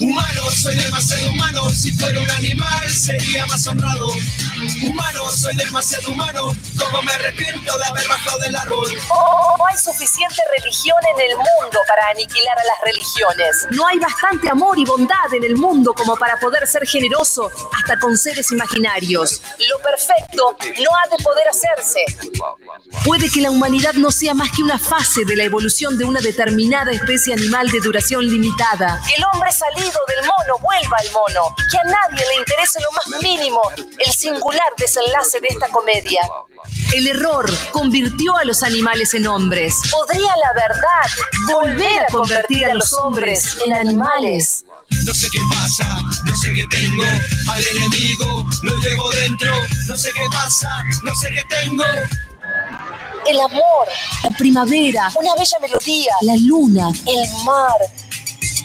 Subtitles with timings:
[0.00, 1.70] Humano, soy demasiado humano.
[1.70, 4.08] Si fuera un animal, sería más honrado.
[4.82, 6.56] Humano, soy demasiado humano.
[6.78, 8.90] Como me arrepiento de haber bajado del árbol.
[9.10, 13.66] Oh, no hay suficiente religión en el mundo para aniquilar a las religiones.
[13.70, 17.98] No hay bastante amor y bondad en el mundo como para poder ser generoso hasta
[17.98, 19.40] con seres imaginarios.
[19.68, 22.00] Lo perfecto no ha de poder hacerse.
[23.04, 26.20] Puede que la humanidad no sea más que una fase de la evolución de una
[26.20, 29.00] determinada especie animal de duración limitada.
[29.16, 29.52] El hombre
[29.84, 31.54] salido del mono vuelva al mono.
[31.70, 36.22] Que a nadie le interese lo más mínimo el singular desenlace de esta comedia.
[36.92, 39.80] El error convirtió a los animales en hombres.
[39.90, 44.64] ¿Podría la verdad volver a convertir a los hombres en animales?
[45.04, 47.04] No sé qué pasa, no sé qué tengo.
[47.50, 49.52] Al enemigo lo llevo dentro.
[49.86, 51.84] No sé qué pasa, no sé qué tengo.
[53.26, 53.88] El amor,
[54.22, 57.72] la primavera, una bella melodía, la luna, el mar.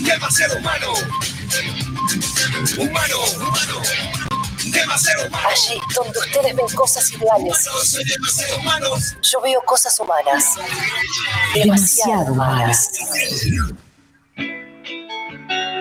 [0.00, 0.92] demasiado humano.
[2.78, 3.82] Humano, humano,
[4.72, 5.48] demasiado humano.
[5.48, 7.04] Allí donde ustedes ven cosas
[7.84, 8.88] soy demasiado humano.
[9.22, 10.44] yo veo cosas humanas.
[11.54, 12.90] Demasiado humanas.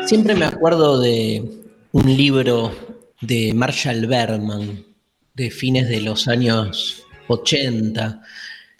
[0.08, 1.44] Siempre me acuerdo de
[1.92, 2.76] un libro
[3.22, 4.86] de Marshall Berman
[5.34, 8.22] de fines de los años 80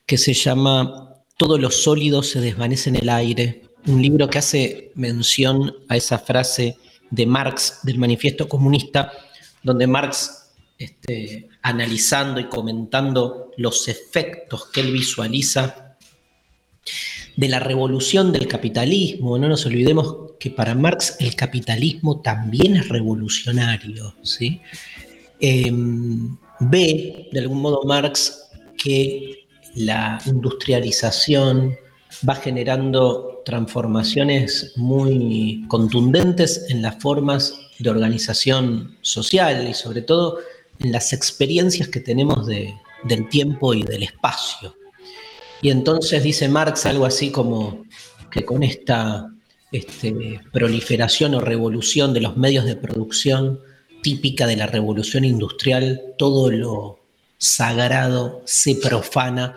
[0.06, 3.69] que se llama Todo lo sólido se desvanece en el aire.
[3.90, 6.78] Un libro que hace mención a esa frase
[7.10, 9.12] de Marx del Manifiesto Comunista,
[9.64, 15.98] donde Marx, este, analizando y comentando los efectos que él visualiza
[17.36, 19.40] de la revolución del capitalismo.
[19.40, 24.14] No nos olvidemos que para Marx el capitalismo también es revolucionario.
[24.22, 24.62] ¿sí?
[25.40, 25.72] Eh,
[26.60, 31.76] ve, de algún modo, Marx que la industrialización
[32.28, 40.40] va generando transformaciones muy contundentes en las formas de organización social y sobre todo
[40.80, 44.76] en las experiencias que tenemos de- del tiempo y del espacio.
[45.62, 47.86] Y entonces dice Marx algo así como
[48.32, 49.32] que con esta
[49.72, 53.60] este, proliferación o revolución de los medios de producción
[54.02, 57.00] típica de la revolución industrial, todo lo
[57.38, 59.56] sagrado se profana,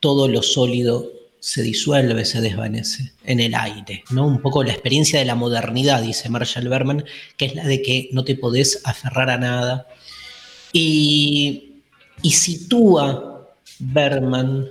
[0.00, 1.10] todo lo sólido
[1.42, 4.24] se disuelve, se desvanece en el aire, ¿no?
[4.28, 7.04] Un poco la experiencia de la modernidad, dice Marshall Berman,
[7.36, 9.88] que es la de que no te podés aferrar a nada.
[10.72, 11.80] Y,
[12.22, 13.48] y sitúa
[13.80, 14.68] Berman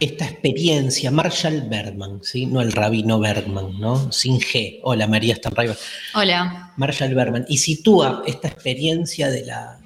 [0.00, 2.46] esta experiencia, Marshall Berman, ¿sí?
[2.46, 4.10] no el rabino Bergman, ¿no?
[4.10, 4.80] sin G.
[4.84, 5.76] Hola, María Stanriver.
[6.14, 6.72] Hola.
[6.78, 9.78] Marshall Berman, y sitúa esta experiencia de la,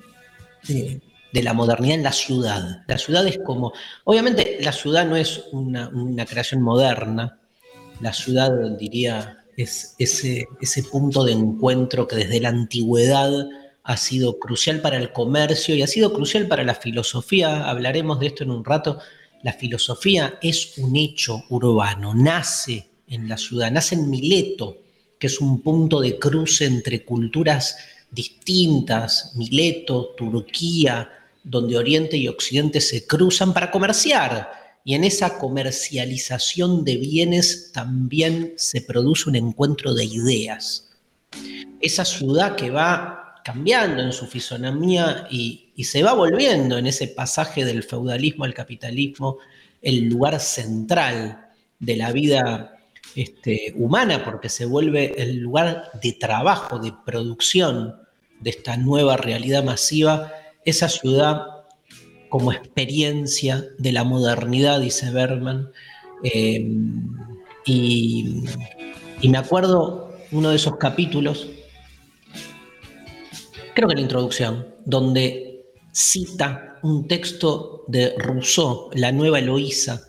[0.69, 1.01] de,
[1.33, 2.83] de la modernidad en la ciudad.
[2.87, 3.73] La ciudad es como,
[4.05, 5.91] obviamente la ciudad no es una,
[6.27, 7.39] creación moderna,
[8.01, 13.47] la ciudad, diría, es ese, ese punto de encuentro que desde la antigüedad
[13.85, 17.69] ha sido crucial para el comercio y ha sido crucial para la filosofía.
[17.69, 18.99] Hablaremos de esto en un rato.
[19.43, 24.79] La filosofía es un hecho urbano, nace en la ciudad, nace en Mileto,
[25.19, 27.77] que es un punto de cruce entre culturas
[28.11, 31.11] distintas, Mileto, Turquía,
[31.45, 34.53] donde Oriente y Occidente se cruzan para comerciar.
[34.85, 40.91] Y en esa comercialización de bienes también se produce un encuentro de ideas.
[41.81, 47.65] Esa ciudad que va cambiando en su fisonomía y, se va volviendo en ese pasaje
[47.65, 49.39] del feudalismo al capitalismo
[49.81, 51.49] el lugar central
[51.81, 52.79] de la vida
[53.17, 57.97] este, humana, porque se vuelve el lugar de trabajo, de producción
[58.39, 60.33] de esta nueva realidad masiva,
[60.65, 61.43] esa ciudad
[62.29, 65.71] como experiencia de la modernidad, dice Berman.
[66.23, 66.67] Eh,
[67.67, 68.45] y,
[69.23, 71.49] me acuerdo uno de esos capítulos
[73.75, 80.03] creo que la introducción, donde cita un texto de Rousseau, La Nueva Eloísa,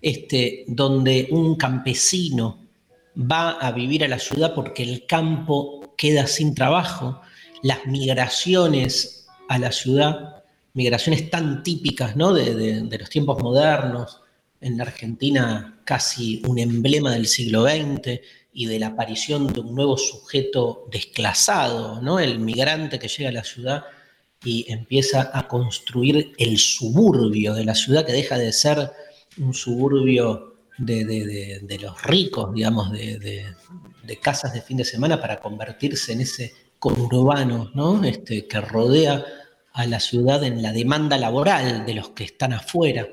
[0.00, 2.66] este, donde un campesino
[3.16, 7.20] va a vivir a la ciudad porque el campo queda sin trabajo,
[7.62, 9.21] las migraciones
[9.52, 12.32] a la ciudad, migraciones tan típicas ¿no?
[12.32, 14.22] de, los tiempos modernos,
[14.62, 18.20] en la Argentina casi un emblema del siglo XX
[18.54, 22.18] y de la aparición de un nuevo sujeto desclasado, ¿no?
[22.18, 23.84] el migrante que llega a la ciudad
[24.42, 28.90] y empieza a construir el suburbio de la ciudad que deja de ser
[29.36, 33.44] un suburbio de, los ricos, digamos, de,
[34.22, 38.02] casas de fin de semana para convertirse en ese conurbano ¿no?
[38.04, 39.24] este, que rodea
[39.72, 43.08] a la ciudad en la demanda laboral de los que están afuera.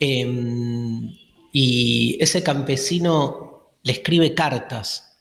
[0.00, 1.10] Em,
[1.52, 5.14] y ese campesino le escribe cartas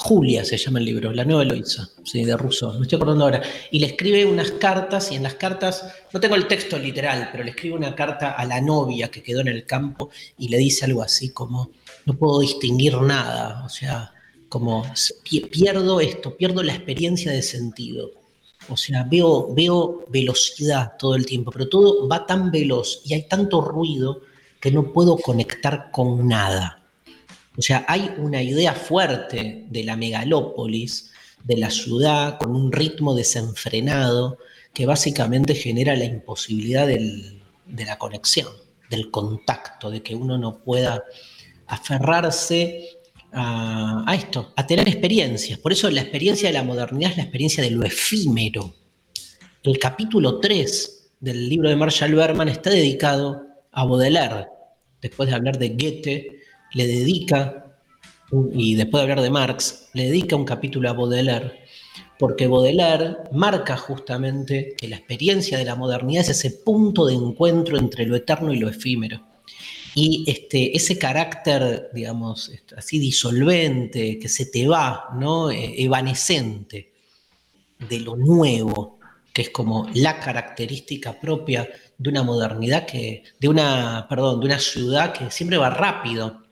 [0.00, 3.42] Julia se llama el libro, La Nueva Eloísa, sí, de Rousseau, me estoy acordando ahora.
[3.70, 7.44] Y le escribe unas cartas y en las cartas, no tengo el texto literal, pero
[7.44, 10.86] le escribe una carta a la novia que quedó en el campo y le dice
[10.86, 11.70] algo así como,
[12.06, 14.14] no puedo distinguir nada, o sea,
[14.48, 14.86] como
[15.52, 18.10] pierdo esto, pierdo la experiencia de sentido.
[18.70, 23.22] O sea, veo, veo velocidad todo el tiempo, pero todo va tan veloz y hay
[23.22, 24.22] tanto ruido
[24.60, 26.82] que no puedo conectar con nada.
[27.56, 31.10] O sea, hay una idea fuerte de la megalópolis,
[31.44, 34.38] de la ciudad, con un ritmo desenfrenado
[34.72, 38.48] que básicamente genera la imposibilidad de la conexión,
[38.88, 41.04] del contacto, de que uno no pueda
[41.66, 42.99] aferrarse
[43.32, 45.58] a, esto, a tener experiencias.
[45.58, 48.74] Por eso la experiencia de la modernidad es la experiencia de lo efímero.
[49.62, 54.46] El capítulo 3 del libro de Marshall Berman está dedicado a Baudelaire,
[55.00, 56.40] después de hablar de Goethe
[56.72, 57.66] le dedica,
[58.52, 61.64] y después de hablar de Marx, le dedica un capítulo a Baudelaire,
[62.18, 67.78] porque Baudelaire marca justamente que la experiencia de la modernidad es ese punto de encuentro
[67.78, 69.29] entre lo eterno y lo efímero.
[69.94, 75.50] Y este, ese carácter, digamos, así disolvente, que se te va, ¿no?
[75.50, 76.92] E, evanescente
[77.78, 78.98] de lo nuevo,
[79.32, 84.58] que es como la característica propia de una modernidad que, de una, perdón, de una
[84.58, 86.42] ciudad que siempre va rápido,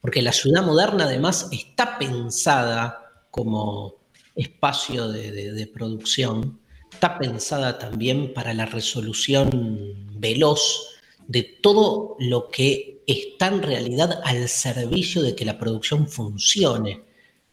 [0.00, 3.96] porque la ciudad moderna además está pensada como
[4.34, 6.60] espacio de, producción,
[6.92, 10.95] está pensada también para la resolución veloz
[11.28, 17.02] de todo lo que está en realidad al servicio de que la producción funcione.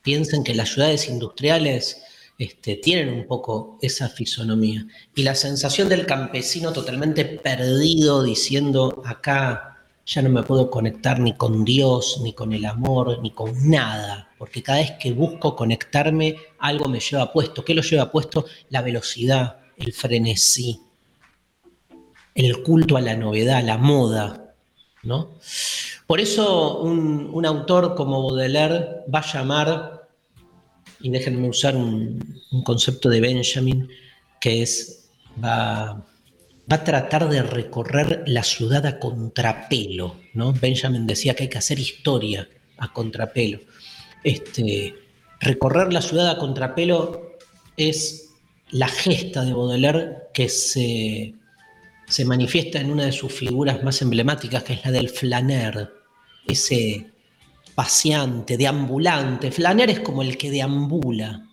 [0.02, 2.02] Piensen que las ciudades industriales
[2.38, 4.86] este, tienen un poco esa fisonomía.
[5.16, 9.74] Y la sensación del campesino totalmente perdido diciendo acá
[10.06, 14.30] ya no me puedo conectar ni con Dios, ni con el amor, ni con nada,
[14.38, 17.64] porque cada vez que busco conectarme, algo me lleva puesto.
[17.64, 18.46] ¿Qué lo lleva puesto?
[18.70, 20.82] La velocidad, el frenesí,
[22.36, 24.56] el culto a la novedad, la moda,
[25.04, 25.40] ¿no?
[26.08, 30.08] Por eso un, autor como Baudelaire va a llamar,
[31.00, 33.90] y déjenme usar un, un concepto de Benjamin,
[34.40, 35.10] que es,
[35.44, 36.06] va
[36.72, 40.54] va a tratar de recorrer la ciudad a contrapelo, ¿no?
[40.54, 42.48] Benjamin decía que hay que hacer historia
[42.78, 43.60] a contrapelo.
[44.24, 44.96] Este,
[45.40, 47.38] recorrer la ciudad a contrapelo
[47.76, 48.30] es
[48.72, 51.34] la gesta de Baudelaire que se,
[52.08, 55.92] se manifiesta en una de sus figuras más emblemáticas, que es la del flaner,
[56.48, 57.12] ese
[57.76, 59.52] paseante, deambulante.
[59.52, 61.44] Flaner es como el que deambula,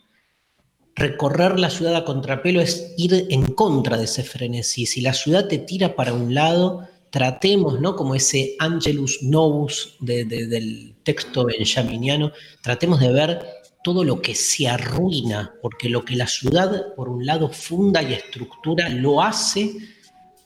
[0.94, 4.86] recorrer la ciudad a contrapelo es ir en contra de ese frenesí.
[4.86, 7.96] Si la ciudad te tira para un lado, tratemos, ¿no?
[7.96, 13.46] Como ese Angelus Novus del texto benjaminiano, tratemos de ver
[13.82, 18.12] todo lo que se arruina, porque lo que la ciudad, por un lado, funda y
[18.12, 19.74] estructura, lo hace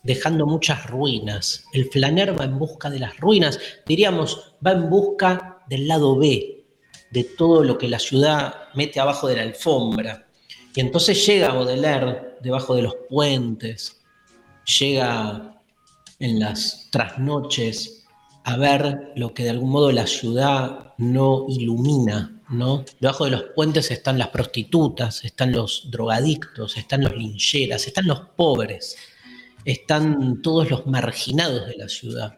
[0.05, 1.65] dejando muchas ruinas.
[1.73, 6.63] El flaner va en busca de las ruinas, diríamos, va en busca del lado B,
[7.11, 10.27] de todo lo que la ciudad mete abajo de la alfombra.
[10.75, 14.01] Y entonces llega Baudelaire debajo de los puentes,
[14.79, 15.59] llega
[16.19, 18.05] en las trasnoches
[18.43, 22.85] a ver lo que de algún modo la ciudad no ilumina, ¿no?
[22.99, 28.19] Debajo de los puentes están las prostitutas, están los drogadictos, están los lincheras, están los
[28.35, 28.95] pobres,
[29.65, 32.37] están todos los marginados de la ciudad.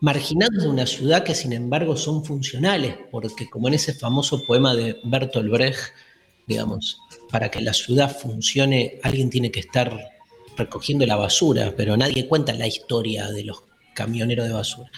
[0.00, 4.74] Marginados de una ciudad que sin embargo son funcionales, porque como en ese famoso poema
[4.74, 5.94] de Bertolt Brecht,
[6.46, 6.98] digamos,
[7.30, 9.96] para que la ciudad funcione, alguien tiene que estar
[10.56, 13.62] recogiendo la basura, pero nadie cuenta la historia de los
[13.94, 14.90] camioneros de basura.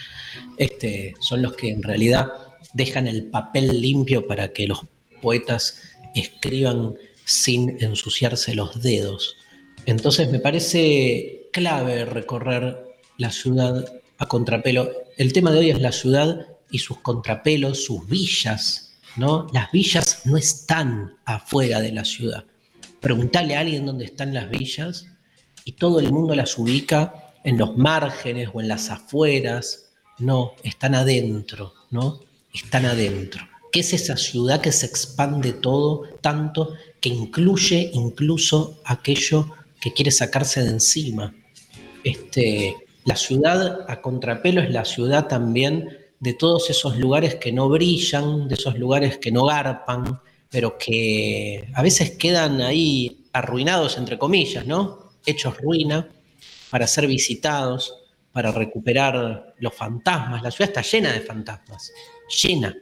[0.57, 2.31] Este, son los que en realidad
[2.73, 4.81] dejan el papel limpio para que los
[5.21, 5.81] poetas
[6.15, 6.95] escriban
[7.25, 9.37] sin ensuciarse los dedos.
[9.85, 12.85] Entonces me parece clave recorrer
[13.17, 13.85] la ciudad
[14.17, 14.91] a contrapelo.
[15.17, 19.47] El tema de hoy es la ciudad y sus contrapelos, sus villas, ¿no?
[19.53, 22.45] Las villas no están afuera de la ciudad.
[22.99, 25.07] Preguntale a alguien dónde están las villas
[25.65, 29.91] y todo el mundo las ubica en los márgenes o en las afueras.
[30.17, 32.19] No, están adentro, ¿no?
[32.53, 33.47] Están adentro.
[33.71, 40.11] ¿Qué es esa ciudad que se expande todo tanto que incluye incluso aquello que quiere
[40.11, 41.33] sacarse de encima?
[42.03, 47.69] Este, la ciudad a contrapelo es la ciudad también de todos esos lugares que no
[47.69, 54.17] brillan, de esos lugares que no garpan, pero que a veces quedan ahí arruinados, entre
[54.17, 55.11] comillas, ¿no?
[55.25, 56.09] Hechos ruina
[56.69, 57.93] para ser visitados,
[58.31, 60.43] para recuperar los fantasmas.
[60.43, 61.91] La ciudad está llena de fantasmas,
[62.43, 62.75] llena.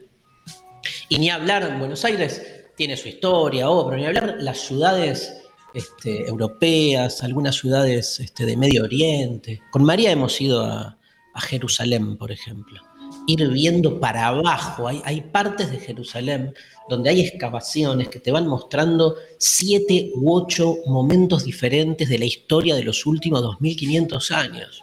[1.08, 2.42] Y ni hablar, en Buenos Aires
[2.76, 5.42] tiene su historia, pero ni hablar las ciudades
[5.74, 9.60] este, europeas, algunas ciudades este, de Medio Oriente.
[9.70, 10.94] Con María hemos ido a,
[11.40, 12.82] Jerusalén, por ejemplo.
[13.28, 16.52] Ir viendo para abajo, hay, partes de Jerusalén
[16.88, 22.74] donde hay excavaciones que te van mostrando siete u ocho momentos diferentes de la historia
[22.74, 24.82] de los últimos 2500 años.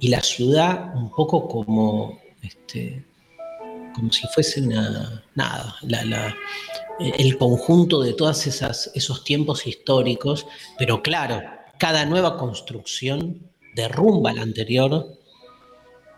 [0.00, 3.02] Y la ciudad un poco como, este,
[3.94, 6.36] como si fuese una, nada, la,
[7.00, 10.46] el conjunto de todos esos tiempos históricos,
[10.78, 11.40] pero claro,
[11.78, 15.18] cada nueva construcción derrumba la anterior,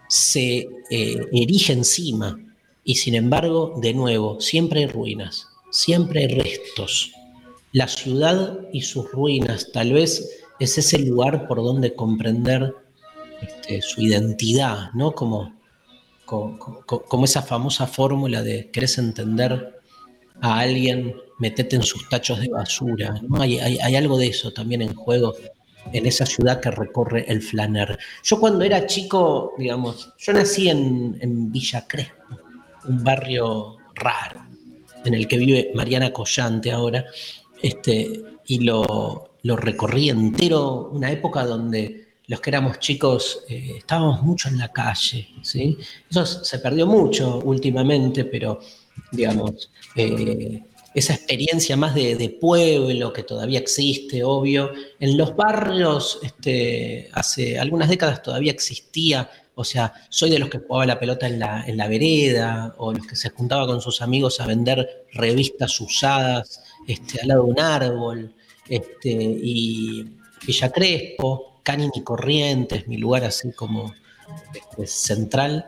[0.09, 2.39] se eh, erige encima
[2.85, 7.13] y sin embargo, de nuevo, siempre hay ruinas, siempre hay restos.
[7.73, 12.75] La ciudad y sus ruinas tal vez es ese lugar por donde comprender
[13.41, 15.13] este, su identidad, ¿no?
[15.13, 15.55] Como,
[16.27, 19.82] como esa famosa fórmula de querés entender
[20.43, 23.15] a alguien, metete en sus tachos de basura.
[23.39, 23.59] Hay,
[23.95, 25.35] algo de eso también en juego
[25.93, 27.97] en esa ciudad que recorre el Flaner.
[28.25, 32.37] Yo cuando era chico, digamos, yo nací en, Villa Crespo,
[32.89, 34.45] un barrio raro,
[35.05, 37.05] en el que vive Mariana Collante ahora,
[37.63, 44.49] este, y lo, recorrí entero, una época donde los que éramos chicos eh, estábamos mucho
[44.49, 45.79] en la calle, ¿sí?
[46.11, 48.61] Eso se perdió mucho últimamente, pero
[49.11, 50.63] digamos, eh,
[50.95, 54.73] esa experiencia más de, pueblo que todavía existe, obvio.
[55.01, 60.59] En los barrios, este, hace algunas décadas todavía existía, o sea, soy de los que
[60.59, 64.03] jugaba la pelota en la, en la vereda, o los que se juntaba con sus
[64.03, 68.35] amigos a vender revistas usadas este, al lado de un árbol,
[68.69, 70.05] este, y
[70.47, 73.95] Villa Crespo, Canin y Corrientes, mi lugar así como
[74.55, 75.67] este, central.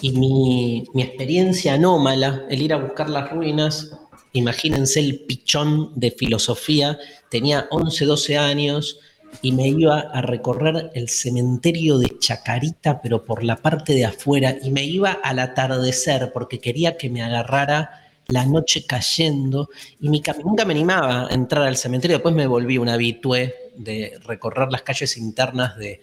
[0.00, 3.92] Y mi, experiencia anómala, el ir a buscar las ruinas,
[4.32, 6.98] imagínense el pichón de filosofía,
[7.30, 9.00] tenía 11, 12 años
[9.42, 14.56] y me iba a recorrer el cementerio de Chacarita, pero por la parte de afuera,
[14.62, 19.68] y me iba al atardecer porque quería que me agarrara la noche cayendo,
[20.00, 24.18] y mi, nunca me animaba a entrar al cementerio, después me volví un habitué de
[24.24, 26.00] recorrer las calles internas de,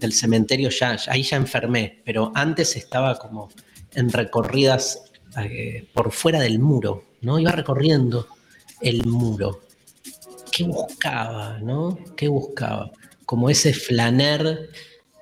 [0.00, 3.50] del cementerio ya, ahí ya enfermé, pero antes estaba como
[3.94, 5.04] en recorridas
[5.38, 7.38] eh, por fuera del muro, ¿no?
[7.38, 8.26] Iba recorriendo
[8.80, 9.60] el muro.
[10.50, 11.98] ¿Qué buscaba, no?
[12.16, 12.90] ¿Qué buscaba?
[13.24, 14.70] Como ese flaner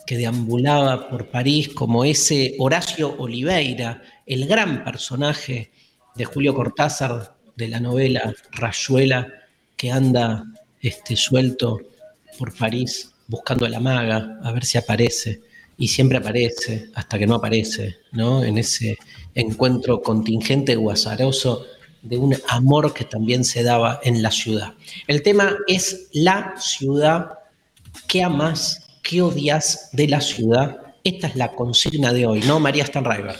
[0.06, 5.70] que deambulaba por París, como ese Horacio Oliveira, el gran personaje
[6.14, 9.28] de Julio Cortázar de la novela Rayuela,
[9.76, 10.44] que anda
[10.80, 11.80] este, suelto
[12.38, 15.42] por París buscando a la maga, a ver si aparece,
[15.76, 18.42] y siempre aparece, hasta que no aparece, ¿no?
[18.42, 18.98] En ese
[19.34, 21.66] encuentro contingente guasaroso
[22.02, 24.74] de un amor que también se daba en la ciudad.
[25.06, 27.38] El tema es la ciudad.
[28.08, 28.88] ¿Qué amas?
[29.02, 30.78] ¿Qué odias de la ciudad?
[31.04, 33.36] Esta es la consigna de hoy, ¿no, María Stanriver?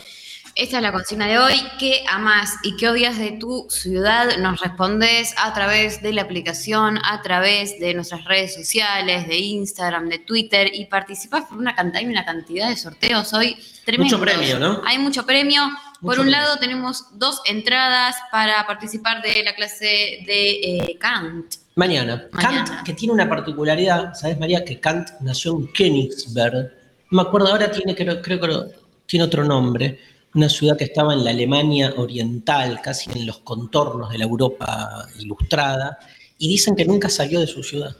[0.59, 1.55] Esta es la consigna de hoy.
[1.79, 4.39] ¿Qué amas y qué odias de tu ciudad?
[4.39, 10.09] Nos respondes a través de la aplicación, a través de nuestras redes sociales, de Instagram,
[10.09, 13.57] de Twitter y participas por una cantidad, hay una cantidad de sorteos hoy
[13.99, 14.83] Mucho premio, ¿no?
[14.85, 15.63] Hay mucho premio.
[16.01, 21.55] por un lado tenemos dos entradas para participar de la clase de eh, Kant.
[21.77, 22.27] Mañana.
[22.33, 24.65] Kant, que tiene una particularidad, ¿sabes María?
[24.65, 26.73] Que Kant nació en Königsberg.
[27.13, 28.75] No me acuerdo ahora, tiene, creo, creo que
[29.07, 34.11] tiene otro nombre una ciudad que estaba en la Alemania oriental, casi en los contornos
[34.11, 35.99] de la Europa ilustrada,
[36.39, 37.97] y dicen que nunca salió de su ciudad.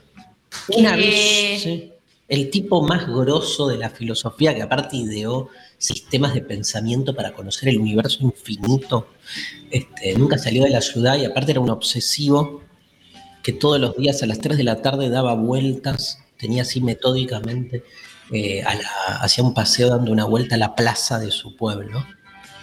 [0.69, 1.67] Una vez,
[2.29, 7.69] el tipo más grosso de la filosofía, que aparte ideó sistemas de pensamiento para conocer
[7.69, 9.09] el universo infinito,
[9.69, 12.63] este, nunca salió de la ciudad y aparte era un obsesivo
[13.43, 17.83] que todos los días a las 3 de la tarde daba vueltas, tenía así metódicamente,
[18.31, 18.63] eh,
[19.19, 22.05] hacía un paseo dando una vuelta a la plaza de su pueblo.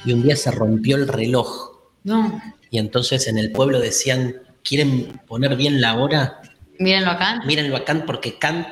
[0.07, 1.73] Y un día se rompió el reloj.
[2.05, 2.41] No.
[2.71, 6.41] Y entonces en el pueblo decían, ¿quieren poner bien la hora?
[6.79, 7.43] Mírenlo acá.
[7.45, 8.69] Mírenlo a Kant porque Kant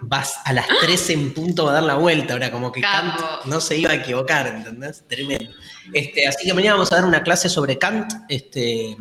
[0.00, 2.34] vas a las 13 en punto va a dar la vuelta.
[2.34, 2.80] Ahora, como que.
[2.80, 3.14] Kant
[3.46, 5.04] no se iba a equivocar, ¿entendés?
[5.06, 5.50] Tremendo.
[5.92, 8.96] Este, así que mañana vamos a dar una clase sobre Kant, este,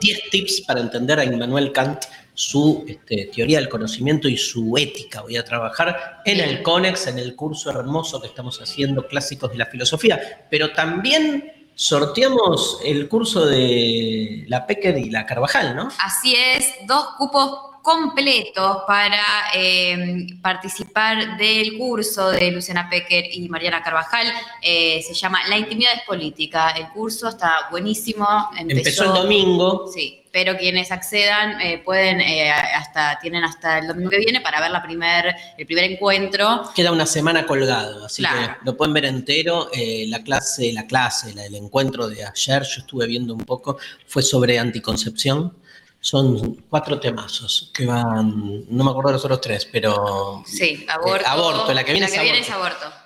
[0.00, 2.04] 10 tips para entender a Immanuel Kant,
[2.40, 5.20] su este, teoría del conocimiento y su ética.
[5.20, 9.58] Voy a trabajar en el CONEX, en el curso hermoso que estamos haciendo, Clásicos de
[9.58, 15.88] la Filosofía, pero también sorteamos el curso de la Pecker y la Carvajal, ¿no?
[15.98, 19.22] Así es, dos cupos completos para
[19.54, 24.26] eh, participar del curso de Luciana Pecker y Mariana Carvajal.
[24.62, 26.70] Eh, se llama La intimidad es política.
[26.70, 28.26] El curso está buenísimo.
[28.56, 29.88] Empezó el domingo.
[29.92, 34.60] Sí, pero quienes accedan eh, pueden eh, hasta tienen hasta el domingo que viene para
[34.60, 36.70] ver la primer, el primer encuentro.
[36.74, 38.54] Queda una semana colgado, así Claro.
[38.60, 39.70] que lo pueden ver entero.
[39.72, 43.78] Eh, la clase, la clase, la- el encuentro de ayer, yo estuve viendo un poco,
[44.06, 45.56] fue sobre anticoncepción.
[46.02, 51.24] Son cuatro temazos que van, no me acuerdo de los otros tres, pero Sí, aborto.
[51.24, 52.46] Eh, aborto, la que viene es viene aborto.
[52.48, 52.96] es aborto.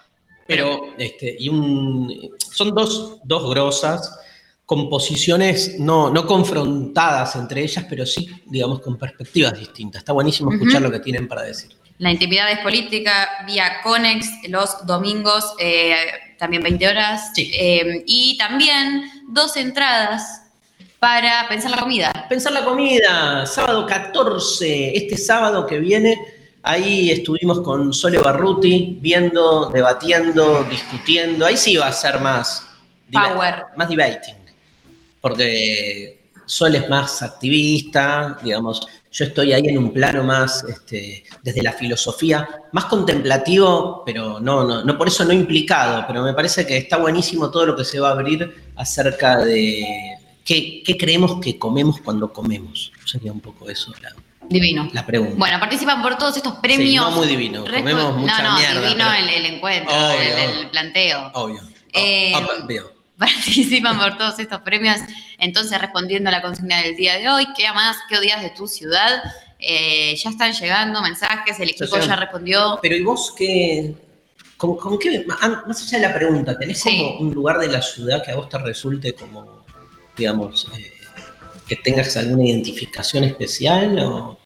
[0.46, 4.16] pero este, y un, son dos, dos grosas,
[4.66, 10.00] con posiciones no, no confrontadas entre ellas, pero sí, digamos, con perspectivas distintas.
[10.00, 11.70] Está buenísimo escuchar lo que tienen para decir.
[11.98, 15.94] La intimidad es política vía Conex los domingos, eh,
[16.38, 17.30] también 20 horas.
[17.34, 17.50] Sí.
[17.54, 20.42] Eh, y también dos entradas
[21.04, 22.26] para pensar la comida.
[22.30, 26.18] Pensar la comida, sábado 14, este sábado que viene,
[26.62, 32.66] ahí estuvimos con Sole Barruti, viendo, debatiendo, discutiendo, ahí sí va a ser más,
[33.12, 33.66] Power.
[33.76, 34.34] más debating,
[35.24, 41.62] porque Sole es más activista, digamos, yo estoy ahí en un plano más, este, desde
[41.62, 46.66] la filosofía, más contemplativo, pero no, no, no por eso no implicado, pero me parece
[46.66, 49.86] que está buenísimo todo lo que se va a abrir acerca de
[50.44, 52.92] qué, qué creemos que comemos cuando comemos.
[53.06, 54.12] Sería un poco eso la,
[54.46, 54.90] Divino.
[54.92, 55.36] la pregunta.
[55.38, 56.90] Bueno, participan por todos estos premios.
[56.90, 60.20] Sí, no muy divino, comemos mucha No, no, mierda, divino pero- el, el encuentro, Obvio,
[60.20, 60.70] el, el obvio.
[60.70, 61.30] planteo.
[61.32, 61.60] Obvio.
[61.94, 62.93] Eh, oh, veo.
[63.18, 64.98] participan por todos estos premios.
[65.38, 67.96] Entonces, respondiendo a la consigna del día de hoy, ¿qué amas?
[68.08, 69.22] ¿Qué odias de tu ciudad?
[69.58, 72.08] Eh, ya están llegando mensajes, el equipo llegan.
[72.08, 72.78] ya respondió.
[72.82, 73.94] Pero ¿y vos qué?
[74.56, 75.24] ¿Con, con qué?
[75.40, 76.96] ah, Más allá de la pregunta, ¿tenés Sí.
[76.96, 79.64] como un lugar de la ciudad que a vos te resulte como,
[80.16, 80.92] digamos, eh,
[81.66, 83.98] que tengas alguna identificación especial?
[84.00, 84.38] O...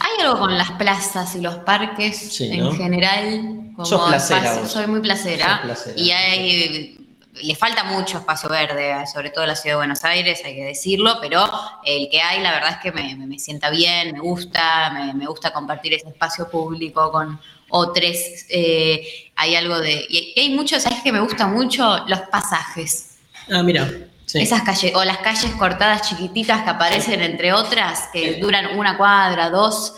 [0.00, 3.58] Hay algo con las plazas y los parques Sí, en general.
[3.74, 4.70] Como Sos placera vos.
[4.70, 5.56] soy muy placera.
[5.56, 5.98] Sos placera.
[6.00, 7.01] Y hay,
[7.34, 10.64] le falta mucho espacio verde, sobre todo en la ciudad de Buenos Aires, hay que
[10.64, 11.48] decirlo, pero
[11.84, 15.26] el que hay, la verdad es que me, me- sienta bien, me gusta, me, me
[15.26, 17.40] gusta compartir ese espacio público con
[17.70, 18.06] otros.
[18.50, 20.04] eh, hay algo de.
[20.10, 22.04] Y hay mucho, ¿sabes que me gusta mucho?
[22.06, 23.16] Los pasajes.
[23.50, 23.90] Ah, mira.
[24.26, 24.38] Sí.
[24.40, 29.50] Esas calles, o las calles cortadas chiquititas que aparecen entre otras, que duran una cuadra,
[29.50, 29.94] dos,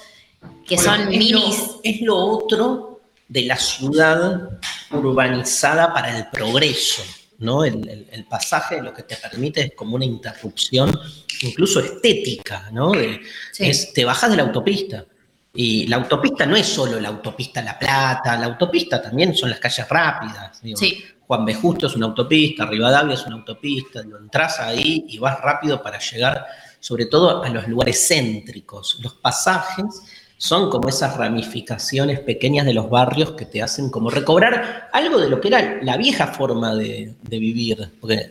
[0.66, 1.58] que Bueno, son es minis.
[1.58, 4.50] Lo, es lo otro de la ciudad
[4.90, 7.02] urbanizada para el progreso,
[7.38, 7.64] ¿no?
[7.64, 10.98] El, el- el pasaje lo que te permite es como una interrupción,
[11.42, 12.92] incluso estética, ¿no?
[12.92, 13.20] De-
[13.52, 13.66] Sí.
[13.66, 15.04] es, te bajas de la autopista.
[15.56, 19.60] Y la autopista no es solo la autopista La Plata, la autopista también son las
[19.60, 20.60] calles rápidas.
[20.62, 20.76] digo.
[20.76, 21.04] Sí.
[21.26, 21.54] Juan B.
[21.54, 26.44] Justo es una autopista, Rivadavia es una autopista, entras ahí y vas rápido para llegar,
[26.80, 28.98] sobre todo a los lugares céntricos.
[29.00, 29.86] Los pasajes
[30.44, 35.30] son como esas ramificaciones pequeñas de los barrios que te hacen como recobrar algo de
[35.30, 37.92] lo que era la vieja forma de, vivir.
[37.98, 38.30] Porque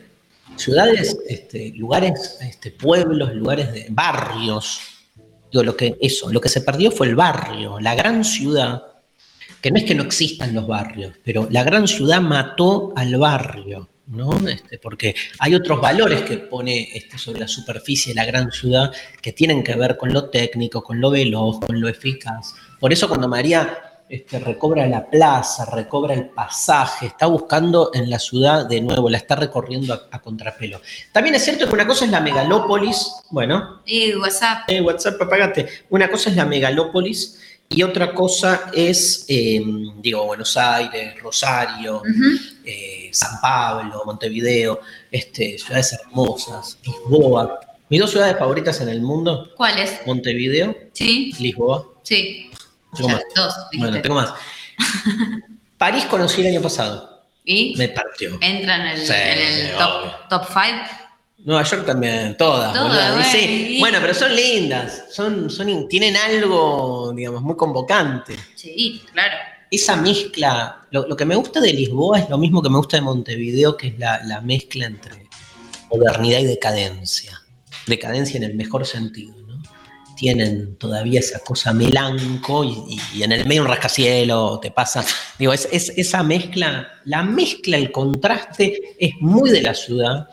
[0.54, 4.78] ciudades, este, lugares, este, pueblos, lugares de barrios,
[5.50, 8.84] digo, lo que, eso, lo que se perdió fue el barrio, la gran ciudad
[9.60, 13.88] que no es que no existan los barrios, pero la gran ciudad mató al barrio,
[14.06, 14.32] ¿no?
[14.48, 18.92] Este, porque hay otros valores que pone este, sobre la superficie de la gran ciudad
[19.22, 22.54] que tienen que ver con lo técnico, con lo veloz, con lo eficaz.
[22.78, 28.18] Por eso cuando María este, recobra la plaza, recobra el pasaje, está buscando en la
[28.18, 30.80] ciudad de nuevo, la está recorriendo a, a contrapelo.
[31.10, 34.68] También es cierto que una cosa es la megalópolis, bueno, Y WhatsApp.
[34.68, 35.66] eh, WhatsApp, apagate.
[35.88, 37.40] Una cosa es la megalópolis
[37.76, 42.02] y otra cosa es, em, digo, Buenos Aires, Rosario,
[42.64, 47.58] eh, San Pablo, Montevideo, este, ciudades hermosas, Lisboa.
[47.88, 49.50] Mis dos ciudades favoritas en el mundo.
[49.56, 50.00] ¿Cuáles?
[50.06, 50.76] Montevideo.
[50.92, 51.32] Sí.
[51.40, 51.84] Lisboa.
[52.04, 52.50] Sí.
[52.94, 53.24] Tengo o sea, más.
[53.34, 54.32] Dos, bueno, tengo más.
[55.78, 57.24] París conocí el año pasado.
[57.44, 57.74] ¿Y?
[57.76, 58.38] Me partió.
[58.40, 59.72] ¿Entra en el, sí,
[60.30, 61.03] top five
[61.38, 62.72] Nueva York también, todas.
[62.78, 63.20] Boludo.
[63.20, 68.36] Y sí, bueno, pero son lindas, son, son, tienen algo, digamos, muy convocante.
[68.54, 69.34] Sí, claro.
[69.70, 72.96] Esa mezcla, lo, lo que me gusta de Lisboa es lo mismo que me gusta
[72.96, 75.28] de Montevideo, que es la, la mezcla entre
[75.90, 77.40] modernidad y decadencia.
[77.86, 79.60] Decadencia en el mejor sentido, ¿no?
[80.16, 85.04] Tienen todavía esa cosa melanco y, y- y en el medio un rascacielo, te pasa.
[85.38, 90.28] Digo, es, es- esa mezcla, la mezcla, el contraste es muy de la ciudad.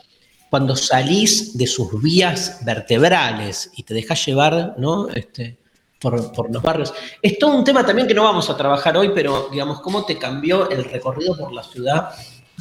[0.51, 5.07] Cuando salís de sus vías vertebrales y te dejas llevar, ¿no?
[5.09, 5.57] Este,
[5.99, 6.93] por, por los barrios.
[7.21, 10.17] Es todo un tema también que no vamos a trabajar hoy, pero digamos, cómo te
[10.17, 12.09] cambió el recorrido por la ciudad,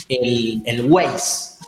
[0.08, 1.58] el, el Waze.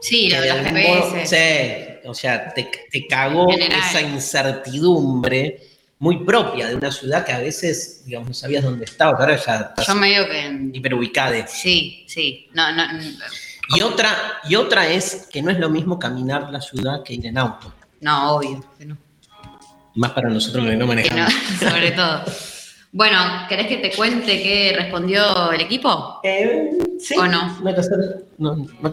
[0.00, 1.26] Sí, lo de modo- GPS.
[1.26, 5.60] sí, o sea, te, te cagó esa incertidumbre
[5.98, 9.56] muy propia de una ciudad que a veces, digamos, no sabías dónde estaba, ahora ya
[9.56, 10.70] estás Yo medio que.
[10.74, 11.46] hiperubicada.
[11.46, 12.48] Sí, sí.
[12.52, 12.84] No, no.
[13.68, 17.26] Y otra, y otra es que no es lo mismo caminar la ciudad que ir
[17.26, 17.72] en auto.
[18.00, 18.64] No, obvio.
[18.78, 18.98] Que no.
[19.94, 21.32] Más para nosotros que no Que no, manejamos.
[21.60, 22.24] sobre todo.
[22.96, 26.20] Bueno, ¿querés que te cuente qué respondió el equipo?
[26.22, 27.16] Eh, sí.
[27.18, 27.58] ¿O no?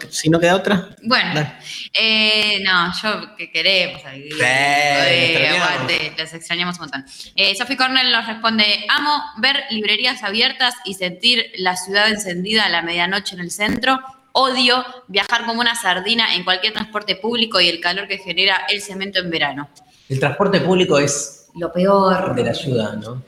[0.10, 0.90] si no queda otra.
[1.04, 1.48] Bueno,
[1.94, 4.02] eh, no, yo que queremos.
[4.02, 5.70] Sí, eh, extrañamos.
[5.70, 7.06] aguante, los extrañamos un montón.
[7.36, 12.70] Eh, Sophie Cornell nos responde: Amo ver librerías abiertas y sentir la ciudad encendida a
[12.70, 14.00] la medianoche en el centro.
[14.34, 18.82] Odio viajar como una sardina en cualquier transporte público y el calor que genera el
[18.82, 19.70] cemento en verano.
[20.08, 22.34] El transporte público es Lo peor.
[22.36, 23.22] de la ciudad, ¿no?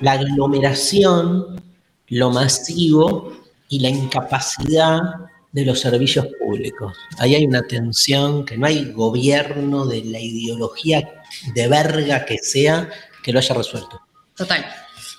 [0.00, 1.60] La aglomeración,
[2.08, 3.32] lo masivo
[3.68, 5.00] y la incapacidad
[5.52, 6.96] de los servicios públicos.
[7.18, 11.22] Ahí hay una tensión que no hay gobierno de la ideología
[11.54, 12.88] de verga que sea
[13.22, 14.00] que lo haya resuelto.
[14.36, 14.64] Total.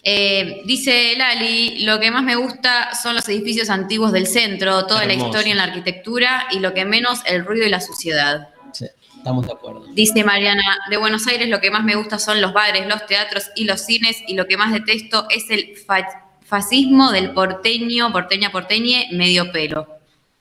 [0.04, 5.06] Eh, dice Lali, lo que más me gusta son los edificios antiguos del centro, toda
[5.06, 8.50] la historia en la arquitectura y lo que menos el ruido y la suciedad.
[8.72, 8.86] Sí,
[9.18, 9.86] estamos de acuerdo.
[9.94, 13.52] Dice Mariana, de Buenos Aires lo que más me gusta son los bares, los teatros
[13.56, 18.52] y los cines y lo que más detesto es el fa- fascismo del porteño, porteña,
[18.52, 19.88] porteñe, medio pelo.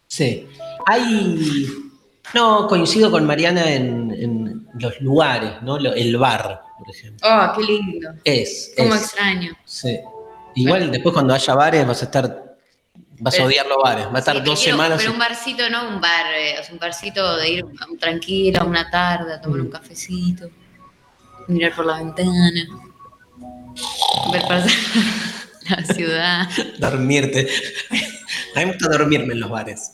[0.07, 0.47] Sí.
[0.87, 1.67] Hay.
[2.35, 5.79] No, coincido con Mariana en, en los lugares, ¿no?
[5.79, 7.29] El bar, por ejemplo.
[7.29, 8.11] Oh, qué lindo.
[8.25, 8.73] Es.
[8.77, 9.03] Cómo es.
[9.03, 9.57] extraño.
[9.65, 9.99] Sí.
[10.55, 12.45] Igual después cuando haya bares vas a estar.
[13.21, 14.07] Vas a odiar los bares.
[14.07, 14.99] Va a estar Sí, dos quiero- semanas.
[14.99, 17.65] Pero un barcito, no un bar, eh, o sea, un barcito de ir
[17.99, 19.63] tranquilo, una tarde, a tomar Mm.
[19.63, 20.49] un cafecito,
[21.49, 22.67] mirar por la ventana,
[24.33, 24.71] ver pasar
[25.69, 26.49] la ciudad.
[26.79, 27.49] dormirte.
[28.55, 29.93] A mí me gusta dormirme en los bares.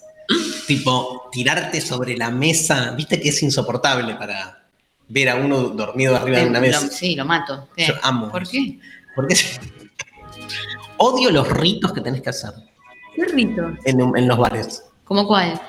[0.66, 2.92] tipo, tirarte sobre la mesa.
[2.92, 4.63] Viste que es insoportable para
[5.08, 6.88] ver a uno dormido arriba de una Lo- mesa.
[6.88, 7.68] sí, lo mato.
[7.76, 7.86] ¿Qué?
[7.88, 8.78] Yo amo ¿Por qué?
[9.14, 9.34] Porque
[10.96, 12.52] odio los ritos que tenés que hacer
[13.14, 13.62] ¿Qué rito?
[13.84, 14.82] en, los bares.
[15.04, 15.60] ¿Cómo cuál?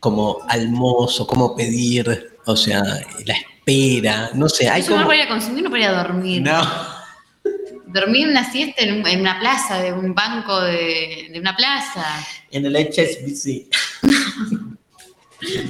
[0.00, 2.82] Como almozo, cómo pedir, o sea,
[3.24, 5.12] la espera, no sé, hay no como...
[5.12, 6.42] ir a consumir, no a dormir.
[6.42, 6.62] No,
[7.88, 12.04] Dormir una siesta en, un- en una plaza, de un banco de, de una plaza.
[12.50, 13.68] en el HSBC.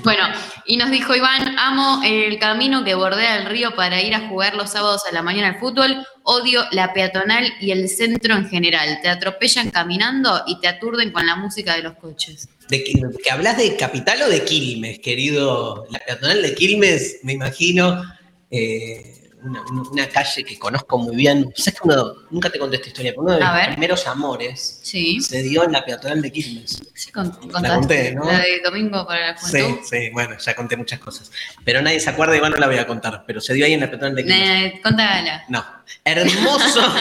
[0.05, 0.23] Bueno,
[0.65, 4.55] y nos dijo Iván, amo el camino que bordea el río para ir a jugar
[4.55, 9.01] los sábados a la mañana al fútbol, odio la peatonal y el centro en general.
[9.03, 12.49] Te atropellan caminando y te aturden con la música de los coches.
[12.69, 15.87] ¿De que, hablas de Capital o de Quilmes, querido?
[15.91, 18.03] La peatonal de Quilmes, me imagino,
[18.51, 21.53] eh, una, calle que conozco muy bien.
[21.57, 23.71] ¿Sabes que uno, nunca te conté esta historia, pero uno de A mis ver.
[23.73, 26.83] primeros amores Sí, se dio en la peatonal de Quilmes.
[26.95, 28.25] sí con- La conté, ¿no?
[28.25, 29.81] La de Domingo para la Sí, Juventud.
[29.89, 31.31] sí, bueno, ya conté muchas cosas.
[31.65, 33.25] Pero nadie se acuerda y bueno, no la voy a contar.
[33.27, 34.73] Pero se dio ahí en la peatonal de Quilmes.
[34.75, 35.45] Eh, contala.
[35.49, 35.65] No.
[36.05, 36.81] Hermoso.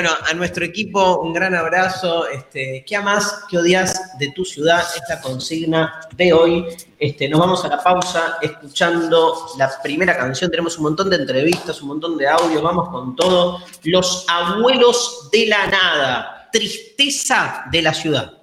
[0.00, 2.28] bueno, a nuestro equipo un gran abrazo.
[2.28, 4.84] Este, ¿Qué amas, qué odias de tu ciudad?
[4.94, 6.66] Esta consigna de hoy.
[7.00, 10.52] Este, nos vamos a la pausa escuchando la primera canción.
[10.52, 12.62] Tenemos un montón de entrevistas, un montón de audios.
[12.62, 13.58] Vamos con todo.
[13.82, 16.48] Los abuelos de la nada.
[16.52, 18.34] Tristeza de la ciudad.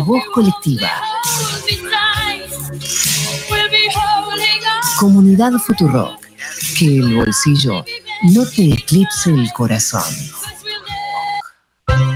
[0.00, 0.90] Voz colectiva.
[4.98, 6.18] Comunidad Futurock.
[6.76, 7.84] Que el bolsillo
[8.34, 10.02] no te eclipse el corazón.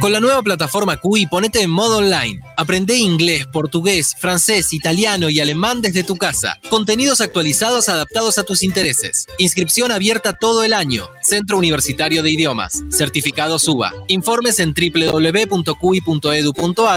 [0.04, 2.42] Con la nueva plataforma QI ponete en modo online.
[2.58, 6.58] Aprende inglés, portugués, francés, italiano y alemán desde tu casa.
[6.68, 9.26] Contenidos actualizados adaptados a tus intereses.
[9.38, 11.08] Inscripción abierta todo el año.
[11.22, 12.82] Centro Universitario de Idiomas.
[12.90, 13.94] Certificado SUBA.
[14.08, 15.72] Informes en www.cui.edu.ar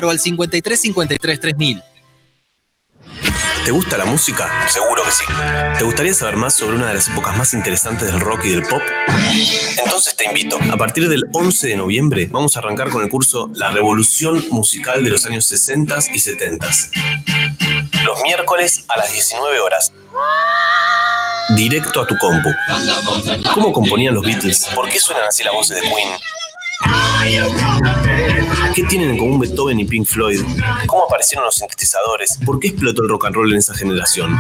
[0.06, 1.82] o al 53 53 3000.
[3.68, 4.66] ¿Te gusta la música?
[4.70, 5.26] Seguro que sí.
[5.78, 8.62] ¿Te gustaría saber más sobre una de las épocas más interesantes del rock y del
[8.62, 8.82] pop?
[9.84, 10.58] Entonces te invito.
[10.72, 15.04] A partir del 11 de noviembre vamos a arrancar con el curso La Revolución Musical
[15.04, 16.66] de los años 60 y 70.
[18.06, 19.92] Los miércoles a las 19 horas.
[21.50, 22.50] Directo a tu compu.
[23.54, 24.66] ¿Cómo componían los Beatles?
[24.74, 26.18] ¿Por qué suenan así las voces de Queen?
[28.76, 30.42] ¿Qué tienen en común Beethoven y Pink Floyd?
[30.86, 32.38] ¿Cómo aparecieron los sintetizadores?
[32.46, 34.38] ¿Por qué explotó el rock and roll en esa generación?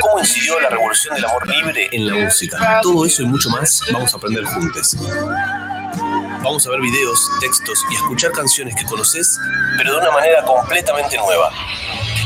[0.00, 2.80] ¿Cómo incidió la revolución del amor libre en la música?
[2.82, 4.96] Todo eso y mucho más vamos a aprender juntos.
[6.42, 9.38] Vamos a ver videos, textos y escuchar canciones que conoces,
[9.76, 11.52] pero de una manera completamente nueva.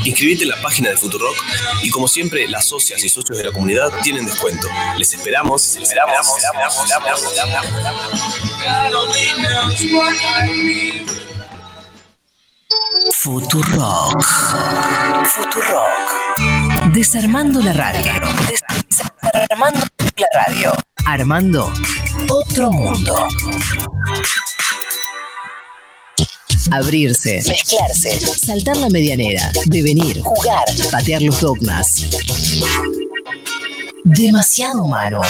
[0.03, 1.35] Inscribite en la página de Futurock
[1.83, 4.67] y como siempre, las socias y socios de la comunidad tienen descuento.
[4.97, 7.23] Les esperamos, les esperamos, esperamos, esperamos,
[13.13, 14.23] Futurock.
[15.25, 16.93] Futurock.
[16.93, 18.13] Desarmando la radio.
[18.49, 19.79] Desarmando
[20.17, 20.73] la radio.
[21.05, 21.73] Armando
[22.29, 23.27] otro mundo.
[26.69, 32.05] Abrirse, mezclarse, saltar la medianera, devenir, jugar, patear los dogmas.
[34.03, 35.21] Demasiado humano.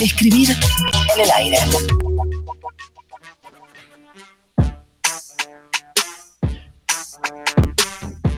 [0.00, 0.56] Escribir
[1.14, 1.58] en el aire.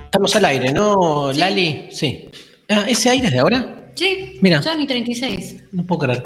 [0.05, 1.89] Estamos al aire, ¿no, Lali?
[1.93, 2.29] Sí.
[2.69, 3.86] Ah, ¿Ese aire es de ahora?
[3.97, 4.61] Sí, Mira.
[4.61, 5.57] ya ni 36.
[5.73, 6.23] No puedo creer.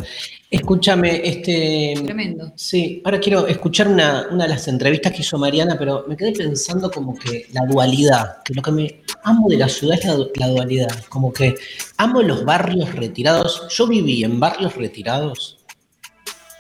[0.50, 1.94] Escúchame, este.
[2.04, 2.52] Tremendo.
[2.56, 6.33] Sí, ahora quiero escuchar una, una de las entrevistas que hizo Mariana, pero me quedé
[6.33, 10.14] pensando como que la dualidad, que lo que me amo de la ciudad es la,
[10.14, 11.54] du- la dualidad, como que
[11.96, 13.68] amo los barrios retirados.
[13.70, 15.59] Yo viví en barrios retirados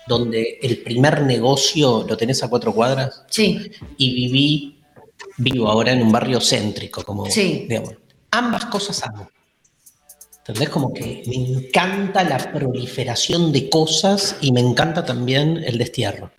[0.06, 4.80] donde el primer negocio lo tenés a cuatro cuadras Sí, y viví,
[5.36, 7.66] vivo ahora en un barrio céntrico, como Sí.
[7.68, 7.94] digamos.
[8.32, 9.28] Ambas cosas amo.
[10.40, 10.68] ¿Entendés?
[10.70, 16.30] Como que me encanta la proliferación de cosas y me encanta también el destierro.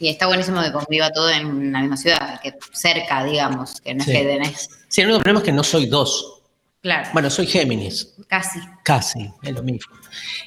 [0.00, 4.04] y está buenísimo que conviva todo en la misma ciudad, que cerca, digamos, que no
[4.04, 4.12] Sí.
[4.12, 4.70] es que tenés.
[4.86, 6.34] Sí, el único problema es que no soy dos.
[6.80, 8.60] Claro, Bueno, soy Géminis, casi.
[8.84, 9.92] casi, es lo mismo.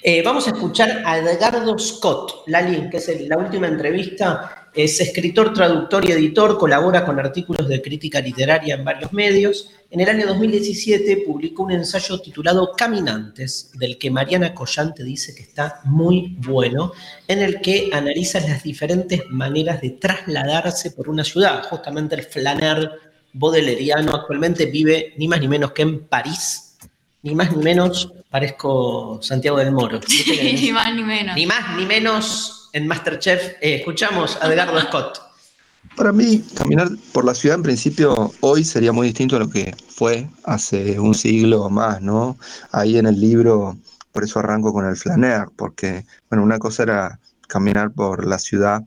[0.02, 4.61] Eh, vamos a escuchar a Edgardo Scott, Lali, que es el- la última entrevista.
[4.74, 9.70] Es escritor, traductor y editor, colabora con artículos de crítica literaria en varios medios.
[9.90, 15.42] En el año 2017 publicó un ensayo titulado Caminantes, del que Mariana Collante dice que
[15.42, 16.94] está muy bueno,
[17.28, 21.64] en el que analiza las diferentes maneras de trasladarse por una ciudad.
[21.64, 22.92] Justamente el flaner
[23.34, 26.78] bodeleriano actualmente vive ni más ni menos que en París,
[27.24, 30.00] ni más ni menos, parezco Santiago del Moro.
[30.08, 31.36] ¿Viste que ni más ni menos.
[31.36, 33.54] ni más ni menos en Masterchef.
[33.62, 35.22] Eh, escuchamos a Edgardo Scott.
[35.96, 39.76] Para mí, caminar por la ciudad en principio hoy sería muy distinto a lo que
[39.90, 42.38] fue hace un siglo o más, ¿no?
[42.72, 43.78] Ahí en el libro,
[44.12, 48.82] por eso arranco con el flaner, porque, bueno, una cosa era caminar por la ciudad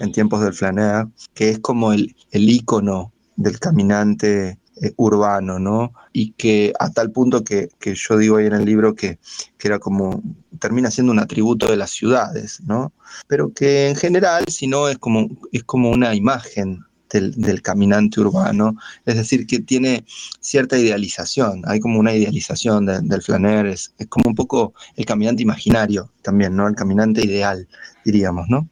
[0.00, 5.92] en tiempos del flaner, que es como el, el ícono del caminante eh, urbano, ¿no?
[6.12, 9.18] Y que a tal punto que, que yo digo ahí en el libro que,
[9.58, 10.22] que era como,
[10.58, 12.92] termina siendo un atributo de las ciudades, ¿no?
[13.26, 18.20] pero que en general, si no, es como, es como una imagen del, del caminante
[18.20, 20.04] urbano, es decir, que tiene
[20.40, 25.04] cierta idealización, hay como una idealización de- del flaner, es, es como un poco el
[25.06, 26.68] caminante imaginario también, ¿no?
[26.68, 27.66] El caminante ideal,
[28.04, 28.68] diríamos, ¿no?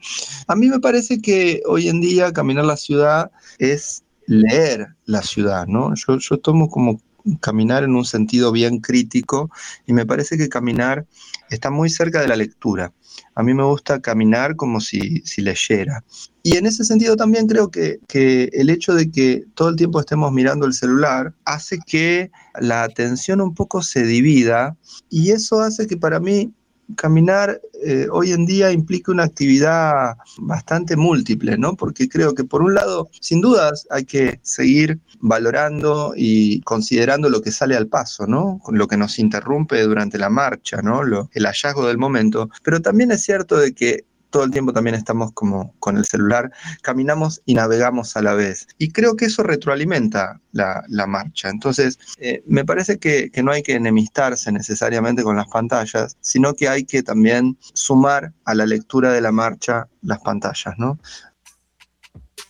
[0.47, 5.67] A mí me parece que hoy en día caminar la ciudad es leer la ciudad,
[5.67, 5.95] ¿no?
[5.95, 7.01] Yo, yo tomo como
[7.41, 9.51] caminar en un sentido bien crítico
[9.87, 11.07] y me parece que caminar
[11.51, 12.93] está muy cerca de la lectura.
[13.35, 16.05] A mí me gusta caminar como si, si leyera.
[16.43, 20.01] Y en ese sentido también creo que, que el hecho de que todo el tiempo
[20.01, 24.77] estemos mirando el celular hace que la atención un poco se divida
[25.11, 26.53] y eso hace que para mí
[26.97, 31.75] caminar eh, hoy en día implica una actividad bastante múltiple, ¿no?
[31.75, 37.43] Porque creo que por un lado, sin dudas, hay que seguir valorando y considerando lo
[37.43, 38.61] que sale al paso, ¿no?
[38.71, 41.03] Lo que nos interrumpe durante la marcha, ¿no?
[41.03, 42.49] Lo- el hallazgo del momento.
[42.63, 46.51] Pero también es cierto de que todo el tiempo también estamos como con el celular,
[46.83, 48.67] caminamos y navegamos a la vez.
[48.79, 51.49] Y creo que eso retroalimenta la, marcha.
[51.49, 56.55] Entonces, eh, me parece que, que no hay que enemistarse necesariamente con las pantallas, sino
[56.55, 60.99] que hay que también sumar a la lectura de la marcha las pantallas, ¿no?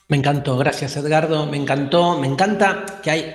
[0.09, 3.35] Me encantó, gracias Edgardo, me encantó, me encanta que hay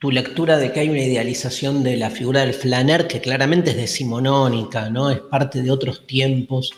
[0.00, 3.76] tu lectura de que hay una idealización de la figura del flaner que claramente es
[3.76, 5.10] decimonónica, ¿no?
[5.10, 6.72] Es parte de otros tiempos.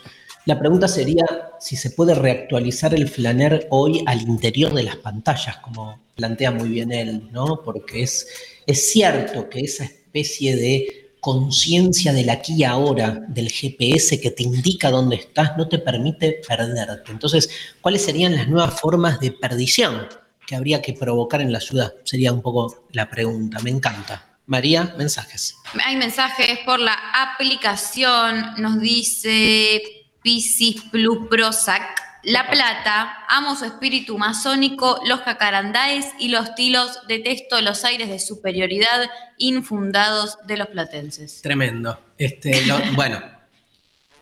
[0.45, 1.23] La pregunta sería
[1.59, 6.69] si se puede reactualizar el flaner hoy al interior de las pantallas, como plantea muy
[6.69, 7.61] bien él, ¿no?
[7.63, 8.27] Porque es,
[8.65, 14.41] es cierto que esa especie de conciencia del aquí y ahora, del GPS que te
[14.41, 17.11] indica dónde estás, no te permite perderte.
[17.11, 17.49] Entonces,
[17.79, 20.07] ¿cuáles serían las nuevas formas de perdición?
[20.51, 21.93] que habría que provocar en la ciudad?
[22.03, 23.59] Sería un poco la pregunta.
[23.59, 24.37] Me encanta.
[24.47, 25.55] María, mensajes.
[25.85, 28.55] Hay mensajes por la aplicación.
[28.57, 29.81] Nos dice
[30.21, 31.99] Piscis Plus Prozac.
[32.23, 38.19] La Plata, amo su espíritu masónico, los jacarandáes y los tilos, detesto los aires de
[38.19, 41.41] superioridad infundados de los platenses.
[41.41, 41.99] Tremendo.
[42.19, 43.19] Este, lo- bueno,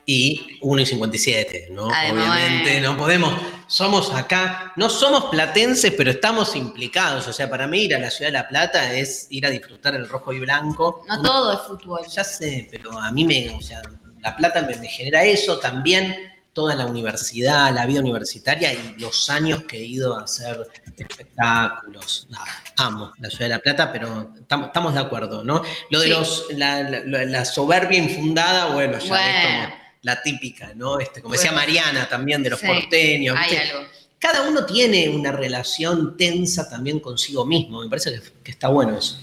[0.05, 1.87] y 1 y 57, ¿no?
[1.87, 3.33] Obviamente no podemos,
[3.67, 7.27] somos acá, no somos platenses, pero estamos implicados.
[7.27, 9.93] O sea, para mí ir a la ciudad de La Plata es ir a disfrutar
[9.95, 11.03] el rojo y blanco.
[11.07, 12.01] No Uno- todo es fútbol.
[12.07, 13.81] Ya sé, pero a mí me, o sea,
[14.21, 16.15] La Plata me, me genera eso, también
[16.53, 22.27] toda la universidad, la vida universitaria y los años que he ido a hacer espectáculos.
[22.29, 22.45] Nada,
[22.77, 25.61] amo la ciudad de La Plata, pero tam- estamos de acuerdo, ¿no?
[25.89, 26.11] Lo de Sí.
[26.11, 30.99] los, la, la- la soberbia infundada, bueno, ya es como la típica, ¿no?
[30.99, 31.51] Este, como decía.
[31.51, 33.37] Mariana también de los Sí, porteños.
[33.37, 33.85] Hay algo.
[34.17, 37.81] Cada uno tiene una relación tensa también consigo mismo.
[37.81, 39.17] Me parece que, que está bueno eso.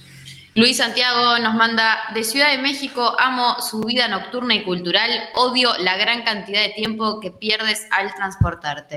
[0.56, 5.68] Luis Santiago nos manda, de Ciudad de México, amo su vida nocturna y cultural, odio
[5.80, 8.96] la gran cantidad de tiempo que pierdes al transportarte.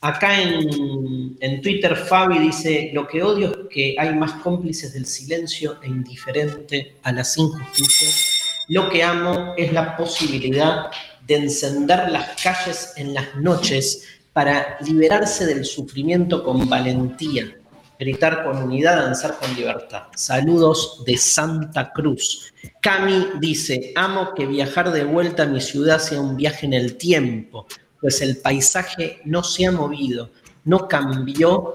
[0.00, 5.04] Acá en, en Twitter Fabi dice, lo que odio es que hay más cómplices del
[5.04, 8.64] silencio e indiferente a las injusticias.
[8.68, 10.86] Lo que amo es la posibilidad
[11.26, 17.54] de encender las calles en las noches para liberarse del sufrimiento con valentía,
[17.98, 20.04] gritar con unidad, danzar con libertad.
[20.14, 22.52] Saludos de Santa Cruz.
[22.80, 26.96] Cami dice, amo que viajar de vuelta a mi ciudad sea un viaje en el
[26.96, 27.66] tiempo,
[28.00, 30.30] pues el paisaje no se ha movido,
[30.64, 31.74] no cambió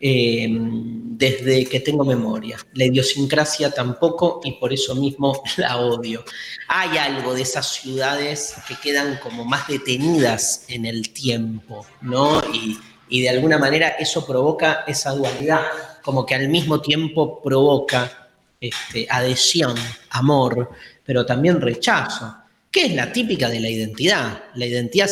[0.00, 2.56] eh, desde que tengo memoria.
[2.74, 6.24] La idiosincrasia tampoco y por eso mismo la odio.
[6.68, 12.40] Hay algo de esas ciudades que quedan como más detenidas en el tiempo, ¿no?
[12.54, 15.62] Y, y de alguna manera eso provoca esa dualidad,
[16.02, 18.28] como que al mismo tiempo provoca
[18.60, 19.74] este, adhesión,
[20.10, 20.70] amor,
[21.04, 22.36] pero también rechazo,
[22.70, 24.44] que es la típica de la identidad.
[24.54, 25.08] La identidad,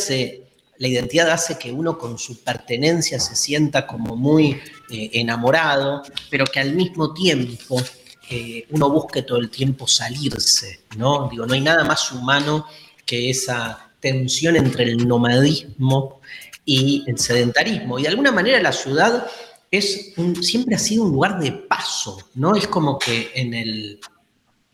[0.79, 6.45] la identidad hace que uno con su pertenencia se sienta como muy eh, enamorado, pero
[6.45, 7.81] que al mismo tiempo
[8.29, 11.29] eh, uno busque todo el tiempo salirse, ¿no?
[11.31, 12.67] Digo, no hay nada más humano
[13.05, 16.21] que esa tensión entre el nomadismo
[16.67, 17.99] y el sedentarismo.
[17.99, 19.27] Y de alguna manera la ciudad
[19.71, 22.55] es un- siempre ha sido un lugar de paso, ¿no?
[22.57, 23.99] Es como que en el,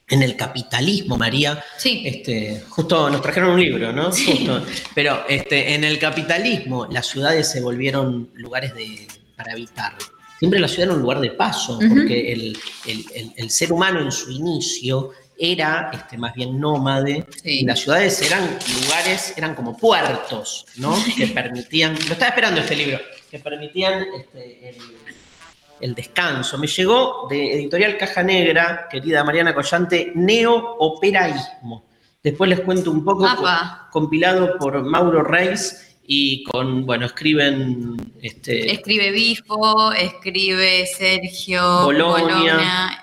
[0.08, 2.02] en el capitalismo, María, Sí.
[2.04, 4.10] este, justo nos trajeron un libro, ¿no?
[4.12, 4.26] Sí.
[4.46, 4.64] Justo.
[4.94, 9.96] Pero este, en el capitalismo las ciudades se volvieron lugares de, para habitar.
[10.38, 14.00] Siempre la ciudad era un lugar de paso, porque el, el- el- el ser humano
[14.00, 15.12] en su inicio
[15.44, 17.60] era este, más bien nómade Sí.
[17.60, 18.44] y las ciudades eran
[18.82, 20.94] lugares, eran como puertos, ¿no?
[21.16, 24.76] Que permitían, lo estaba esperando este libro, que permitían este, el,
[25.80, 26.58] el descanso.
[26.58, 31.84] Me llegó de Editorial Caja Negra, querida Mariana Collante, Neo-Operaísmo.
[32.22, 33.88] Después les cuento un poco, Apa.
[33.90, 42.22] compilado por Mauro Reis y con, bueno, escriben este, Escribe Bifo, escribe Sergio Bolonia.
[42.36, 43.01] Bolonia,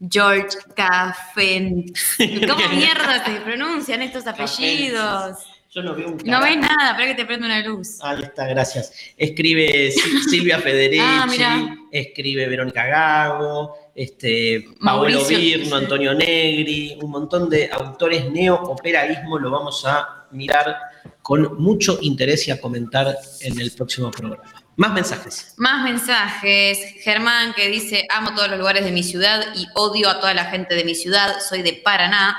[0.00, 1.86] George Cafen.
[2.48, 5.38] ¿Cómo mierda se pronuncian estos apellidos?
[5.70, 7.98] Yo no veo un No ves nada, para que te prenda una luz.
[8.00, 8.90] Ahí está, gracias.
[9.16, 15.24] Escribe Sil- Silvia Federici, Ah, escribe Verónica Gago, este, Paolo.
[15.26, 20.74] Virno, Antonio Negri, un montón de autores neo-operaísmo lo vamos a mirar
[21.20, 24.44] con mucho interés y a comentar en el próximo programa.
[24.78, 25.54] Más mensajes.
[25.56, 26.78] Más mensajes.
[27.02, 30.44] Germán que dice, amo todos los lugares de mi ciudad y odio a toda la
[30.44, 31.34] gente de mi ciudad.
[31.46, 32.38] Soy de Paraná.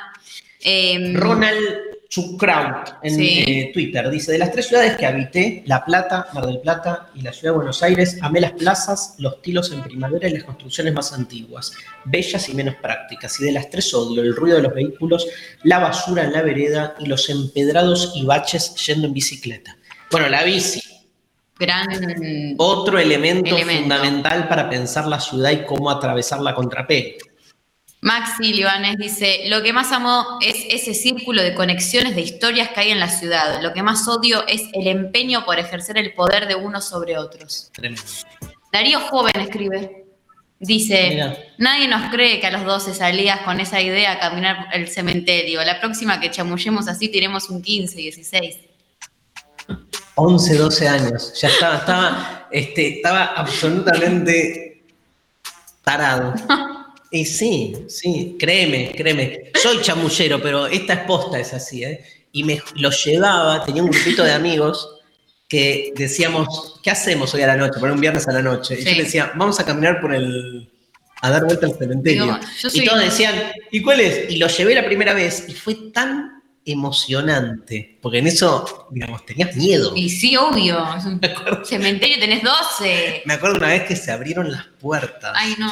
[0.61, 1.57] Em, Ronald
[2.07, 3.43] Chukraut en Sí.
[3.45, 7.21] eh, Twitter dice, de las tres ciudades que habité, La Plata, Mar del Plata y
[7.23, 10.93] la ciudad de Buenos Aires, amé las plazas, los tilos en primavera y las construcciones
[10.93, 11.73] más antiguas,
[12.05, 13.37] bellas y menos prácticas.
[13.41, 15.27] Y de las tres odio el ruido de los vehículos,
[15.63, 19.75] la basura en la vereda y los empedrados y baches yendo en bicicleta.
[20.09, 20.81] Bueno, la bici,
[21.59, 21.87] gran
[22.57, 23.81] otro elemento, Elemento.
[23.81, 27.17] fundamental para pensar la ciudad y cómo atravesar la contrapé.
[28.01, 32.79] Maxi Libanes dice, lo que más amo es ese círculo de conexiones de historias que
[32.79, 33.61] hay en la ciudad.
[33.61, 37.69] Lo que más odio es el empeño por ejercer el poder de unos sobre otros.
[37.73, 38.01] Tremendo.
[38.71, 40.05] Darío Joven escribe,
[40.59, 44.87] dice, nadie nos cree que a los 12 salías con esa idea a caminar el
[44.87, 45.61] cementerio.
[45.65, 48.68] La próxima que chamullemos así tiremos un 15, 16.
[50.19, 51.33] 11, 12 años.
[51.41, 54.83] Ya estaba, estaba, este, estaba absolutamente
[55.83, 56.33] tarado.
[57.11, 59.51] Y sí, sí, créeme, créeme.
[59.55, 62.03] Soy chamullero, pero esta es posta, es así, ¿eh?
[62.31, 64.87] Y me lo llevaba, tenía un grupito de amigos
[65.47, 67.79] que decíamos, ¿qué hacemos hoy a la noche?
[67.79, 68.79] Por un viernes a la noche.
[68.79, 70.69] Y yo le decía, vamos a caminar por el.
[71.21, 72.25] a dar vuelta al cementerio.
[72.25, 72.39] Digo,
[72.73, 73.33] Y todos decían,
[73.71, 74.29] ¿y cuál es?
[74.29, 76.38] Y lo llevé la primera vez y fue tan
[76.71, 79.91] emocionante, porque en eso, digamos, tenías miedo.
[79.95, 80.77] Y sí, obvio.
[80.95, 81.19] Es un
[81.63, 83.23] cementerio, tenés 12.
[83.25, 85.71] Me acuerdo una vez que se abrieron las puertas Ay, no.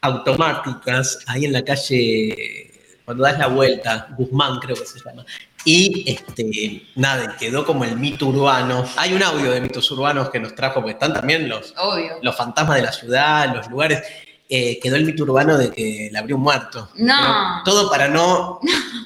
[0.00, 2.70] automáticas ahí en la calle,
[3.04, 5.24] cuando das la vuelta, Guzmán creo que se llama.
[5.66, 8.84] Y este, nada, quedó como el mito urbano.
[8.96, 12.18] Hay un audio de mitos urbanos que nos trajo, porque están también los, Obvio.
[12.20, 14.02] los fantasmas de la ciudad, los lugares.
[14.48, 16.90] Eh, quedó el mito urbano de que le abrió un muerto.
[16.96, 17.14] No.
[17.16, 18.60] Pero todo para no.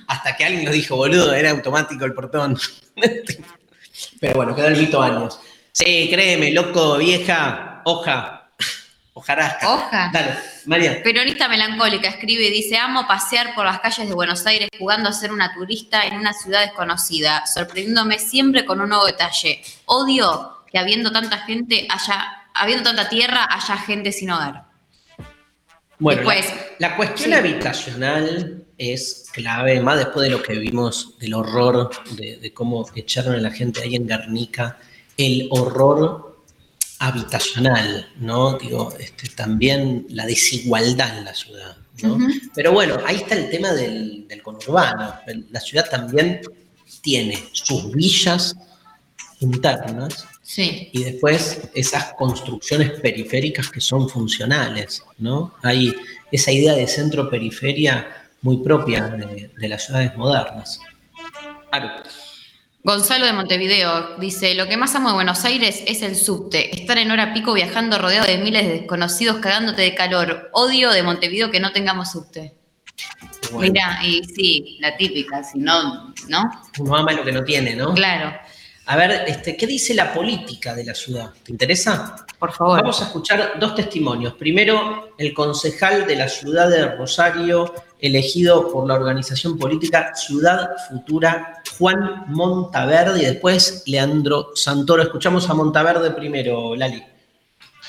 [0.08, 2.58] Hasta que alguien lo dijo, boludo, era automático el portón.
[4.20, 5.38] Pero bueno, quedó el mito años.
[5.72, 8.50] Sí, créeme, loco, vieja, hoja,
[9.12, 9.74] hojarasca.
[9.74, 10.10] Hoja.
[10.12, 11.02] Dale, María.
[11.02, 15.12] Peronista melancólica escribe y dice, amo pasear por las calles de Buenos Aires jugando a
[15.12, 19.62] ser una turista en una ciudad desconocida, sorprendiéndome siempre con un nuevo detalle.
[19.86, 24.67] Odio que habiendo tanta gente haya, habiendo tanta tierra, haya gente sin hogar.
[25.98, 26.46] Bueno, Después,
[26.78, 27.34] la, la cuestión sí.
[27.34, 33.34] habitacional es clave, más después de lo que vimos del horror, de, de cómo echaron
[33.34, 34.78] a la gente ahí en Guernica,
[35.16, 36.44] el horror
[37.00, 38.58] habitacional, ¿no?
[38.58, 42.18] Digo, este, también la desigualdad en la ciudad, ¿no?
[42.54, 45.14] Pero bueno, ahí está el tema del, del conurbano.
[45.50, 46.40] La ciudad también
[47.02, 48.56] tiene sus villas
[49.40, 50.88] internas Sí.
[50.94, 55.54] y después esas construcciones periféricas que son funcionales, ¿no?
[55.62, 55.94] Hay
[56.32, 58.08] esa idea de centro-periferia
[58.40, 60.80] muy propia de, de las ciudades modernas.
[61.70, 62.02] Claro.
[62.82, 66.96] Gonzalo de Montevideo dice, lo que más amo de Buenos Aires es el subte, estar
[66.96, 70.48] en hora pico viajando rodeado de miles de desconocidos cagándote de calor.
[70.54, 72.54] Odio de Montevideo que no tengamos subte.
[73.52, 76.50] Bueno, Mira, y sí, la típica, si no, ¿no?
[76.78, 77.92] uno ama lo que no tiene, ¿no?
[77.92, 78.34] Claro,
[78.90, 81.30] A ver, este, ¿qué dice la política de la ciudad?
[81.44, 82.16] ¿Te interesa?
[82.38, 82.80] por favor.
[82.80, 84.32] Vamos a escuchar dos testimonios.
[84.34, 91.62] Primero, el concejal de la ciudad de Rosario, elegido por la organización política Ciudad Futura,
[91.76, 95.02] Juan Montaverde, y después Leandro Santoro.
[95.02, 97.02] Escuchamos a Montaverde primero, Lali.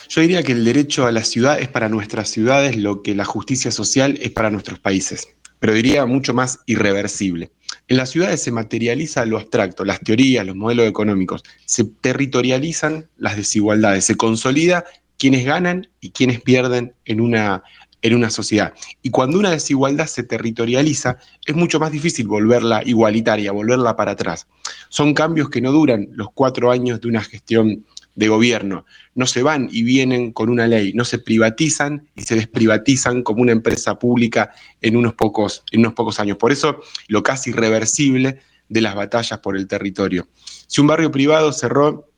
[0.09, 3.25] Yo diría que el derecho a la ciudad es para nuestras ciudades lo que la
[3.25, 5.29] justicia social es para nuestros países,
[5.59, 7.51] pero diría mucho más irreversible.
[7.87, 13.35] En las ciudades se materializa lo abstracto, las teorías, los modelos económicos, se territorializan las
[13.35, 14.85] desigualdades, se consolida
[15.17, 17.63] quienes ganan y quienes pierden en una,
[18.01, 18.73] en una sociedad.
[19.01, 24.47] Y cuando una desigualdad se territorializa, es mucho más difícil volverla igualitaria, volverla para atrás.
[24.87, 27.85] Son cambios que no duran los cuatro años de una gestión
[28.19, 28.85] de gobierno.
[29.15, 33.41] No se van y vienen con una ley, no se privatizan y se desprivatizan como
[33.41, 34.51] una empresa pública
[34.81, 36.37] en unos pocos, en unos pocos años.
[36.37, 40.27] Por eso lo casi irreversible de las batallas por el territorio.
[40.67, 42.11] Si un barrio privado cerró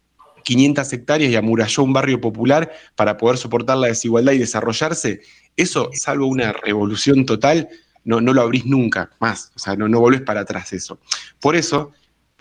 [0.43, 5.22] 500 hectáreas y amuralló un barrio popular para poder soportar la desigualdad y desarrollarse,
[5.56, 7.70] eso, salvo una revolución total,
[8.04, 9.52] no, no lo abrís nunca más.
[9.56, 10.97] O sea, no, no volvés para atrás eso.
[11.39, 11.91] Por eso,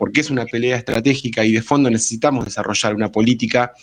[0.01, 3.75] porque es una pelea estratégica y de fondo necesitamos desarrollar una política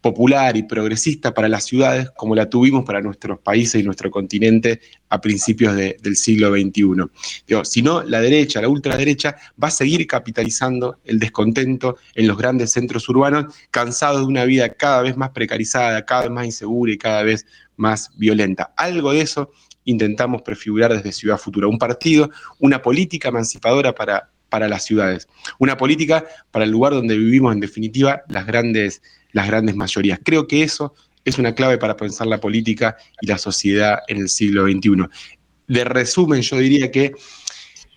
[0.00, 4.80] popular y progresista para las ciudades como la tuvimos para nuestros países y nuestro continente
[5.10, 7.10] a principios de- del siglo XXI.
[7.64, 12.72] Si no, la derecha, la ultraderecha, va a seguir capitalizando el descontento en los grandes
[12.72, 16.96] centros urbanos, cansados de una vida cada vez más precarizada, cada vez más insegura y
[16.96, 17.44] cada vez
[17.76, 18.72] más violenta.
[18.78, 19.50] Algo de eso
[19.84, 25.28] intentamos prefigurar desde Ciudad Futura, un partido, una política emancipadora para, para las ciudades,
[25.58, 30.20] una política para el lugar donde vivimos en definitiva las grandes, las grandes mayorías.
[30.22, 30.94] Creo que eso
[31.24, 35.06] es una clave para pensar la política y la sociedad en el siglo XXI.
[35.66, 37.12] De resumen, yo diría que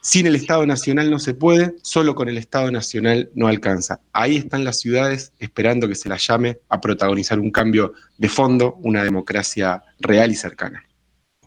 [0.02, 4.00] sin el Estado Nacional no se puede, solo con el Estado Nacional no alcanza.
[4.14, 8.76] Ahí están las ciudades esperando que se las llame a protagonizar un cambio de fondo,
[8.82, 10.89] una democracia real y cercana.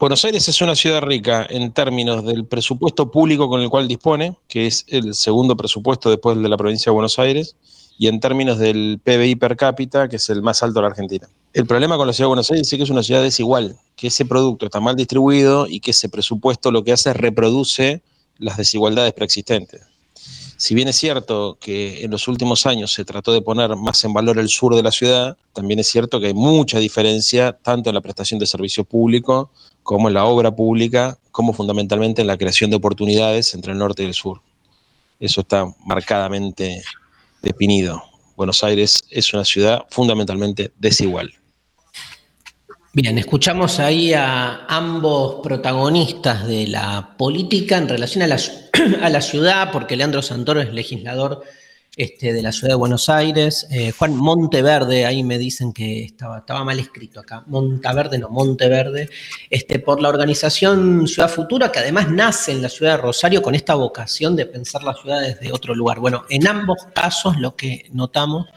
[0.03, 4.35] Buenos Aires es una ciudad rica en términos del presupuesto público con el cual dispone,
[4.49, 7.55] que es el segundo presupuesto después del de la provincia de Buenos Aires,
[7.97, 11.29] y en términos del PBI per cápita, que es el más alto de la Argentina.
[11.53, 14.07] El problema con la ciudad de Buenos Aires es que es una ciudad desigual, que
[14.07, 18.01] ese producto está mal distribuido y que ese presupuesto lo que hace es reproduce
[18.39, 19.83] las desigualdades preexistentes.
[20.57, 24.11] Si bien es cierto que en los últimos años se trató de poner más en
[24.11, 27.95] valor el sur de la ciudad, también es cierto que hay mucha diferencia tanto en
[27.95, 29.49] la prestación de servicio público
[29.83, 34.03] como en la obra pública, como fundamentalmente en la creación de oportunidades entre el norte
[34.03, 34.41] y el sur.
[35.19, 36.81] Eso está marcadamente
[37.41, 38.01] definido.
[38.35, 41.33] Buenos Aires es una ciudad fundamentalmente desigual.
[42.95, 48.27] Bien, escuchamos ahí a ambos protagonistas de la política en relación a
[49.09, 51.43] la, ciudad, porque Leandro Santoro es legislador
[51.95, 53.67] este, de la ciudad de Buenos Aires.
[53.69, 57.43] Eh, Juan Monteverde, ahí me dicen que estaba, estaba mal escrito acá.
[57.47, 59.09] Monteverde, no, Monteverde.
[59.49, 63.55] Este, por la organización Ciudad Futura, que además nace en la ciudad de Rosario con
[63.55, 65.99] esta vocación de pensar la ciudad desde otro lugar.
[65.99, 68.47] Bueno, en ambos casos lo que notamos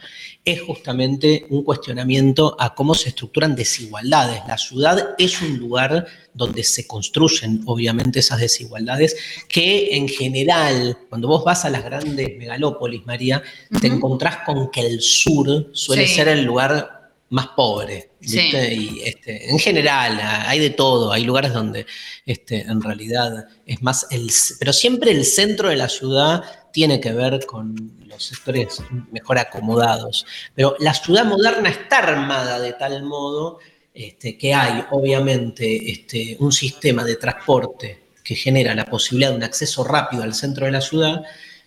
[0.47, 4.41] es justamente un cuestionamiento a cómo se estructuran desigualdades.
[4.47, 9.17] La ciudad es un lugar donde se construyen, obviamente, esas desigualdades,
[9.49, 13.43] que en general, cuando vos vas a las grandes megalópolis, María,
[13.81, 16.15] te encontrás con que el sur suele Sí.
[16.15, 18.11] ser el lugar más pobre.
[18.19, 18.73] ¿viste?
[18.73, 21.85] Y este, en general, hay de todo, hay lugares donde
[22.25, 26.43] este, en realidad es más el, pero siempre el centro de la ciudad
[26.77, 30.27] tiene que ver con los sectores mejor acomodados.
[30.53, 33.57] Pero la ciudad moderna está armada de tal modo
[33.95, 39.43] este, que hay, obviamente, este, un sistema de transporte que genera la posibilidad de un
[39.43, 41.23] acceso rápido al centro de la ciudad,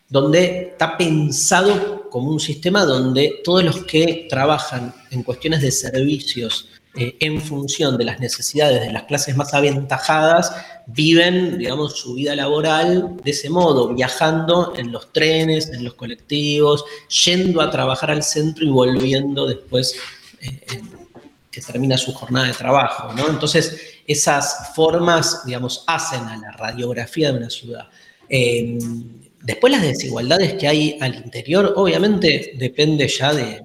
[0.08, 6.68] donde está pensado como un sistema donde todos los que trabajan en cuestiones de servicios
[6.96, 10.52] eh, en función de las necesidades de las clases más aventajadas
[10.88, 16.84] viven, digamos, su vida laboral de ese modo, viajando en los trenes, en los colectivos,
[17.24, 19.94] yendo a trabajar al centro y volviendo después
[20.40, 20.60] eh,
[21.50, 23.12] que termina su jornada de trabajo.
[23.28, 27.88] Entonces, esas formas, digamos, hacen a la radiografía de una ciudad.
[28.28, 28.78] Eh,
[29.42, 33.62] después las desigualdades que hay al interior, obviamente depende ya de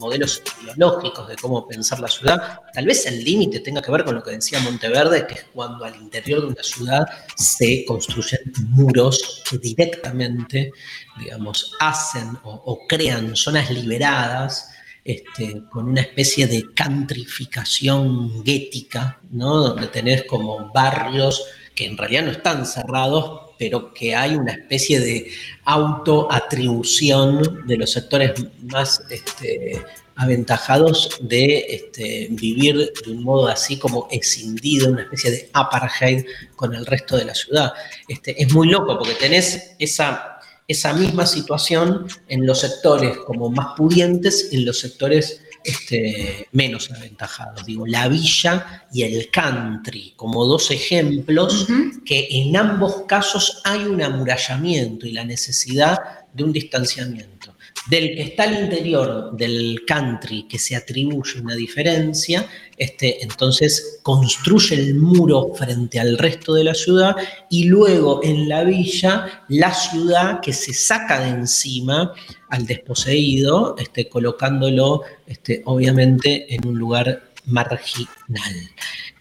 [0.00, 2.60] modelos ideológicos, de cómo pensar la ciudad.
[2.72, 5.84] Tal vez el límite tenga que ver con lo que decía Monteverde, que es cuando
[5.84, 8.40] al interior de una ciudad se construyen
[8.70, 10.72] muros que directamente,
[11.18, 14.70] digamos, hacen o, crean zonas liberadas
[15.04, 19.56] este, con una especie de cantrificación guética, ¿no?
[19.58, 21.44] Donde tenés como barrios
[21.74, 25.30] que en realidad no están cerrados, pero que hay una especie de
[25.64, 28.32] autoatribución de los sectores
[28.62, 29.84] más este,
[30.16, 36.24] aventajados de este, vivir de un modo así como escindido, una especie de apartheid
[36.56, 37.74] con el resto de la ciudad.
[38.08, 43.76] Este, es muy loco porque tenés esa, esa misma situación en los sectores como más
[43.76, 47.64] pudientes, en los sectores este, menos aventajados.
[47.66, 51.66] Digo, la villa y el country como dos ejemplos
[52.04, 55.98] que en ambos casos hay un amurallamiento y la necesidad
[56.32, 57.49] de un distanciamiento.
[57.86, 64.76] Del que está al interior del country que se atribuye una diferencia, este, entonces construye
[64.76, 67.16] el muro frente al resto de la ciudad
[67.48, 72.12] y luego en la villa la ciudad que se saca de encima
[72.50, 78.08] al desposeído, este, colocándolo este, obviamente en un lugar marginal.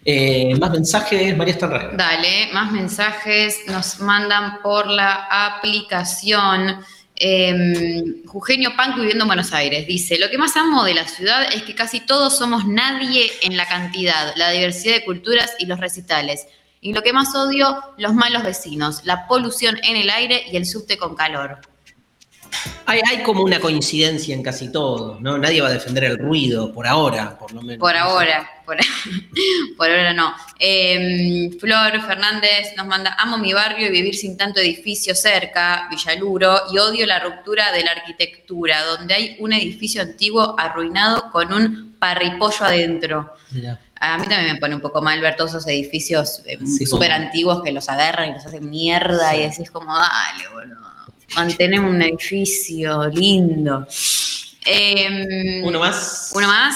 [0.06, 1.92] Eh, más mensajes, María Estanra.
[1.94, 6.78] Dale, más mensajes nos mandan por la aplicación.
[7.22, 8.02] Eh,
[8.34, 11.64] Eugenio Panco viviendo en Buenos Aires dice: Lo que más amo de la ciudad es
[11.64, 16.48] que casi todos somos nadie en la cantidad, la diversidad de culturas y los recitales.
[16.82, 20.66] Y lo que más odio, los malos vecinos, la polución en el aire y el
[20.66, 21.60] subte con calor.
[22.86, 25.38] Hay, hay como una coincidencia en casi todo, ¿no?
[25.38, 27.80] Nadie va a defender el ruido, por ahora, por lo menos.
[27.80, 28.78] Por ahora, por,
[29.78, 30.34] por ahora no.
[30.60, 36.64] Eh, Flor Fernández nos manda, amo mi barrio y vivir sin tanto edificio cerca, Villaluro,
[36.72, 41.96] y odio la ruptura de la arquitectura, donde hay un edificio antiguo arruinado con un
[42.00, 43.34] parripollo adentro.
[43.52, 43.80] Mirá.
[44.00, 47.12] A mí también me pone un poco mal ver todos esos edificios eh, Sí, súper
[47.12, 50.80] antiguos que los agarran y los hacen mierda y decís como, dale, boludo,
[51.36, 53.88] mantenemos un edificio lindo.
[54.66, 56.32] Em, Uno más.
[56.36, 56.76] uno más.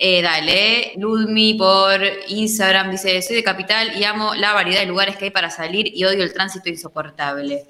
[0.00, 5.16] Eh, dale, Ludmi por Instagram dice, soy de Capital y amo la variedad de lugares
[5.16, 7.66] que hay para salir y odio el tránsito insoportable.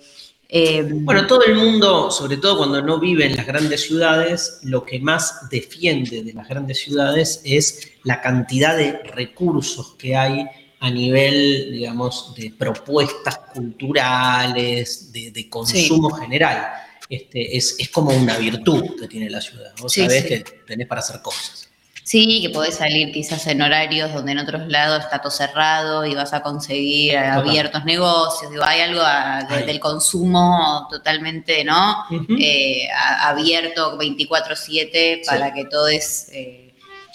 [0.50, 4.84] Eh, Bueno, todo el mundo, sobre todo cuando no vive en las grandes ciudades, lo
[4.84, 10.46] que más defiende de las grandes ciudades es la cantidad de recursos que hay
[10.80, 16.68] a nivel, digamos, de propuestas culturales, de, de consumo general.
[17.08, 19.72] Este, es, es como una virtud que tiene la ciudad.
[19.80, 20.28] Vos Sí, sabés sí.
[20.28, 21.68] que tenés para hacer cosas.
[22.04, 26.14] sí, que podés salir quizás en horarios donde en otros lados está todo cerrado y
[26.14, 27.38] vas a conseguir Total.
[27.38, 28.50] abiertos negocios.
[28.50, 29.64] Digo, hay algo a- de- Hay.
[29.66, 32.04] del consumo totalmente, ¿no?
[32.38, 36.74] Eh, a- abierto 24/7 para que todos eh,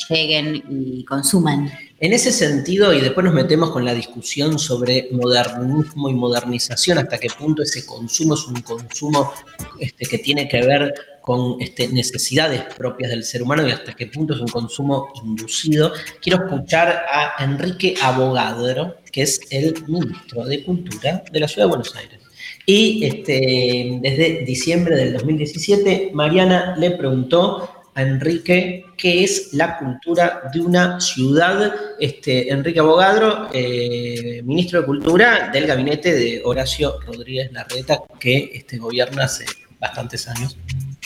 [0.09, 1.71] lleguen y consuman.
[2.03, 7.17] En ese sentido, y después nos metemos con la discusión sobre modernismo y modernización, hasta
[7.17, 9.31] qué punto ese consumo es un consumo
[9.79, 14.07] este, que tiene que ver con este, necesidades propias del ser humano y hasta qué
[14.07, 15.93] punto es un consumo inducido.
[16.21, 21.69] Quiero escuchar a Enrique Abogadro, que es el ministro de Cultura de la Ciudad de
[21.69, 22.19] Buenos Aires,
[22.65, 30.61] Y este, desde diciembre del 2017, Mariana le preguntó Enrique qué es la cultura de
[30.61, 31.73] una ciudad.
[31.99, 38.77] Este, Enrique Abogadro, eh, ministro de Cultura del gabinete de Horacio Rodríguez Larreta, que este,
[38.77, 39.45] gobierna hace
[39.79, 40.57] bastantes años.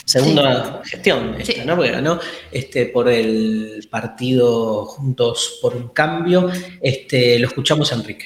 [0.04, 1.76] Segunda gestión, esta, ¿no?
[1.76, 2.18] Porque ganó
[2.50, 6.50] este, por el partido Juntos por un Cambio.
[6.80, 8.24] Este, lo escuchamos Enrique.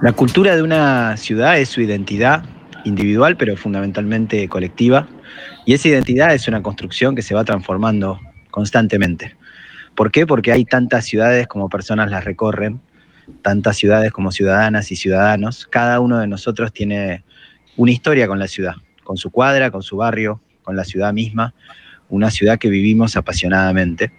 [0.00, 2.44] La cultura de una ciudad es su identidad
[2.84, 5.08] individual, pero fundamentalmente colectiva.
[5.64, 8.20] Y esa identidad es una construcción que se va transformando
[8.50, 9.36] constantemente.
[9.94, 10.26] ¿Por qué?
[10.26, 12.80] Porque hay tantas ciudades como personas las recorren,
[13.42, 15.66] tantas ciudades como ciudadanas y ciudadanos.
[15.66, 17.24] Cada uno de nosotros tiene
[17.76, 18.74] una historia con la ciudad,
[19.04, 21.54] con su cuadra, con su barrio, con la ciudad misma,
[22.08, 24.12] una ciudad que vivimos apasionadamente.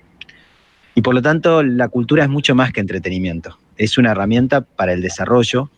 [0.95, 3.57] Y por lo tanto, la cultura es mucho más que entretenimiento.
[3.77, 5.71] Es una herramienta para el desarrollo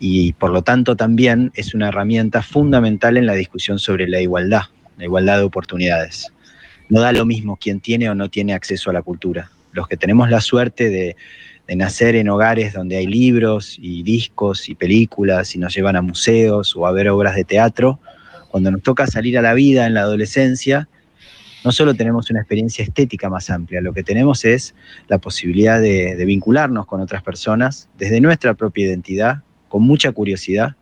[0.00, 4.62] y por lo tanto también es una herramienta fundamental en la discusión sobre la igualdad,
[4.96, 6.32] la igualdad de oportunidades.
[6.88, 9.50] No da lo mismo quien tiene o no tiene acceso a la cultura.
[9.72, 11.16] Los que tenemos la suerte de,
[11.76, 16.74] nacer en hogares donde hay libros y discos y películas y nos llevan a museos
[16.74, 18.00] o a ver obras de teatro,
[18.48, 20.88] cuando nos toca salir a la vida en la adolescencia,
[21.66, 24.74] no solo tenemos una experiencia estética más amplia, lo que tenemos es
[25.08, 30.76] la posibilidad de vincularnos con otras personas desde nuestra propia identidad, con mucha curiosidad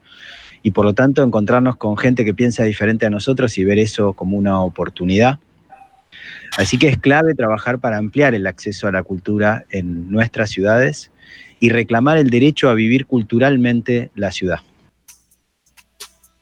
[0.62, 4.14] y por lo tanto encontrarnos con gente que piensa diferente a nosotros y ver eso
[4.14, 5.38] como una oportunidad.
[6.56, 11.10] Así que es clave trabajar para ampliar el acceso a la cultura en nuestras ciudades
[11.60, 14.60] y reclamar el derecho a vivir culturalmente la ciudad.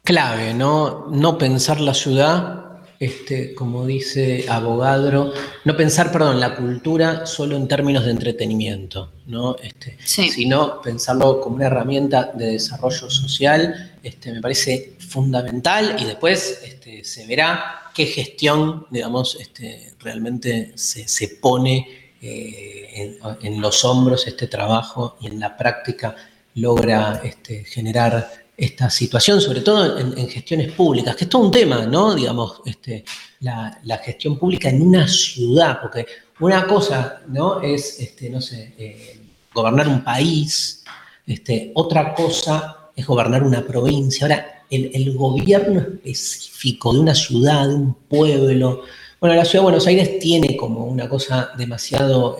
[0.04, 1.06] Clave, ¿no?
[1.10, 5.32] No pensar la ciudad este, como dice Abogadro,
[5.64, 9.56] no pensar, perdón, la cultura solo en términos de entretenimiento, ¿no?
[9.56, 16.60] Este, sino pensarlo como una herramienta de desarrollo social, este, me parece fundamental y después
[16.64, 23.84] este, se verá qué gestión, digamos, este, realmente se, se pone eh, en, en, los
[23.84, 26.14] hombros este trabajo y en la práctica
[26.54, 31.86] logra este, generar esta situación, sobre todo en, gestiones públicas, que es todo un tema,
[31.86, 32.14] ¿no?
[32.14, 33.04] Digamos, este,
[33.40, 36.06] la, gestión pública en una ciudad, porque
[36.40, 37.60] una cosa, ¿no?
[37.60, 39.20] Es, este, no sé, eh,
[39.52, 40.84] gobernar un país,
[41.26, 44.26] este, otra cosa es gobernar una provincia.
[44.26, 48.82] Ahora, el, gobierno específico de una ciudad, de un pueblo,
[49.20, 52.38] bueno, la ciudad de Buenos Aires tiene como una cosa demasiado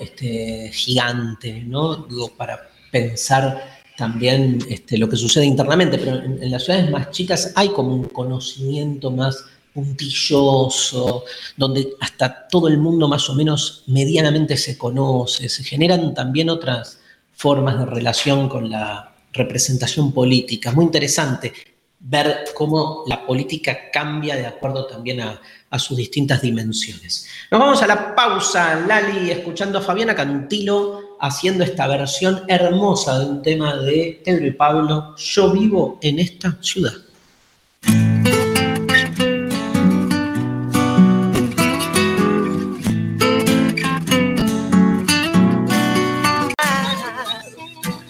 [0.73, 1.97] gigante, ¿no?
[1.97, 7.53] Digo, para pensar también este, lo que sucede internamente, pero en, las ciudades más chicas
[7.55, 11.24] hay como un conocimiento más puntilloso,
[11.57, 17.01] donde hasta todo el mundo más o menos medianamente se conoce, se generan también otras
[17.32, 20.70] formas de relación con la representación política.
[20.70, 21.53] Es muy interesante
[21.99, 25.40] ver cómo la política cambia de acuerdo también a,
[25.70, 27.26] a, sus distintas dimensiones.
[27.51, 33.27] Nos vamos a la pausa, Lali, escuchando a Fabiana Cantilo haciendo esta versión hermosa de
[33.27, 36.93] un tema de Pedro Pablo, Yo vivo en esta ciudad.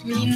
[0.03, 0.35] Mi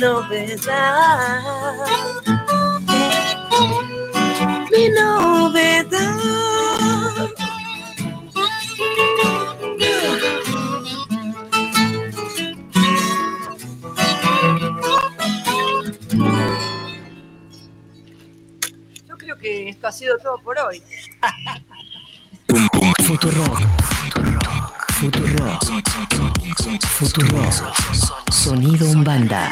[4.89, 5.18] mi.
[19.89, 20.83] Ha sido todo por hoy.
[23.03, 23.59] Futurock.
[24.99, 25.63] Futurock.
[26.83, 28.31] Futurock.
[28.31, 29.51] Sonido Umbanda.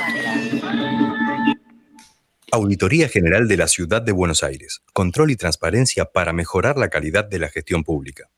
[2.51, 4.83] Auditoría General de la Ciudad de Buenos Aires.
[4.93, 8.29] Control y transparencia para mejorar la calidad de la gestión pública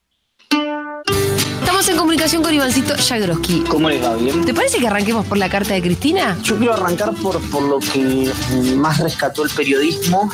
[1.88, 3.64] en comunicación con Ivancito Jagroski.
[3.70, 4.14] ¿Cómo les va?
[4.16, 4.44] ¿Bien?
[4.44, 6.38] ¿Te parece que arranquemos por la carta de Cristina?
[6.44, 8.30] Yo quiero arrancar por, por lo que
[8.76, 10.30] más rescató el periodismo.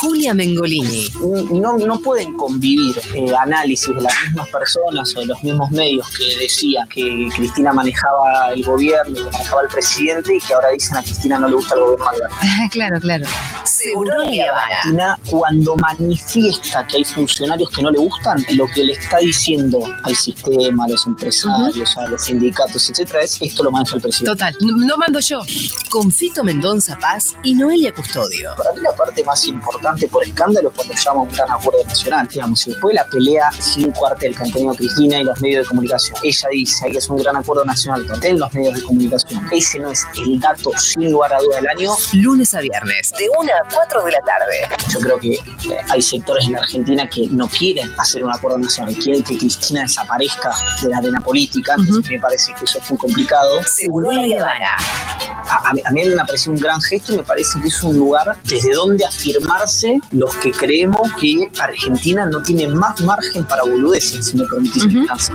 [0.00, 1.08] Julia Mengolini.
[1.50, 6.06] No, no pueden convivir eh, análisis de las mismas personas o de los mismos medios
[6.16, 10.96] que decía que Cristina manejaba el gobierno, que manejaba el presidente y que ahora dicen
[10.96, 12.04] a Cristina no le gusta el gobierno
[12.70, 13.26] claro, claro.
[13.64, 19.18] Seguro Cristina cuando manifiesta que hay funcionarios que no le gustan, lo que le está
[19.18, 24.32] diciendo al sistema, los empresarios, a los sindicatos, etcétera, es esto lo maneja el presidente.
[24.32, 25.40] Total, no, mando yo.
[25.90, 28.54] Con Fito Mendonza Paz y Noelia Custodio.
[28.56, 32.28] Para mí la parte más importante por escándalo es cuando llama un gran acuerdo nacional,
[32.28, 36.18] digamos, después la pelea sin cuartel que han tenido Cristina y los medios de comunicación.
[36.22, 39.48] Ella dice que es un gran acuerdo nacional que en los medios de comunicación.
[39.52, 41.92] Ese no es el dato sin lugar a duda del año.
[42.12, 44.68] Lunes a viernes, de una a 4 de la tarde.
[44.92, 48.58] Yo creo que eh, hay sectores en la Argentina que no quieren hacer un acuerdo
[48.58, 51.74] nacional, quieren que Cristina desaparezca de la arena política.
[51.78, 53.62] Entonces, Me parece que eso es muy complicado.
[53.64, 54.76] Seguro Habana.
[55.48, 57.82] A, a mí, a mí me parece un gran gesto y me parece que es
[57.82, 63.62] un lugar desde donde afirmarse los que creemos que Argentina no tiene más margen para
[63.62, 65.32] boludeces, si me permitís el caso.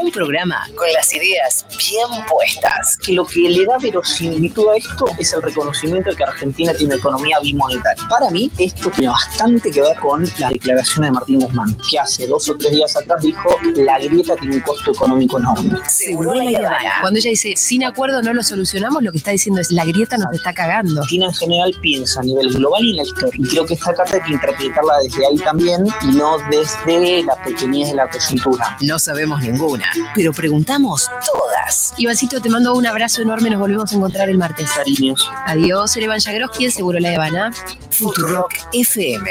[0.00, 2.96] Un programa con las ideas bien puestas.
[2.98, 6.94] Que lo que le da verosimilitud a esto es el reconocimiento de que Argentina tiene
[6.94, 8.06] una economía bimonetaria.
[8.08, 12.26] Para mí, esto tiene bastante que ver con la declaración de Martín Guzmán, que hace
[12.26, 15.78] dos o tres días atrás dijo la grieta tiene un costo económico enorme.
[15.88, 16.98] Seguro la.
[17.00, 20.16] Cuando ella dice, sin acuerdo no lo solucionamos, lo que está diciendo es, la grieta
[20.16, 21.00] nos está cagando.
[21.00, 23.32] Argentina en general piensa a nivel global y en la historia.
[23.38, 27.36] Y creo que esta carta hay que interpretarla desde ahí también y no desde la
[27.42, 28.76] pequeñez de la coyuntura.
[28.80, 31.94] No sabemos ninguna, pero preguntamos todas.
[31.96, 34.70] Ivancito, te mando un abrazo enorme, nos volvemos a encontrar el martes.
[34.70, 35.28] Cariños.
[35.46, 37.52] Adiós, Erevan Yagroski, en Seguro La Habana.
[37.90, 39.30] Futurock FM.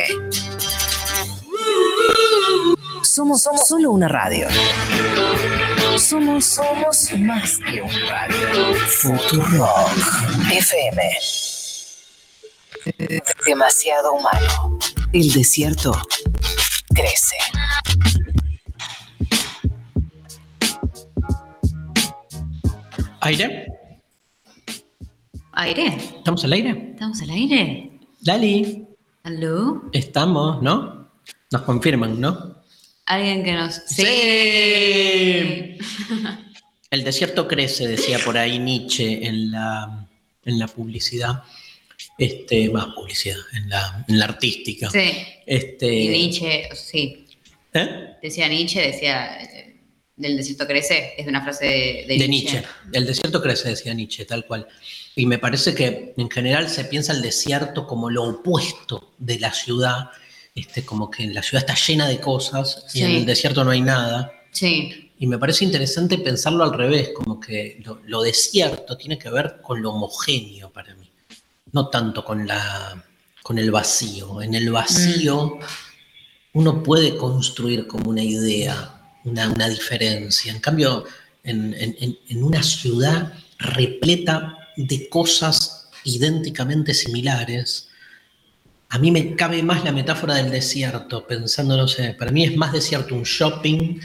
[3.17, 4.47] Somos, somos solo una radio.
[5.97, 8.75] Somos, somos más que un radio.
[8.89, 9.89] Futurock
[10.51, 11.01] FM.
[13.43, 14.77] Demasiado humano.
[15.13, 15.99] El desierto
[16.93, 17.37] Crece.
[23.21, 23.65] ¿Aire?
[25.53, 25.87] ¿Aire?
[26.17, 26.91] ¿Estamos al aire?
[26.93, 27.99] ¿Estamos al aire?
[28.21, 28.87] Lali,
[29.23, 29.89] ¿Aló?
[29.91, 31.09] estamos, ¿no?
[31.49, 32.56] Nos confirman, ¿no?
[33.07, 33.81] ¿Alguien que nos...
[33.87, 34.03] Sí.
[36.89, 40.07] El desierto crece, decía por ahí Nietzsche en la,
[40.45, 41.43] en la publicidad.
[42.17, 44.89] Este, más publicidad, en la, en la artística.
[44.89, 45.11] Sí.
[45.45, 47.27] Este, Y Nietzsche, sí.
[47.73, 48.15] ¿eh?
[48.21, 49.79] Decía Nietzsche, decía, eh,
[50.15, 52.63] del desierto crece, es una frase de, de De Nietzsche.
[52.91, 54.67] El desierto crece, decía Nietzsche, tal cual.
[55.15, 59.53] Y me parece que en general se piensa el desierto como lo opuesto de la
[59.53, 60.09] ciudad,
[60.59, 63.15] este, como que la ciudad está llena de cosas y en Sí.
[63.17, 64.31] el desierto no hay nada.
[64.51, 65.11] Sí.
[65.19, 69.57] Y me parece interesante pensarlo al revés, como que lo, lo desierto tiene que ver
[69.61, 71.09] con lo homogéneo para mí,
[71.71, 73.03] no tanto con, la,
[73.43, 74.41] con el vacío.
[74.41, 75.57] En el vacío
[76.53, 78.93] uno puede construir como una idea,
[79.25, 80.51] una, una diferencia.
[80.51, 81.05] En cambio,
[81.43, 87.86] en- en- en una ciudad repleta de cosas idénticamente similares,
[88.89, 92.55] a mí me cabe más la metáfora del desierto, pensando, no sé, para mí es
[92.55, 93.99] más desierto un shopping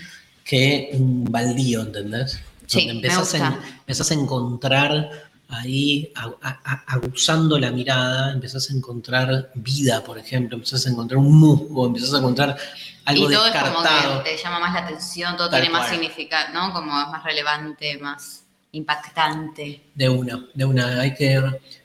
[0.44, 2.40] que un baldío, ¿entendés?
[2.66, 3.68] Sí, Donde empezás, a, gusta.
[3.80, 5.10] empezás a encontrar
[5.48, 10.90] ahí, a- a- a- aguzando la mirada, empezás a encontrar vida, por ejemplo, empezás a
[10.90, 12.56] encontrar un musgo, empezás a encontrar
[13.04, 13.82] algo y todo es como
[14.22, 16.00] que te llama más la atención, todo Tal tiene más cual.
[16.00, 16.72] significado, ¿no?
[16.72, 19.82] Como es más relevante, más impactante.
[19.94, 21.00] De una, de una.
[21.00, 21.42] Hay que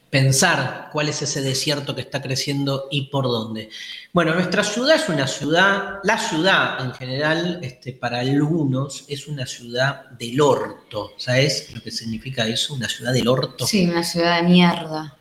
[0.10, 3.70] pensar cuál es ese desierto que está creciendo y por dónde.
[4.14, 9.46] Bueno, nuestra ciudad es una ciudad, la ciudad en general, este, para algunos, es una
[9.46, 11.12] ciudad del orto.
[11.18, 12.74] ¿Sabes lo que significa eso?
[12.74, 13.68] Una ciudad del orto.
[13.68, 15.16] Sí, una ciudad de mierda.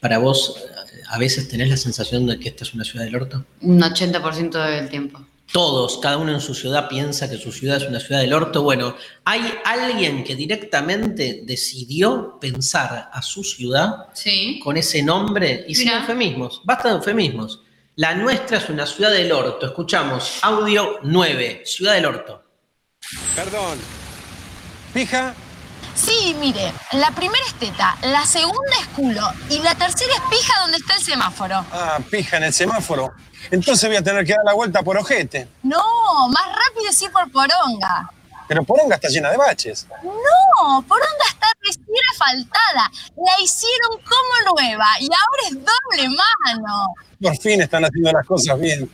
[0.00, 0.64] Para vos,
[1.08, 3.44] a veces tenés la sensación de que esta es una ciudad del orto.
[3.62, 5.26] Un 80% del tiempo.
[5.52, 8.62] Todos, cada uno en su ciudad piensa que su ciudad es una ciudad del orto.
[8.62, 14.58] Bueno, hay alguien que directamente decidió pensar a su ciudad Sí.
[14.64, 16.60] con ese nombre y sin eufemismos.
[16.64, 17.60] Basta de eufemismos.
[17.96, 19.66] La nuestra es una ciudad del orto.
[19.66, 22.42] Escuchamos audio 9, ciudad del orto.
[23.36, 23.78] Perdón.
[24.92, 25.34] ¿Pija?
[25.94, 30.60] Sí, mire, la primera es teta, la segunda es culo y la tercera es pija
[30.62, 31.64] donde está el semáforo.
[31.70, 33.12] Ah, pija en el semáforo.
[33.50, 35.48] Entonces voy a tener que dar la vuelta por ojete.
[35.62, 35.82] No,
[36.28, 38.10] más rápido es ir por poronga.
[38.46, 39.86] Pero Poronga está llena de baches.
[40.02, 42.90] No, poronga está recién asfaltada.
[43.16, 46.94] La hicieron como nueva y ahora es doble mano.
[47.20, 48.90] Por fin están haciendo las cosas bien.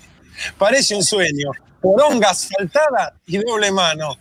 [0.56, 1.50] Parece un sueño.
[1.80, 4.16] Poronga asfaltada y doble mano.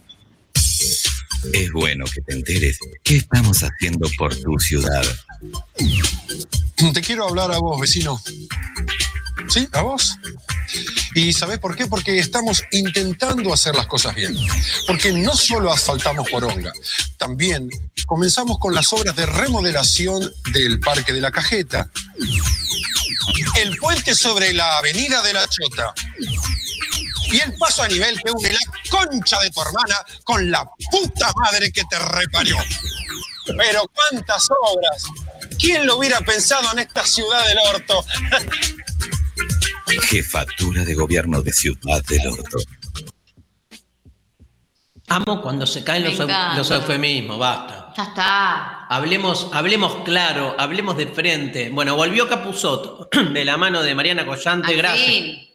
[1.54, 5.04] Es bueno que te enteres qué estamos haciendo por tu ciudad.
[6.94, 8.20] Te quiero hablar a vos, vecino.
[9.50, 9.68] ¿Sí?
[9.74, 10.16] ¿A vos?
[11.16, 11.88] ¿Y sabés por qué?
[11.88, 14.36] Porque estamos intentando hacer las cosas bien.
[14.86, 16.72] Porque no solo asfaltamos Poronga,
[17.18, 17.70] también
[18.06, 21.90] comenzamos con las obras de remodelación del Parque de la Cajeta.
[23.56, 25.94] El puente sobre la Avenida de la Chota.
[27.32, 31.32] Y el paso a nivel que une la concha de tu hermana con la puta
[31.36, 32.58] madre que te reparió.
[33.58, 35.06] Pero cuántas obras.
[35.58, 38.06] ¿Quién lo hubiera pensado en esta ciudad del orto?
[40.02, 42.58] Jefatura de Gobierno de Ciudad del Orto.
[45.08, 47.94] Amo cuando se caen los, eufemismos, basta.
[47.98, 48.86] Ya está.
[48.86, 51.70] Hablemos, hablemos claro, hablemos de frente.
[51.72, 55.08] Bueno, volvió Capuzoto, de la mano de Mariana Collante, Al gracias.
[55.08, 55.50] fin.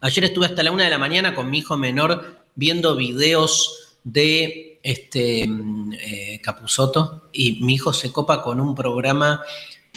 [0.00, 4.78] Ayer estuve hasta la una de la mañana con mi hijo menor viendo videos de
[4.84, 9.42] este mm, eh, Capusotto y mi hijo se copa con un programa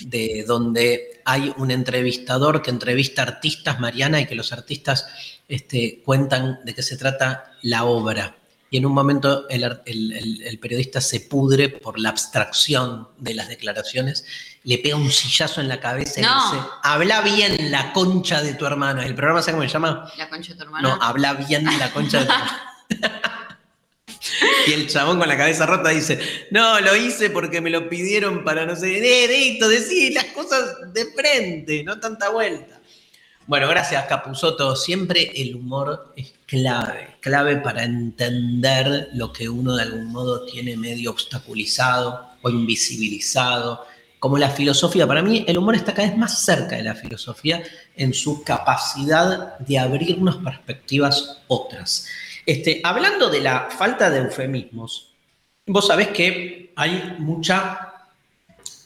[0.06, 5.08] de donde hay un entrevistador que entrevista artistas, Mariana, y que los artistas
[5.48, 8.36] este, cuentan de qué se trata la obra.
[8.72, 13.34] Y en un momento el, el- el- el periodista se pudre por la abstracción de
[13.34, 14.26] las declaraciones,
[14.64, 16.52] le pega un sillazo en la cabeza y No.
[16.52, 19.02] dice, habla bien la concha de tu hermano.
[19.02, 20.12] ¿El programa sabe cómo se llama?
[20.18, 20.88] La concha de tu hermana.
[20.88, 22.52] No, habla bien la concha de tu hermano.
[24.68, 26.20] Y el chabón con la cabeza rota dice,
[26.52, 30.94] no, lo hice porque me lo pidieron para no sé, eh, Dito, decir las cosas
[30.94, 32.80] de frente, no tanta vuelta.
[33.50, 34.76] Bueno, gracias Capuzoto.
[34.76, 40.78] Siempre el humor es clave, clave para entender lo que uno de algún modo tiene
[40.78, 43.88] medio obstaculizado o invisibilizado.
[44.20, 47.64] Como la filosofía, para mí el humor está cada vez más cerca de la filosofía
[47.96, 52.06] en su capacidad de abrirnos perspectivas otras.
[52.50, 55.14] Este, hablando de la falta de eufemismos,
[55.68, 57.94] vos sabés que hay mucha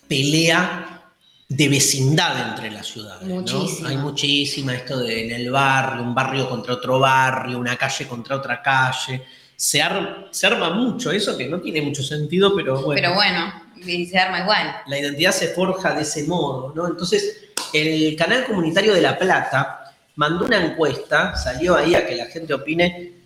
[0.08, 1.02] pelea
[1.48, 3.26] de vecindad entre las ciudades.
[3.28, 3.36] ¿no?
[3.36, 3.88] Muchísima.
[3.90, 8.36] Hay muchísima esto de en el barrio, un barrio contra otro barrio, una calle contra
[8.36, 9.24] otra calle.
[9.56, 13.02] Se, ar- se arma mucho eso que no tiene mucho sentido, pero bueno.
[13.02, 14.76] Pero bueno, y se arma igual.
[14.88, 16.86] La identidad se forja de ese modo, ¿no?
[16.88, 17.38] Entonces,
[17.72, 22.54] el canal comunitario de La Plata mandó una encuesta, salió ahí a que la gente
[22.54, 23.23] opine.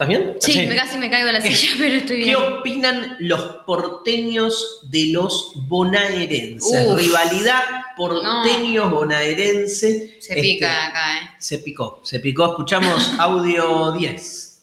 [0.00, 0.34] ¿Estás bien?
[0.40, 2.36] Sí, me casi me caigo de la silla, pero estoy ¿Qué bien.
[2.36, 6.86] opinan los porteños de los bonaerenses?
[6.88, 6.96] Uf.
[6.98, 7.60] Rivalidad
[7.98, 10.16] porteños-bonaerense.
[10.18, 11.30] Se Este, pica acá, ¿eh?
[11.38, 12.46] Se picó, se picó.
[12.46, 14.62] Escuchamos audio 10.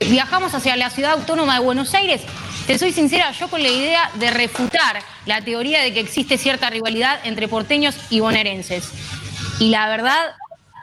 [0.00, 2.20] Viajamos hacia la ciudad autónoma de Buenos Aires.
[2.66, 6.68] Te soy sincera, yo con la idea de refutar la teoría de que existe cierta
[6.68, 8.90] rivalidad entre porteños y bonaerenses.
[9.60, 10.34] Y la verdad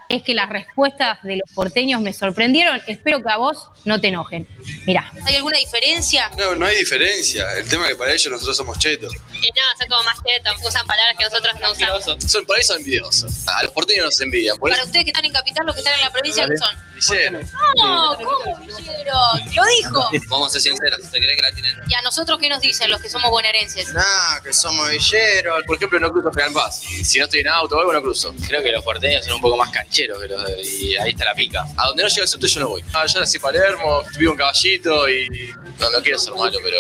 [0.10, 2.82] es que las respuestas de los porteños me sorprendieron.
[2.88, 4.48] Espero que a vos no te enojen.
[4.86, 5.12] Mirá.
[5.26, 6.32] ¿Hay alguna diferencia?
[6.38, 7.52] No, no hay diferencia.
[7.58, 9.14] El tema es que para ellos nosotros somos chetos.
[9.34, 12.32] Y no, son como más chetos, usan palabras que nosotros no usamos.
[12.32, 13.48] Son, por ahí son envidiosos.
[13.48, 14.58] A los porteños nos envidian.
[14.58, 16.58] Por Para eso ustedes que están en capital, los que están en la provincia, ¿qué
[16.58, 16.76] son?
[16.96, 17.40] Villero.
[17.78, 19.14] No, ¿cómo Villero?
[19.56, 20.10] Lo dijo.
[20.30, 21.76] Vamos a ser sinceros, ¿usted cree que la tienen?
[21.88, 23.94] ¿Y a nosotros qué nos dicen los que somos bonaerenses?
[23.94, 25.64] Nah, que somos villeros.
[25.66, 26.80] Por ejemplo, no cruzo General Paz.
[27.04, 28.34] Si no estoy en auto o algo, no cruzo.
[28.48, 31.26] Creo que los porteños son un poco más cancheros que los de- y ahí está
[31.26, 31.66] la pica.
[31.78, 32.84] A donde no llega el subte yo no voy.
[32.94, 36.78] Ah, yo nací en Palermo, vivo en Caballito y no, no quiero ser malo, pero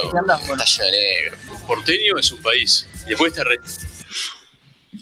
[0.53, 1.37] está lleno de negro.
[1.67, 2.87] Porteño es un país.
[3.05, 3.59] Y después está re...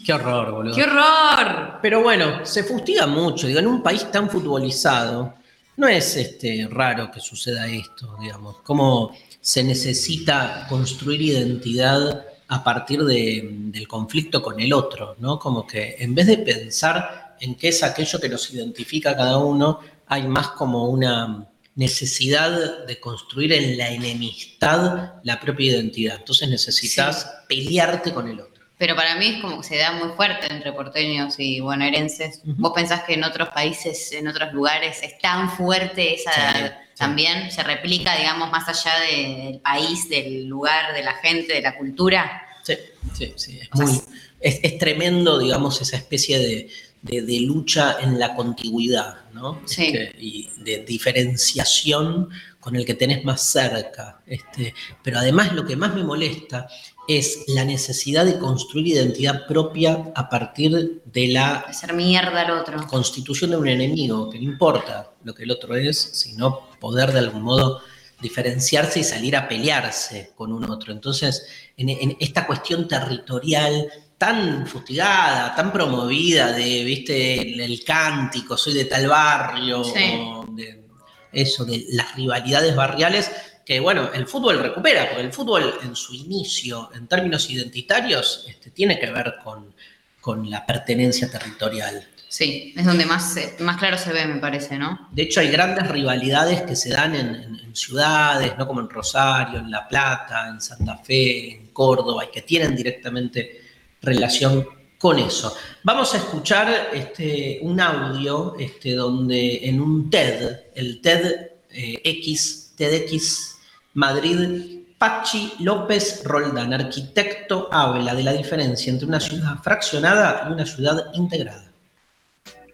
[0.04, 0.74] Qué horror, boludo.
[0.74, 1.78] ¡Qué horror!
[1.82, 3.46] Pero bueno, se fustiga mucho.
[3.46, 5.34] Digo, en un país tan futbolizado,
[5.76, 8.56] no es este, raro que suceda esto, digamos.
[8.62, 15.38] Como se necesita construir identidad a partir de- del conflicto con el otro, ¿no?
[15.38, 19.38] Como que en vez de pensar en qué es aquello que nos identifica a cada
[19.38, 26.16] uno, hay más como una necesidad de construir en la enemistad la propia identidad.
[26.18, 28.53] Entonces necesitas pelearte con el otro.
[28.84, 32.42] Pero para mí es como que se da muy fuerte entre porteños y bonaerenses.
[32.44, 37.50] ¿Vos pensás que en otros países, en otros lugares, es tan fuerte esa Sí, también?
[37.50, 41.78] ¿Se replica, digamos, más allá de- del país, del lugar, de la gente, de la
[41.78, 42.42] cultura?
[42.62, 42.74] Sí,
[43.14, 43.58] sí, sí.
[43.62, 44.02] Es, muy-
[44.38, 46.68] es- es tremendo, digamos, esa especie de,
[47.00, 49.62] de- de lucha en la contigüidad, ¿no?
[49.64, 49.84] Sí.
[49.86, 52.28] Este, y de diferenciación
[52.60, 54.20] con el que tenés más cerca.
[54.26, 56.66] Este, pero además lo que más me molesta
[57.08, 62.86] es la necesidad de construir identidad propia a partir de la Hacer mierda al otro.
[62.86, 67.18] constitución de un enemigo, que no importa lo que el otro es, sino poder de
[67.20, 67.80] algún modo
[68.20, 70.92] diferenciarse y salir a pelearse con un otro.
[70.92, 71.46] Entonces,
[71.76, 78.72] en, en esta cuestión territorial tan fustigada, tan promovida de, viste, el, el cántico, soy
[78.74, 80.14] de tal barrio, Sí.
[80.22, 80.84] o de
[81.32, 83.30] eso, de las rivalidades barriales,
[83.64, 88.70] que bueno, el fútbol recupera, porque el fútbol en su inicio, en términos identitarios, este,
[88.70, 89.74] tiene que ver con,
[90.20, 92.06] con la pertenencia territorial.
[92.28, 95.08] Sí, es donde más, más claro se ve, me parece, ¿no?
[95.12, 98.66] De hecho, hay grandes rivalidades que se dan en, en- en ciudades, ¿no?
[98.66, 103.62] como en Rosario, en La Plata, en Santa Fe, en Córdoba, y que tienen directamente
[104.02, 104.66] relación
[104.98, 105.54] con eso.
[105.82, 112.72] Vamos a escuchar este, un audio este, donde en un TED, el TED eh, X,
[112.76, 113.53] TEDx
[113.94, 120.66] Madrid, Pachi López Roldán, arquitecto, habla de la diferencia entre una ciudad fraccionada y una
[120.66, 121.64] ciudad integrada.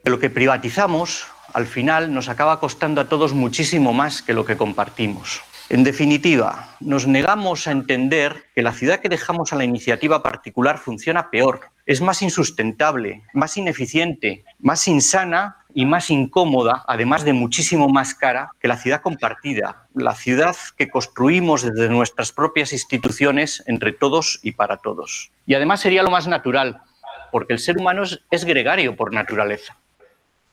[0.04, 4.56] Lo que privatizamos al final nos acaba costando a todos muchísimo más que lo que
[4.56, 5.42] compartimos.
[5.70, 10.78] En definitiva, nos negamos a entender que la ciudad que dejamos a la iniciativa particular
[10.78, 17.88] funciona peor, es más insustentable, más ineficiente, más insana y más incómoda, además de muchísimo
[17.88, 23.92] más cara que la ciudad compartida, la ciudad que construimos desde nuestras propias instituciones entre
[23.92, 25.30] todos y para todos.
[25.46, 26.82] Y además sería lo más natural,
[27.30, 29.76] porque el ser humano es, gregario por naturaleza.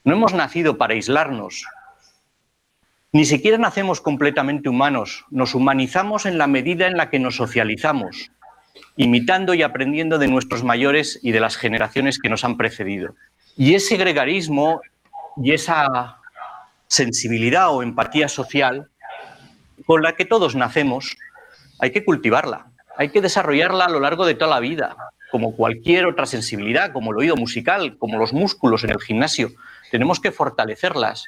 [0.04, 1.66] No hemos nacido para aislarnos,
[3.12, 8.32] ni siquiera nacemos completamente humanos, nos humanizamos en la medida en la que nos socializamos,
[8.98, 13.16] imitando y aprendiendo de nuestros mayores y de las generaciones que nos han precedido.
[13.56, 14.82] Y ese gregarismo
[15.38, 16.18] y esa
[16.88, 18.90] sensibilidad o empatía social
[19.86, 21.16] con la que todos nacemos,
[21.80, 24.98] hay que cultivarla, hay que desarrollarla a lo largo de toda la vida,
[25.32, 29.52] como cualquier otra sensibilidad, como el oído musical, como los músculos en el gimnasio.
[29.92, 31.26] Tenemos que fortalecerlas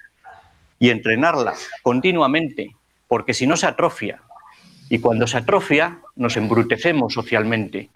[0.79, 1.53] y entrenarla
[1.83, 2.75] continuamente,
[3.07, 4.21] porque si no se atrofia.
[4.89, 7.89] Y cuando se atrofia, nos embrutecemos socialmente.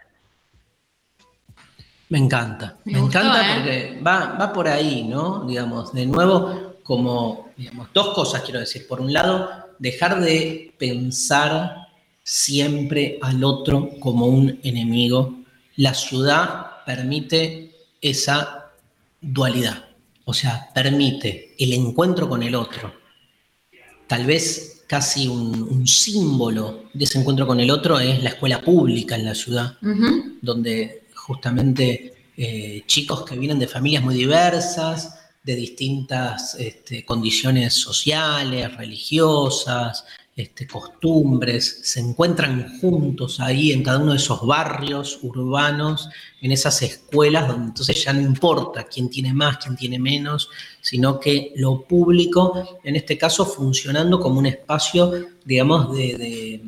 [2.09, 3.55] Me encanta, me, Me gustó, encanta ¿eh?
[3.55, 5.45] porque va, va por ahí, ¿no?
[5.45, 8.85] Digamos, de nuevo, como, digamos, dos cosas quiero decir.
[8.87, 11.87] Por un lado, dejar de pensar
[12.23, 15.33] siempre al otro como un enemigo.
[15.75, 17.71] La ciudad permite
[18.01, 18.71] esa
[19.21, 19.85] dualidad,
[20.25, 22.93] o sea, permite el encuentro con el otro.
[24.07, 28.61] Tal vez casi un, un símbolo de ese encuentro con el otro es la escuela
[28.61, 29.77] pública en la ciudad
[30.41, 38.75] donde justamente eh, chicos que vienen de familias muy diversas, de distintas este, condiciones sociales,
[38.75, 40.05] religiosas,
[40.35, 46.09] este, costumbres, se encuentran juntos ahí en cada uno de esos barrios urbanos,
[46.41, 50.49] en esas escuelas, donde entonces ya no importa quién tiene más, quién tiene menos,
[50.81, 55.11] sino que lo público, en este caso, funcionando como un espacio,
[55.45, 56.63] digamos, de- de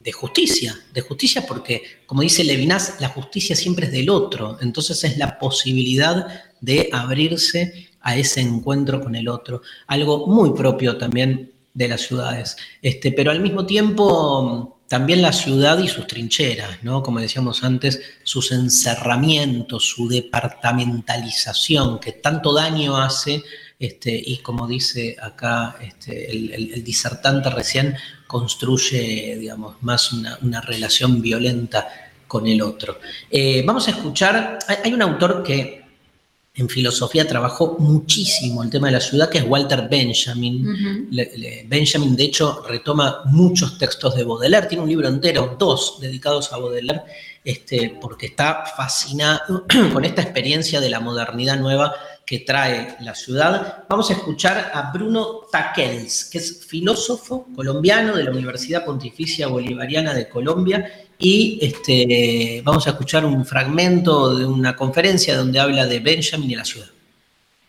[0.00, 5.02] de justicia, de justicia porque, como dice Levinas, la justicia siempre es del otro, entonces
[5.04, 6.26] es la posibilidad
[6.62, 12.56] de abrirse a ese encuentro con el otro, algo muy propio también de las ciudades,
[12.82, 17.04] este, pero al mismo tiempo también la ciudad y sus trincheras, ¿no?
[17.04, 23.44] Como decíamos antes, sus encerramientos, su departamentalización, que tanto daño hace,
[23.78, 27.94] este, y como dice acá este, el, disertante recién,
[28.26, 31.86] construye, digamos, más una, relación violenta
[32.26, 32.98] con el otro.
[33.30, 35.87] Eh, vamos a escuchar, hay un autor que
[36.58, 40.68] en filosofía trabajó muchísimo el tema de la ciudad, que es Walter Benjamin.
[40.68, 41.06] Ujú.
[41.10, 45.98] Le- le- Benjamin, de hecho, retoma muchos textos de Baudelaire, tiene un libro entero, dos
[46.00, 47.02] dedicados a Baudelaire,
[47.44, 51.94] este, porque está fascinado con esta experiencia de la modernidad nueva
[52.26, 53.84] que trae la ciudad.
[53.88, 60.12] Vamos a escuchar a Bruno Taquels, que es filósofo colombiano de la Universidad Pontificia Bolivariana
[60.12, 65.98] de Colombia, y este, vamos a escuchar un fragmento de una conferencia donde habla de
[66.00, 66.88] Benjamin y la ciudad.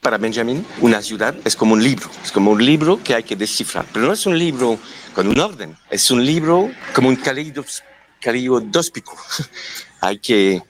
[0.02, 3.36] Para Benjamin, una ciudad es como un libro, es como un libro que hay que
[3.36, 4.78] descifrar, pero no es un libro
[5.14, 7.84] con un orden, es un libro como un caleidos-
[8.22, 9.18] caleidoscópico.
[10.02, 10.62] hay que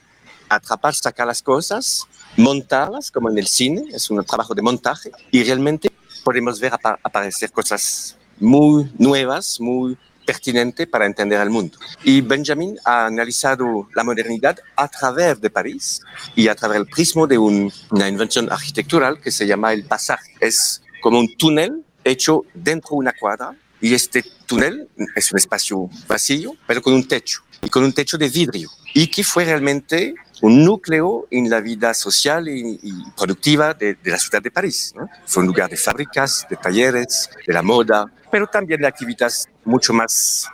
[0.47, 2.07] atrapar, sacar las cosas,
[2.38, 5.91] montarlas como en el cine, es un trabajo de montaje y realmente
[6.23, 9.95] podemos ver apa- aparecer cosas muy nuevas, muy
[10.30, 11.75] pertinentes para entender el mundo.
[12.03, 13.65] Y Benjamin ha analizado
[13.95, 16.01] la modernidad a través de París
[16.36, 20.32] y a través del prisma de un- una invención arquitectural que se llama el pasaje.
[20.39, 23.47] Es como un túnel hecho dentro de una cuadra
[23.82, 28.15] y este túnel es un espacio vacío, pero con un techo y con un techo
[28.17, 33.73] de vidrio y que fue realmente un núcleo en la vida social y, y productiva
[33.73, 34.93] de, de la ciudad de París.
[34.95, 35.09] ¿no?
[35.25, 39.93] Fue un lugar de fábricas, de talleres, de la moda, pero también de actividades mucho
[39.93, 40.47] más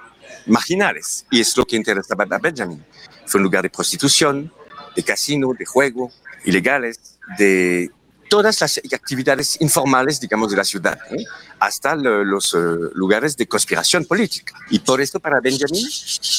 [0.45, 1.25] marginales.
[1.31, 2.83] Y es lo que interesaba a Benjamin.
[3.25, 4.51] Fue un lugar de prostitución,
[4.95, 6.11] de casino, de juego,
[6.45, 7.89] ilegales, de
[8.29, 11.23] todas las actividades informales, digamos, de la ciudad, ¿eh?
[11.59, 12.57] hasta lo- los eh,
[12.95, 14.53] lugares de conspiración política.
[14.69, 15.85] Y por esto, para Benjamin,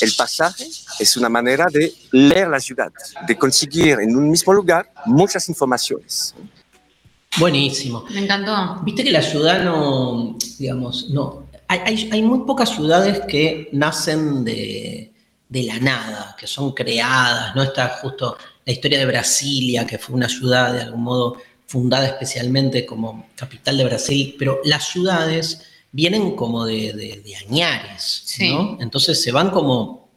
[0.01, 0.67] el pasaje
[0.99, 2.93] es una manera de leer la ciudad,
[3.27, 6.35] de conseguir en un mismo lugar muchas informaciones.
[7.39, 8.05] Buenísimo.
[8.11, 8.81] Me encantó.
[8.85, 11.47] Viste que la ciudad no, digamos, no.
[11.69, 15.13] Hay, hay- hay muy pocas ciudades que nacen de,
[15.49, 17.63] de la nada, que son creadas, ¿no?
[17.63, 22.87] Está justo la historia de Brasilia, que fue una ciudad de algún modo fundada especialmente
[22.87, 28.23] como capital de Brasil, pero las ciudades vienen como de, de, de añares,
[28.53, 28.79] ¿no?
[28.81, 30.09] Entonces se van como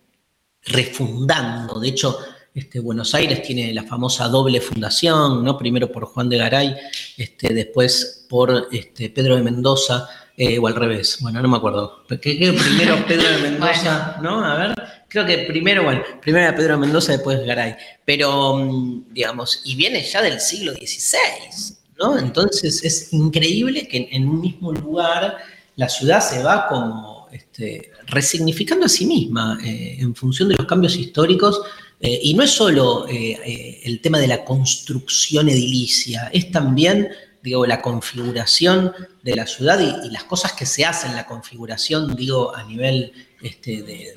[0.66, 1.80] refundando.
[1.80, 2.18] De hecho,
[2.60, 5.58] Este, Buenos Aires tiene la famosa doble fundación, ¿no?
[5.58, 6.76] Primero por Juan de Garay,
[7.16, 12.04] este, después por este, Pedro de Mendoza, eh, o al revés, bueno, no me acuerdo.
[12.10, 14.44] ¿Qué, qué primero Pedro de Mendoza, ¿no?
[14.44, 14.76] A ver,
[15.08, 17.78] creo que primero, bueno, primero era Pedro de Mendoza, después Garay.
[18.04, 22.18] Pero, mm, digamos, y viene ya del siglo XVI, ¿no?
[22.20, 25.38] Entonces es increíble que en, en un mismo lugar
[25.78, 30.66] la ciudad se va como este, resignificando a sí misma eh, en función de los
[30.66, 31.62] cambios históricos.
[32.02, 37.10] Eh, y no es solo eh, eh, el tema de la construcción edilicia, es también
[37.42, 38.94] digo, la configuración
[39.24, 43.14] de la ciudad y, y las cosas que se hacen, la configuración, digo, a nivel
[43.42, 44.14] este, de,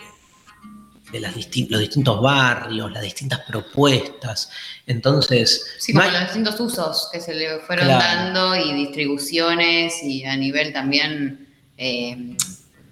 [1.13, 4.51] de las disti- los distintos barrios, las distintas propuestas.
[4.87, 8.03] Entonces, Sí, como los distintos usos que se le fueron Claro.
[8.33, 12.37] dando y distribuciones y a nivel también eh,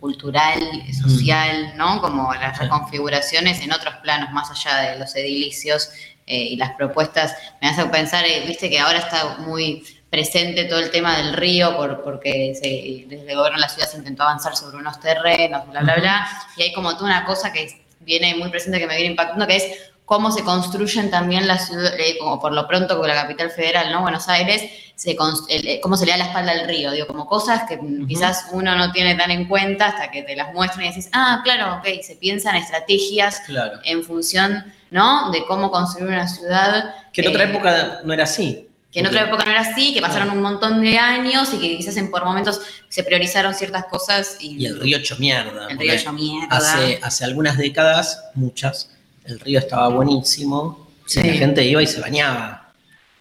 [0.01, 0.59] cultural,
[0.93, 2.01] social, ¿no?
[2.01, 5.91] Como las reconfiguraciones en otros planos más allá de los edilicios
[6.27, 7.35] eh, y las propuestas.
[7.61, 11.77] Me hace pensar, eh, viste que ahora está muy presente todo el tema del río
[11.77, 15.69] por, porque se- desde el gobierno de la ciudad se intentó avanzar sobre unos terrenos,
[15.69, 16.29] bla, bla, bla.
[16.57, 19.57] Y hay como toda una cosa que viene muy presente que me viene impactando, que
[19.57, 23.49] es cómo se construyen también las ciudades, eh, como por lo pronto con la capital
[23.53, 24.01] federal, ¿no?
[24.01, 24.61] Buenos Aires,
[24.97, 27.63] se cons- el- eh, cómo se le da la espalda al río, digo, como cosas
[27.69, 31.09] que quizás uno no tiene tan en cuenta hasta que te las muestran y decís,
[31.13, 33.79] ah, claro, ok, se piensan estrategias Claro.
[33.85, 35.31] en función, ¿no?
[35.31, 36.93] De cómo construir una ciudad.
[37.13, 38.67] que en otra eh, época no era así.
[38.91, 41.77] que en otra época no era así, que pasaron un montón de años y que
[41.77, 45.69] quizás en por momentos se priorizaron ciertas cosas y, Y el río hecho mierda.
[45.71, 46.49] El río hecho mierda.
[46.57, 48.91] Hace, hace algunas décadas, muchas,
[49.31, 51.21] el río estaba buenísimo Sí.
[51.21, 52.73] y la gente iba y se bañaba.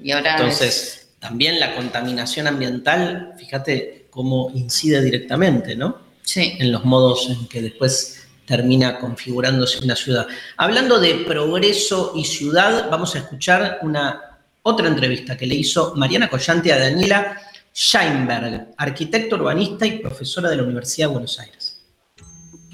[0.01, 5.97] y ahora Entonces, también la contaminación ambiental, fíjate cómo incide directamente, ¿no?
[6.21, 6.55] Sí.
[6.59, 10.25] En los modos en que después termina configurándose una ciudad.
[10.57, 14.21] Hablando de progreso y ciudad, vamos a escuchar una
[14.63, 17.41] otra entrevista que le hizo Mariana Collante a Daniela
[17.73, 21.68] Scheinberg, arquitecta urbanista y profesora de la Universidad de Buenos Aires.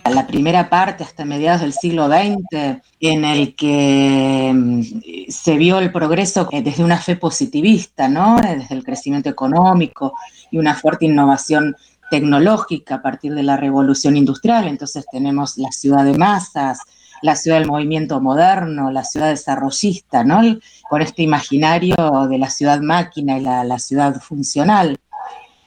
[0.09, 4.81] La primera parte hasta mediados del siglo XX, en el que mm,
[5.29, 8.39] se vio el progreso eh, desde una fe positivista, ¿no?
[8.39, 10.13] Eh, Desde el crecimiento económico
[10.51, 11.75] y una fuerte innovación
[12.11, 14.67] tecnológica a partir de la revolución industrial.
[14.67, 16.79] Entonces tenemos la ciudad de masas,
[17.23, 20.41] la ciudad del movimiento moderno, la ciudad desarrollista, ¿no?
[20.87, 21.95] Con este imaginario
[22.29, 24.97] de la ciudad máquina y la, la ciudad funcional.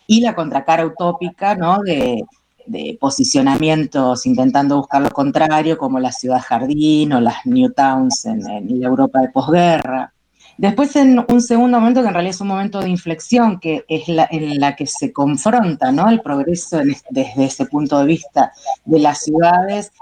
[0.06, 1.80] Y la contracara utópica, ¿no?
[1.82, 2.24] De,
[2.68, 8.42] de posicionamientos intentando buscar lo contrario, como la ciudad jardín o las New Towns en,
[8.80, 10.12] la Europa de posguerra.
[10.56, 14.08] Después, en un segundo momento, que en realidad es un momento de inflexión, que es
[14.08, 16.08] la, en la que se confronta ¿no?
[16.08, 18.52] el progreso desde ese punto de vista
[18.84, 19.92] de las ciudades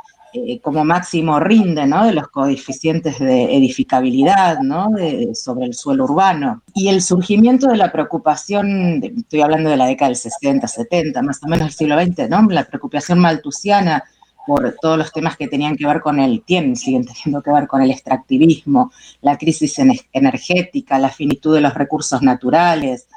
[0.47, 2.05] eh, como máximo rinde ¿no?
[2.05, 4.91] de los coeficientes de edificabilidad ¿no?
[4.91, 6.63] de- sobre el suelo urbano.
[6.75, 11.23] Y el surgimiento de la preocupación, de- estoy hablando de la década del 60, 70,
[11.23, 12.43] más o menos del siglo XX, ¿no?
[12.51, 14.05] la preocupación maltusiana
[14.47, 17.67] por todos los temas que tenían que ver con el, tienen, siguen teniendo que ver
[17.67, 23.09] con el extractivismo, la crisis ene- energética, la finitud de los recursos naturales,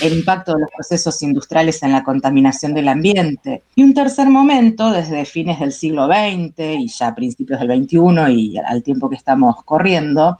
[0.00, 3.64] el impacto de los procesos industriales en la contaminación del ambiente.
[3.74, 8.58] Y un tercer momento, desde fines del siglo XX y ya principios del XXI y
[8.58, 10.38] al tiempo que estamos corriendo,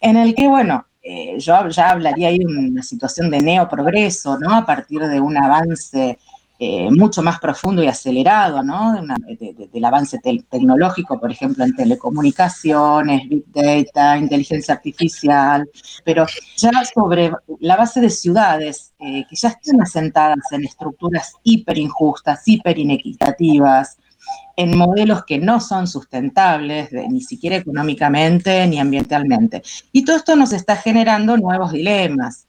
[0.00, 4.54] en el que, bueno, eh, yo ya hablaría ahí de una situación de neoprogreso, ¿no?
[4.54, 6.18] A partir de un avance
[6.60, 9.00] eh, mucho más profundo y acelerado, ¿no?
[9.72, 15.70] Del avance tecnológico, por ejemplo, en telecomunicaciones, big data, inteligencia artificial,
[16.04, 17.30] pero ya sobre
[17.60, 23.96] la base de ciudades eh, que ya están asentadas en estructuras hiper injustas, hiper inequitativas,
[24.56, 29.62] en modelos que no son sustentables, ni siquiera económicamente ni ambientalmente.
[29.92, 32.47] Y todo esto nos está generando nuevos dilemas.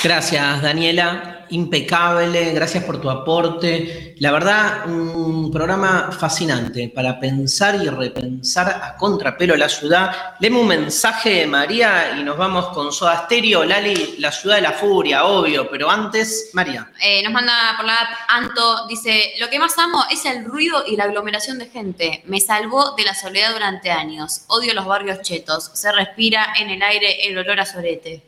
[0.00, 1.46] Gracias, Daniela.
[1.50, 2.52] Impecable.
[2.52, 4.14] Gracias por tu aporte.
[4.18, 10.36] La verdad, un programa fascinante para pensar y repensar a contrapelo la ciudad.
[10.38, 13.64] Leeme un mensaje de María y nos vamos con Soda Stereo.
[13.64, 16.92] Lali, la ciudad de la furia, obvio, pero antes, María.
[17.02, 20.84] Eh, nos manda por la app Anto, dice, lo que más amo es el ruido
[20.86, 22.22] y la aglomeración de gente.
[22.26, 24.42] Me salvó de la soledad durante años.
[24.46, 25.72] Odio los barrios chetos.
[25.74, 28.27] Se respira en el aire el olor a sorete.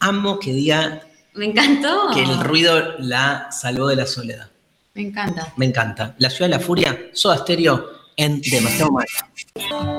[0.00, 1.02] Amo que diga
[1.34, 2.10] Me encantó.
[2.14, 4.48] que el ruido la salvó de la soledad.
[4.94, 5.52] Me encanta.
[5.56, 6.14] Me encanta.
[6.18, 9.06] La ciudad de la furia, Soda Stereo en Demasiado Mal.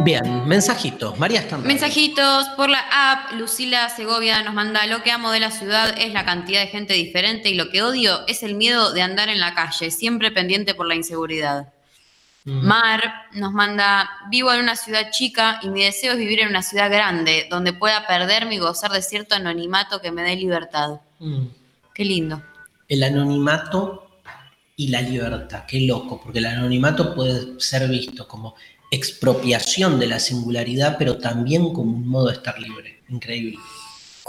[0.04, 1.18] Bien, mensajitos.
[1.18, 1.66] María radio.
[1.66, 3.32] Mensajitos por la app.
[3.34, 6.94] Lucila Segovia nos manda, lo que amo de la ciudad es la cantidad de gente
[6.94, 10.76] diferente y lo que odio es el miedo de andar en la calle, siempre pendiente
[10.76, 11.74] por la inseguridad.
[12.46, 13.02] Mar
[13.34, 16.90] nos manda, vivo en una ciudad chica y mi deseo es vivir en una ciudad
[16.90, 21.02] grande, donde pueda perderme y gozar de cierto anonimato que me dé libertad.
[21.20, 21.48] Mm.
[21.94, 22.42] Qué lindo.
[22.88, 24.22] El anonimato
[24.76, 28.56] y la libertad, qué loco, porque el anonimato puede ser visto como
[28.90, 33.04] expropiación de la singularidad, pero también como un modo de estar libre.
[33.10, 33.58] Increíble.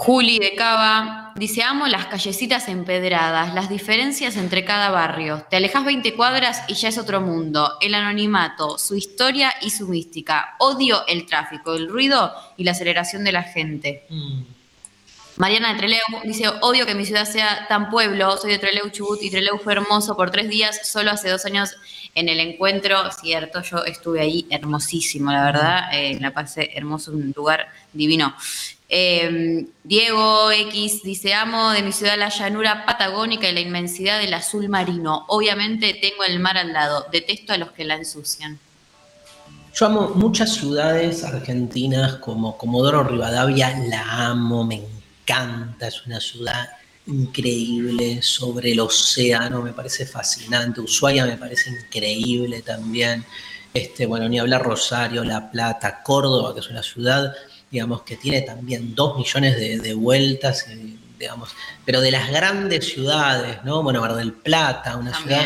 [0.03, 5.45] Juli de Cava dice, amo las callecitas empedradas, las diferencias entre cada barrio.
[5.51, 7.77] Te alejas 20 cuadras y ya es otro mundo.
[7.83, 10.55] El anonimato, su historia y su mística.
[10.59, 14.07] Odio el tráfico, el ruido y la aceleración de la gente.
[15.37, 18.39] Mariana de Treleu dice, odio que mi ciudad sea tan pueblo.
[18.39, 21.77] Soy de Treleu, Chubut y Treleu fue hermoso por tres días, solo hace dos años
[22.15, 27.35] en el encuentro, cierto, yo estuve ahí hermosísimo, la verdad, eh, la pasé hermoso, un
[27.37, 28.35] lugar divino.
[28.93, 34.35] Eh, Diego X dice, amo de mi ciudad la llanura patagónica y la inmensidad del
[34.35, 35.27] azul marino.
[35.29, 38.59] Obviamente tengo el mar al lado, detesto a los que la ensucian.
[39.73, 44.83] Yo amo muchas ciudades argentinas como Comodoro Rivadavia, la amo, me
[45.23, 46.69] encanta, es una ciudad
[47.07, 50.81] increíble sobre el océano, me parece fascinante.
[50.81, 53.25] Ushuaia me parece increíble también.
[53.73, 57.33] Este, bueno, ni hablar Rosario, La Plata, Córdoba, que es una ciudad,
[57.71, 61.51] digamos, que tiene también dos millones de, de vueltas, y, digamos,
[61.85, 63.83] pero de las grandes ciudades, ¿no?
[63.83, 65.45] Bueno, Mar del Plata, una ciudad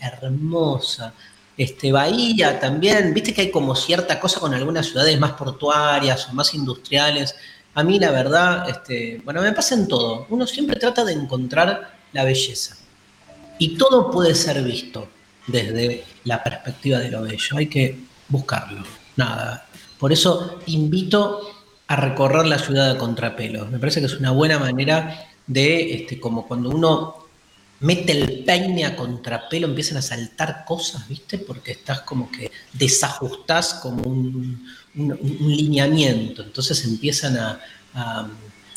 [0.00, 1.12] hermosa.
[1.56, 6.32] Este, Bahía también, viste que hay como cierta cosa con algunas ciudades más portuarias o
[6.32, 7.34] más industriales.
[7.74, 10.26] A mí la verdad, este, bueno, me pasa en todo.
[10.30, 12.76] Uno siempre trata de encontrar la belleza.
[13.58, 15.08] Y todo puede ser visto
[15.46, 17.56] desde la perspectiva de lo bello.
[17.56, 17.98] Hay que
[18.28, 18.84] buscarlo.
[19.16, 19.66] Nada.
[19.98, 21.55] Por eso invito
[21.88, 23.66] a recorrer la ciudad de contrapelo.
[23.66, 27.16] Me parece que es una buena manera de, este, como cuando uno
[27.80, 31.38] mete el peine a contrapelo, empiezan a saltar cosas, ¿viste?
[31.38, 35.18] Porque estás como que desajustás como un, un-
[35.56, 36.42] lineamiento.
[36.42, 37.60] Entonces empiezan a,
[37.94, 38.28] a-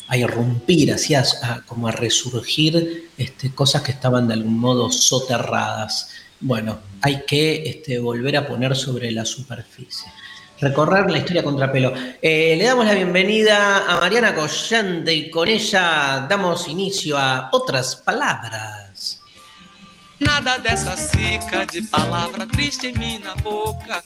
[0.06, 4.90] a irrumpir, así a- a- como a resurgir este, cosas que estaban de algún modo
[4.92, 6.10] soterradas.
[6.40, 10.10] Bueno, hay que este, volver a poner sobre la superficie.
[10.60, 11.92] Recorrer la historia a contrapelo.
[12.20, 17.96] Eh, le damos la bienvenida a Mariana Collante y con ella damos inicio a otras
[17.96, 19.20] palabras.
[20.18, 24.02] Nada dessa seca de palavra triste em minha boca.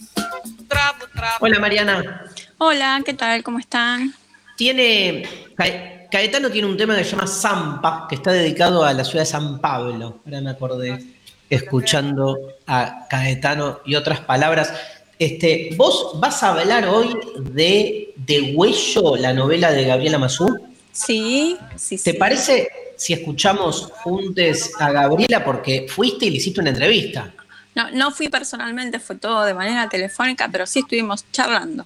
[1.40, 2.24] Hola Mariana.
[2.58, 3.42] Hola, ¿qué tal?
[3.42, 4.14] ¿Cómo están?
[4.56, 5.28] Tiene.
[5.56, 9.22] Ca- Caetano tiene un tema que se llama Zampa, que está dedicado a la ciudad
[9.22, 10.20] de San Pablo.
[10.24, 11.02] Ahora me acordé
[11.50, 14.72] escuchando a Caetano y otras palabras.
[15.18, 20.58] Este, vos vas a hablar hoy de De Huello, la novela de Gabriela Mazú.
[20.92, 25.44] Sí, sí, ¿Te parece si escuchamos juntos a Gabriela?
[25.44, 27.32] Porque fuiste y le hiciste una entrevista.
[27.74, 31.84] No, no fui personalmente, fue todo de manera telefónica, pero sí estuvimos charlando.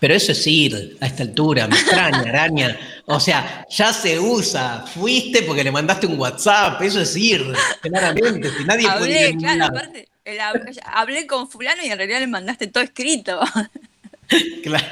[0.00, 2.78] Pero eso es ir a esta altura, me extraña, araña.
[3.06, 4.84] O sea, ya se usa.
[4.94, 8.50] Fuiste porque le mandaste un WhatsApp, eso es ir, claramente.
[8.56, 10.08] Si nadie puede ir claro, aparte,
[10.84, 13.40] hablé con fulano y en realidad le mandaste todo escrito.
[14.62, 14.84] Claro.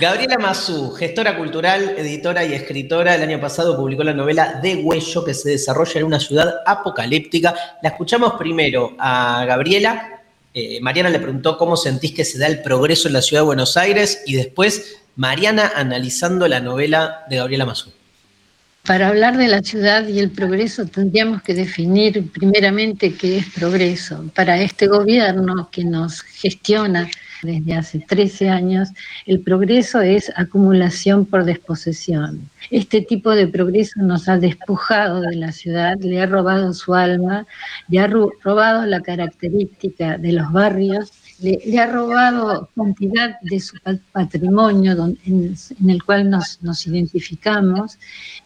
[0.00, 5.24] Gabriela Mazú, gestora cultural, editora y escritora, el año pasado publicó la novela De Huello,
[5.24, 7.54] que se desarrolla en una ciudad apocalíptica.
[7.82, 10.20] La escuchamos primero a Gabriela.
[10.54, 13.46] Eh, Mariana le preguntó cómo sentís que se da el progreso en la ciudad de
[13.46, 17.90] Buenos Aires y después Mariana analizando la novela de Gabriela Mazú.
[18.88, 24.24] Para hablar de la ciudad y el progreso tendríamos que definir primeramente qué es progreso.
[24.34, 27.06] Para este gobierno que nos gestiona
[27.42, 28.88] desde hace 13 años,
[29.26, 32.48] el progreso es acumulación por desposesión.
[32.70, 37.46] Este tipo de progreso nos ha despojado de la ciudad, le ha robado su alma,
[37.88, 43.76] le ha ro- robado la característica de los barrios, le, ha robado cantidad de su
[43.80, 44.92] pa- patrimonio
[45.24, 45.56] en,
[45.88, 47.98] el cual nos, nos identificamos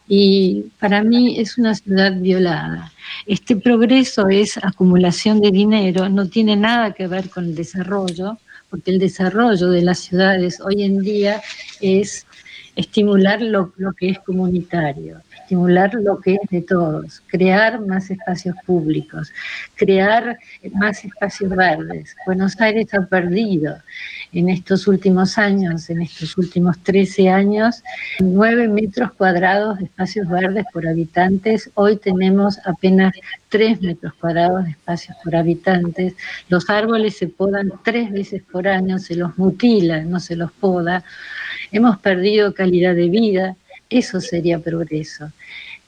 [0.09, 2.93] y para mí es una ciudad violada.
[3.27, 8.39] Este progreso es acumulación de dinero, no tiene nada que ver con el desarrollo,
[8.69, 11.43] porque el desarrollo de las ciudades hoy en día
[11.81, 12.27] es
[12.77, 15.20] estimular lo que es comunitario,
[15.52, 19.30] estimular lo que es de todos, crear más espacios públicos,
[19.74, 20.38] crear
[20.72, 22.16] más espacios verdes.
[22.24, 23.76] Buenos Aires ha perdido
[24.32, 27.82] en estos últimos años, en estos últimos 13 años,
[28.20, 31.70] 9 metros cuadrados de espacios verdes por habitantes.
[31.74, 33.12] Hoy tenemos apenas
[33.50, 36.14] 3 metros cuadrados de espacios por habitantes.
[36.48, 41.04] Los árboles se podan tres veces por año, se los mutila, no se los poda.
[41.72, 43.56] Hemos perdido calidad de vida,
[43.93, 45.31] eso sería progreso.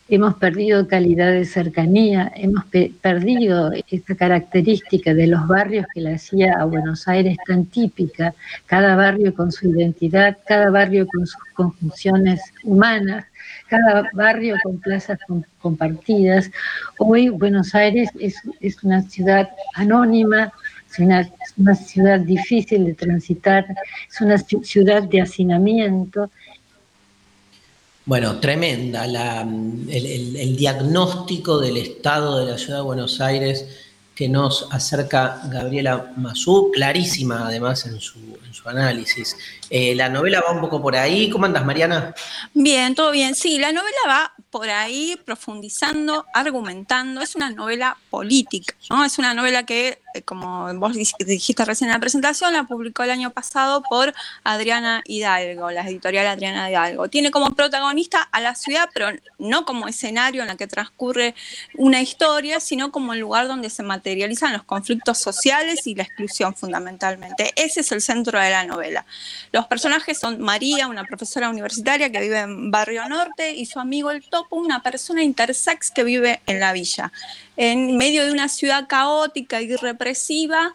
[0.07, 2.65] hemos perdido calidad de cercanía, hemos
[3.01, 8.35] perdido esta característica de los barrios que la hacía a Buenos Aires tan típica,
[8.67, 13.25] cada barrio con su identidad, cada barrio con sus conjunciones humanas,
[13.69, 15.19] cada barrio con plazas
[15.59, 16.51] compartidas.
[16.99, 18.37] Hoy Buenos Aires es,
[18.85, 20.53] una ciudad anónima,
[20.91, 23.67] es una, una, ciudad difícil de transitar,
[24.11, 26.31] es una ciudad de hacinamiento
[28.07, 33.67] bueno, tremenda el, diagnóstico del estado de la ciudad de Buenos Aires
[34.15, 38.19] que nos acerca Gabriela Mazú, clarísima además en su,
[38.67, 39.37] análisis.
[39.77, 41.29] Eh, la novela va un poco por ahí.
[41.29, 42.15] ¿Cómo andas, Mariana?
[42.53, 43.35] Bien, todo bien.
[43.35, 47.21] Sí, la novela va por ahí profundizando, argumentando.
[47.21, 49.05] Es una novela política, ¿no?
[49.05, 53.11] Es una novela que, eh, como vos dijiste recién en la presentación, la publicó el
[53.11, 54.15] año pasado por
[54.45, 57.09] Adriana Hidalgo, la editorial Adriana Hidalgo.
[57.09, 59.09] Tiene como protagonista a la ciudad, pero
[59.41, 61.35] no como escenario en la que transcurre
[61.77, 66.55] una historia, sino como el lugar donde se materializan los conflictos sociales y la exclusión
[66.55, 67.53] fundamentalmente.
[67.57, 69.05] Ese es el centro de la novela.
[69.51, 74.11] Los personajes son María, una profesora universitaria que vive en Barrio Norte, y su amigo
[74.11, 77.12] el Top una persona intersex que vive en la villa.
[77.57, 80.74] En medio de una ciudad caótica y represiva,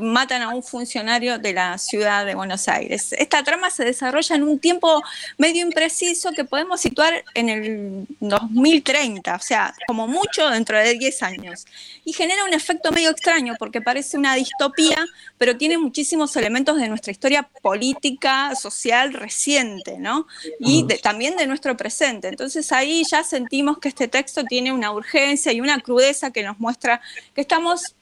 [0.00, 3.12] matan a un funcionario de la ciudad de Buenos Aires.
[3.12, 5.02] Esta trama se desarrolla en un tiempo
[5.38, 11.22] medio impreciso que podemos situar en el 2030, o sea, como mucho dentro de 10
[11.22, 11.66] años.
[12.04, 15.04] Y genera un efecto medio extraño porque parece una distopía,
[15.38, 20.26] pero tiene muchísimos elementos de nuestra historia política, social reciente, ¿no?
[20.60, 22.28] Y también de nuestro presente.
[22.28, 26.58] Entonces ahí ya sentimos que este texto tiene una urgencia y una crudeza que nos
[26.58, 27.00] muestra
[27.34, 27.95] que estamos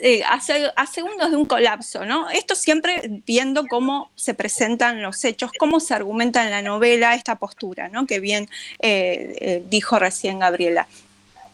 [0.00, 2.30] eh, a, segundos de un colapso, ¿no?
[2.30, 7.36] Esto siempre viendo cómo se presentan los hechos, cómo se argumenta en la novela esta
[7.36, 8.06] postura, ¿no?
[8.06, 8.48] Que bien
[8.80, 10.86] eh, eh, dijo recién Gabriela.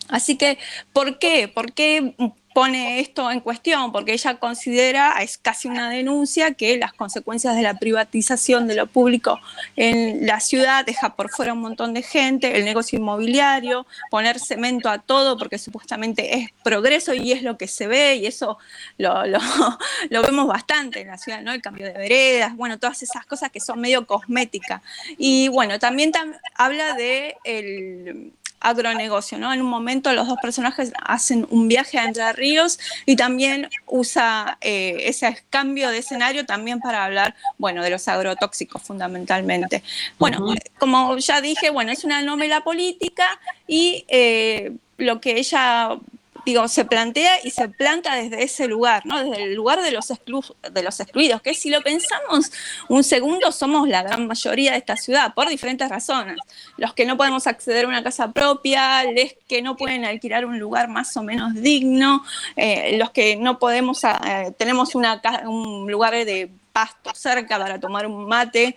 [0.09, 0.59] Así que,
[0.93, 1.49] ¿por qué?
[1.49, 2.15] ¿Por qué
[2.59, 7.63] pone esto en cuestión porque ella considera, es casi una denuncia, que las consecuencias de
[7.63, 9.39] la privatización de lo público
[9.77, 14.89] en la ciudad deja por fuera un montón de gente, el negocio inmobiliario, poner cemento
[14.89, 18.59] a todo porque supuestamente es progreso y es lo que se ve y eso
[18.97, 19.39] lo, lo,
[20.27, 21.53] vemos bastante en la ciudad, ¿no?
[21.53, 24.83] El cambio de veredas, bueno, todas esas cosas que son medio cosméticas.
[25.17, 26.11] Y bueno, también
[26.57, 29.53] habla de el, agronegocio, ¿no?
[29.53, 34.59] En un momento los dos personajes hacen un viaje a Entre Ríos y también usa
[34.61, 39.83] eh, ese cambio de escenario también para hablar, bueno, de los agrotóxicos fundamentalmente.
[40.19, 43.27] Bueno, como ya dije, bueno, es una novela política
[43.67, 45.99] y eh, lo que ella
[46.49, 49.23] digo, se plantea y se planta desde ese lugar, ¿no?
[49.23, 52.51] Desde el lugar de los, de los excluidos, que si lo pensamos
[52.89, 56.39] un segundo, somos la gran mayoría de esta ciudad, por diferentes razones.
[56.77, 60.59] Los que no podemos acceder a una casa propia, los que no pueden alquilar un
[60.59, 62.25] lugar más o menos digno,
[62.57, 68.27] eh, los que no podemos, eh, tenemos un lugar de pasto cerca para tomar un
[68.27, 68.77] mate,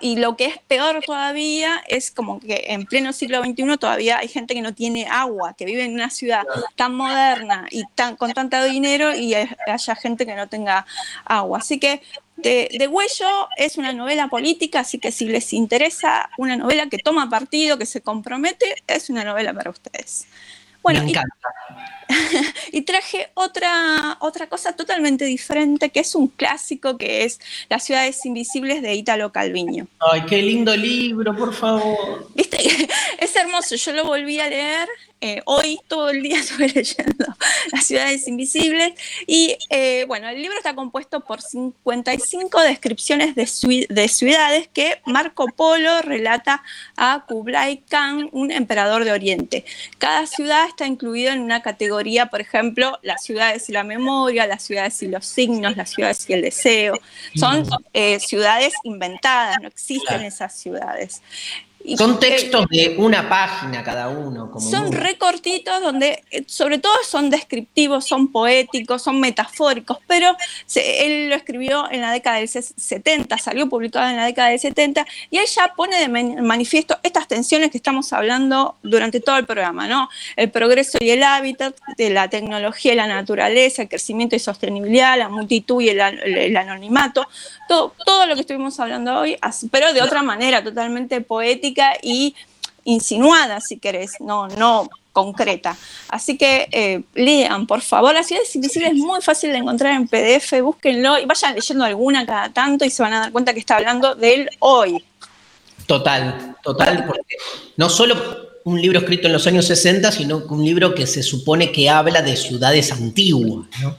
[0.00, 4.28] y lo que es peor todavía es como que en pleno siglo XXI todavía hay
[4.28, 6.44] gente que no tiene agua, que vive en una ciudad
[6.76, 10.84] tan moderna y tan, con tanto dinero y haya gente que no tenga
[11.24, 11.58] agua.
[11.58, 12.02] Así que
[12.36, 16.98] de, de, Huello es una novela política, así que si les interesa una novela que
[16.98, 20.26] toma partido, que se compromete, es una novela para ustedes.
[20.84, 21.48] Bueno, Me encanta.
[22.72, 27.40] Y, traje otra, otra cosa totalmente diferente, que es un clásico, que es
[27.70, 29.86] Las ciudades invisibles de Italo Calviño.
[30.00, 32.28] Ay, qué lindo libro, por favor.
[32.34, 32.58] ¿Viste?
[33.18, 34.88] Es hermoso, yo lo volví a leer
[35.24, 37.24] eh, hoy todo el día estuve leyendo
[37.72, 38.92] Las ciudades invisibles
[39.26, 45.46] y eh, bueno, el libro está compuesto por 55 descripciones de, de, ciudades que Marco
[45.46, 46.62] Polo relata
[46.98, 49.64] a Kublai Khan, un emperador de Oriente.
[49.96, 54.62] Cada ciudad está incluida en una categoría, por ejemplo, las ciudades y la memoria, las
[54.62, 56.98] ciudades y los signos, las ciudades y el deseo.
[57.34, 61.22] Son eh, ciudades inventadas, no existen esas ciudades.
[61.98, 64.50] Son textos de una página cada uno.
[64.58, 70.34] son recortitos donde eh, sobre todo son descriptivos, son poéticos, son metafóricos, pero
[70.76, 75.06] él lo escribió en la década del 70, salió publicado en la década del 70
[75.30, 76.08] y él ya pone de
[76.40, 80.08] manifiesto estas tensiones que estamos hablando durante todo el programa, ¿no?
[80.36, 85.18] El progreso y el hábitat, de la tecnología y la naturaleza, el crecimiento y sostenibilidad,
[85.18, 87.28] la multitud y el, anonimato,
[87.68, 89.36] todo, todo lo que estuvimos hablando hoy,
[89.70, 92.34] pero de otra manera totalmente poética y
[92.84, 95.76] insinuada, si querés, no, no concreta.
[96.08, 98.12] Así que eh, lean, por favor.
[98.12, 102.26] La ciudad invisible es muy fácil de encontrar en PDF, búsquenlo y vayan leyendo alguna
[102.26, 105.02] cada tanto y se van a dar cuenta que está hablando de él hoy.
[105.86, 107.36] Total, total, porque
[107.76, 108.16] no solo
[108.64, 112.22] un libro escrito en los años 60, sino un libro que se supone que habla
[112.22, 113.96] de ciudades antiguas, ¿no?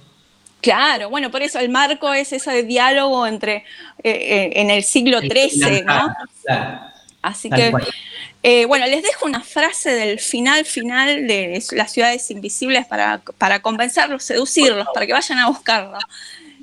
[0.59, 3.57] Claro, bueno, por eso el marco es ese diálogo entre
[4.03, 6.11] eh, eh, en el siglo XIII, ¿no?
[6.43, 6.94] Claro.
[7.25, 7.73] Así Tal que,
[8.43, 13.63] eh, bueno, les dejo una frase del final final de las ciudades invisibles para, para
[13.63, 15.97] convencerlos, seducirlos, para que vayan a buscarlo.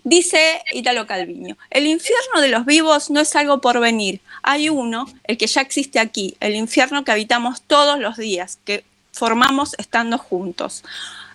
[0.05, 5.07] Dice Italo Calviño, el infierno de los vivos no es algo por venir, hay uno,
[5.25, 10.19] el que ya existe aquí, el infierno que habitamos todos los días, que formamos estando
[10.19, 10.85] juntos.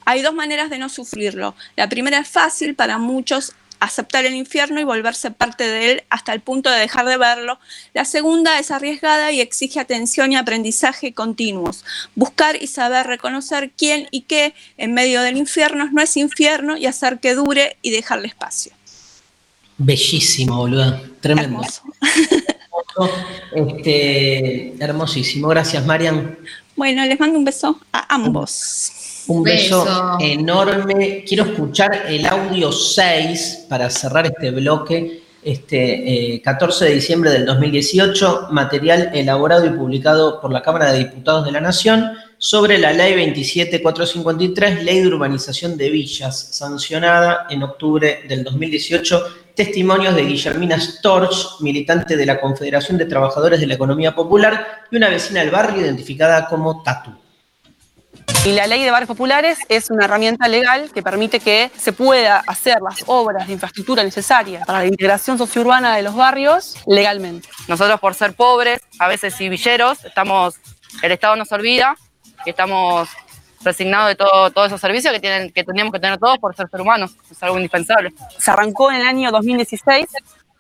[0.06, 1.54] Hay dos maneras de no sufrirlo.
[1.76, 6.34] La primera es fácil para muchos aceptar el infierno y volverse parte de él hasta
[6.34, 7.60] el punto de dejar de verlo.
[7.94, 11.84] La segunda es arriesgada y exige atención y aprendizaje continuos.
[12.16, 16.86] Buscar y saber reconocer quién y qué en medio del infierno no es infierno y
[16.86, 18.74] hacer que dure y dejarle espacio.
[19.78, 21.02] Bellísimo, boluda.
[21.22, 21.62] Tremendo.
[23.54, 25.48] Este, hermosísimo.
[25.50, 26.38] Gracias, Marian.
[26.76, 28.92] Bueno, les mando un beso a ambos.
[29.28, 30.18] Un beso, Beso.
[30.22, 31.24] enorme.
[31.28, 35.24] Quiero escuchar el audio 6 para cerrar este bloque.
[35.44, 41.00] Este eh, 14 de diciembre del 2018, material elaborado y publicado por la Cámara de
[41.00, 47.64] Diputados de la Nación sobre la Ley 27453, Ley de Urbanización de Villas, sancionada en
[47.64, 49.24] octubre del 2018.
[49.56, 54.98] Testimonios de Guillermina Storch, militante de la Confederación de Trabajadores de la Economía Popular y
[54.98, 57.27] una vecina del barrio identificada como Tatu.
[58.46, 62.44] Y la ley de barrios populares es una herramienta legal que permite que se pueda
[62.48, 67.50] hacer las obras de infraestructura necesarias para la integración sociourbana de los barrios legalmente.
[67.68, 69.50] Nosotros por ser pobres, a veces y
[70.06, 70.56] estamos,
[71.02, 71.98] el Estado nos olvida
[72.46, 73.10] que estamos
[73.62, 76.82] resignados de todo, todos esos servicios que, tienen, que que tener todos por ser ser
[76.82, 77.12] humanos.
[77.30, 78.14] Es algo indispensable.
[78.38, 80.06] Se arrancó en el año 2016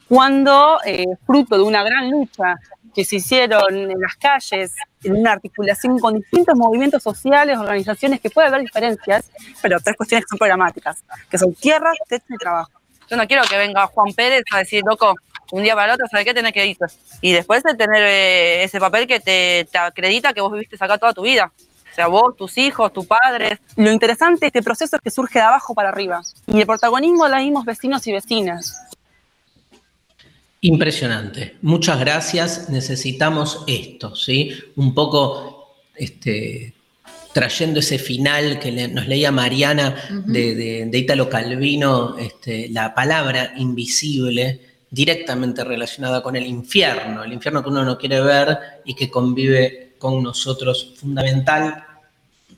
[0.07, 2.55] cuando, eh, fruto de una gran lucha
[2.95, 4.73] que se hicieron en las calles,
[5.03, 9.29] en una articulación con distintos movimientos sociales, organizaciones, que puede haber diferencias,
[9.61, 12.71] pero tres cuestiones que son programáticas, que son tierra, techo y trabajo.
[13.09, 15.15] Yo no quiero que venga Juan Pérez a decir, loco,
[15.51, 16.77] un día para el otro, ¿sabes qué tenés que ir?
[17.21, 20.97] Y después de tener eh, ese papel que te, te acredita que vos viviste acá
[20.97, 21.51] toda tu vida.
[21.91, 23.59] O sea, vos, tus hijos, tus padres.
[23.75, 26.21] Lo interesante de este proceso es que surge de abajo para arriba.
[26.45, 28.86] Y el protagonismo lo dimos vecinos y vecinas.
[30.61, 31.55] Impresionante.
[31.61, 32.69] Muchas gracias.
[32.69, 34.51] Necesitamos esto, ¿sí?
[34.75, 36.73] Un poco este,
[37.33, 42.93] trayendo ese final que le- nos leía Mariana de, de, de Ítalo Calvino, este, la
[42.95, 44.59] palabra invisible
[44.89, 49.93] directamente relacionada con el infierno, el infierno que uno no quiere ver y que convive
[49.99, 51.83] con nosotros, fundamental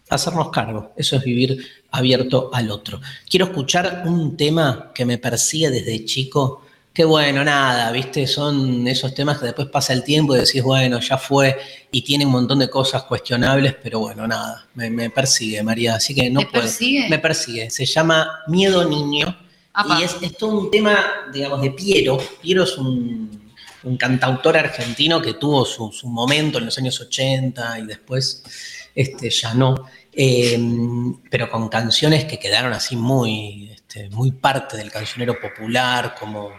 [0.09, 3.01] hacernos cargo, eso es vivir abierto al otro.
[3.29, 9.13] Quiero escuchar un tema que me persigue desde chico, que bueno, nada, viste, son esos
[9.13, 11.57] temas que después pasa el tiempo y decís, bueno, ya fue,
[11.91, 16.13] y tiene un montón de cosas cuestionables, pero bueno, nada, me, me persigue, María, así
[16.15, 16.63] que no ¿Te puedo.
[16.63, 17.07] persigue?
[17.09, 19.37] Me persigue, se llama Miedo Niño,
[19.73, 19.99] Apa.
[19.99, 20.97] y es, es todo un tema,
[21.31, 22.17] digamos, de Piero.
[22.41, 23.53] Piero es un,
[23.83, 28.43] un cantautor argentino que tuvo su, su momento en los años 80 y después
[28.95, 29.85] este, ya no.
[30.11, 30.59] Eh,
[31.29, 36.49] pero con canciones que quedaron así muy, este, muy parte del cancionero popular, como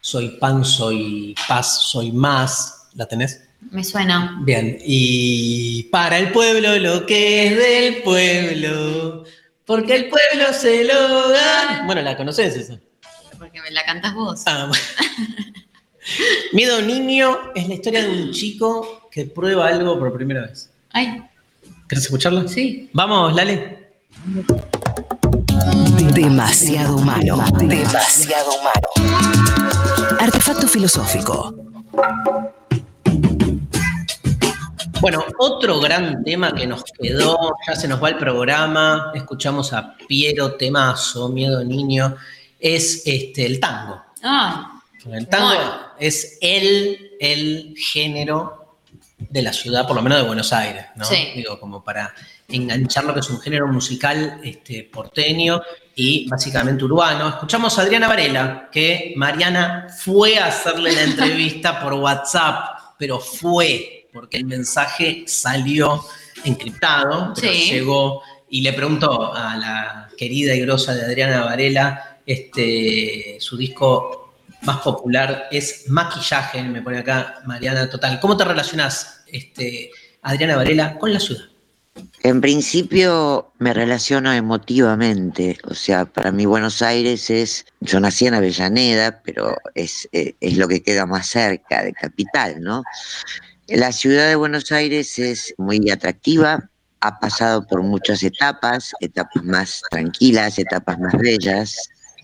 [0.00, 2.88] Soy pan, soy paz, soy más.
[2.94, 3.42] ¿La tenés?
[3.70, 4.38] Me suena.
[4.42, 4.78] Bien.
[4.84, 9.24] Y para el pueblo lo que es del pueblo,
[9.66, 11.82] porque el pueblo se lo da.
[11.84, 12.78] Bueno, la conoces esa.
[13.38, 14.42] Porque me la cantas vos.
[14.46, 14.84] Ah, bueno.
[16.52, 20.70] Miedo niño es la historia de un chico que prueba algo por primera vez.
[20.90, 21.22] Ay.
[21.88, 22.48] ¿Querés escucharlo?
[22.48, 22.88] Sí.
[22.92, 23.92] Vamos, Lale.
[26.14, 27.44] Demasiado humano.
[27.58, 29.89] Demasiado humano.
[30.20, 31.54] Artefacto filosófico.
[35.00, 39.96] Bueno, otro gran tema que nos quedó, ya se nos va el programa, escuchamos a
[40.06, 42.16] Piero Temazo, Miedo Niño,
[42.58, 44.02] es este, el tango.
[44.22, 45.72] Ah, El tango Bueno.
[45.98, 48.76] es el, el género
[49.16, 51.06] de la ciudad, por lo menos de Buenos Aires, ¿no?
[51.06, 51.32] Sí.
[51.34, 52.12] Digo, como para
[52.48, 55.62] enganchar lo que es un género musical este, porteño
[56.00, 57.28] y básicamente urbano.
[57.28, 64.08] Escuchamos a Adriana Varela, que Mariana fue a hacerle la entrevista por WhatsApp, pero fue,
[64.10, 66.02] porque el mensaje salió
[66.44, 67.70] encriptado, pero Sí.
[67.70, 74.32] llegó y le preguntó a la querida y grosa de Adriana Varela, este, su disco
[74.62, 78.18] más popular es Maquillaje, me pone acá Mariana Total.
[78.20, 79.90] ¿Cómo te relacionás, este,
[80.22, 81.44] Adriana Varela, con la ciudad?
[82.22, 88.34] En principio me relaciono emotivamente, o sea, para mí Buenos Aires es, yo nací en
[88.34, 92.82] Avellaneda, pero es, eh, es lo que queda más cerca de capital, ¿no?
[93.68, 96.68] La ciudad de Buenos Aires es muy atractiva,
[97.00, 101.74] ha pasado por muchas etapas, etapas más tranquilas, etapas más bellas,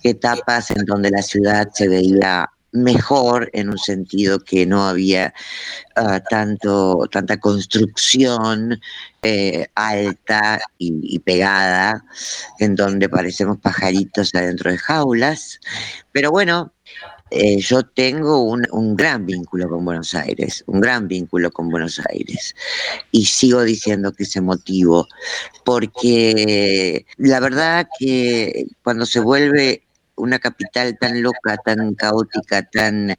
[0.02, 5.32] etapas en donde la ciudad se veía mejor en un sentido que no había
[5.97, 8.78] ah, tanto tanta construcción
[9.26, 12.04] eh, alta y, pegada
[12.60, 15.58] en donde parecemos pajaritos adentro de jaulas
[16.12, 16.72] pero bueno
[17.30, 22.00] eh, yo tengo un, un gran vínculo con Buenos Aires, un gran vínculo con Buenos
[22.08, 22.54] Aires.
[23.10, 25.08] Y sigo diciendo que ese motivo,
[25.64, 29.82] porque la verdad que cuando se vuelve
[30.14, 33.16] una capital tan loca, tan caótica, tan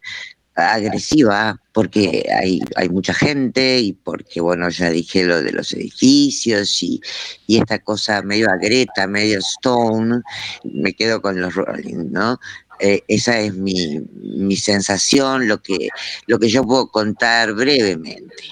[0.58, 6.82] agresiva, porque hay, hay mucha gente y porque, bueno, ya dije lo de los edificios
[6.82, 7.00] y,
[7.46, 10.22] y esta cosa medio agreta, medio stone,
[10.64, 12.40] me quedo con los Rolling, ¿no?
[12.80, 15.90] Eh, esa es mi, mi sensación, lo que,
[16.28, 18.44] lo que yo puedo contar brevemente,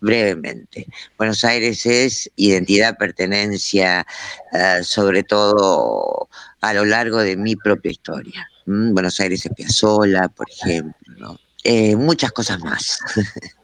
[0.00, 0.86] brevemente.
[1.18, 4.06] Buenos Aires es identidad, pertenencia,
[4.52, 6.28] eh, sobre todo
[6.60, 8.48] a lo largo de mi propia historia.
[8.66, 11.43] Buenos Aires es Piazzolla, por ejemplo, ¿no?
[11.64, 12.98] Eh, muchas cosas más.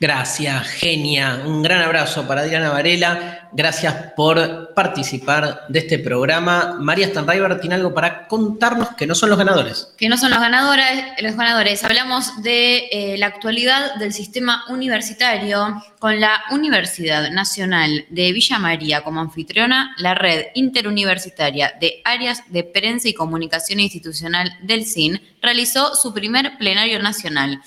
[0.00, 1.42] Gracias, genia.
[1.44, 3.48] Un gran abrazo para Diana Varela.
[3.50, 6.76] Gracias por participar de este programa.
[6.78, 9.92] María Stanriver tiene algo para contarnos que no son los ganadores.
[9.96, 11.82] que no son los ganadores, los ganadores.
[11.82, 19.02] Hablamos de eh, la actualidad del sistema universitario con la Universidad Nacional de Villa María
[19.02, 25.96] como anfitriona, la red interuniversitaria de áreas de prensa y comunicación institucional del CIN realizó
[25.96, 27.60] su primer plenario nacional.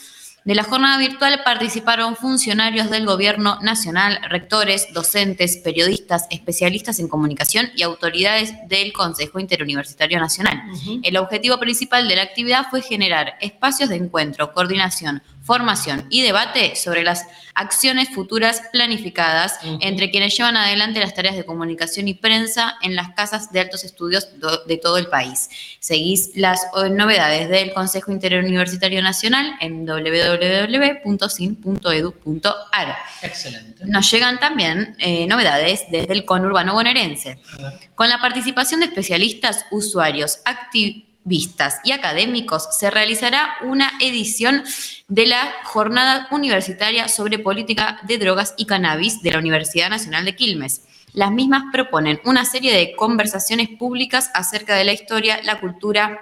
[0.43, 7.69] De la jornada virtual participaron funcionarios del Gobierno Nacional, rectores, docentes, periodistas, especialistas en comunicación
[7.75, 10.63] y autoridades del Consejo Interuniversitario Nacional.
[11.03, 16.75] El objetivo principal de la actividad fue generar espacios de encuentro, coordinación, formación y debate
[16.75, 22.77] sobre las acciones futuras planificadas entre quienes llevan adelante las tareas de comunicación y prensa
[22.81, 24.29] en las casas de altos estudios
[24.67, 25.49] de todo el país.
[25.79, 30.97] Seguís las eh, novedades del Consejo Interuniversitario Nacional en www.sin.edu.ar.
[33.21, 33.85] Excelente.
[33.85, 37.39] Nos llegan también eh, novedades desde el conurbano bonaerense.
[37.95, 44.63] Con la participación de especialistas, usuarios, activistas y académicos, se realizará una edición
[45.07, 50.35] de la Jornada Universitaria sobre Política de Drogas y Cannabis de la Universidad Nacional de
[50.35, 50.81] Quilmes.
[51.13, 56.19] Las mismas proponen una serie de conversaciones públicas acerca de la historia, la cultura,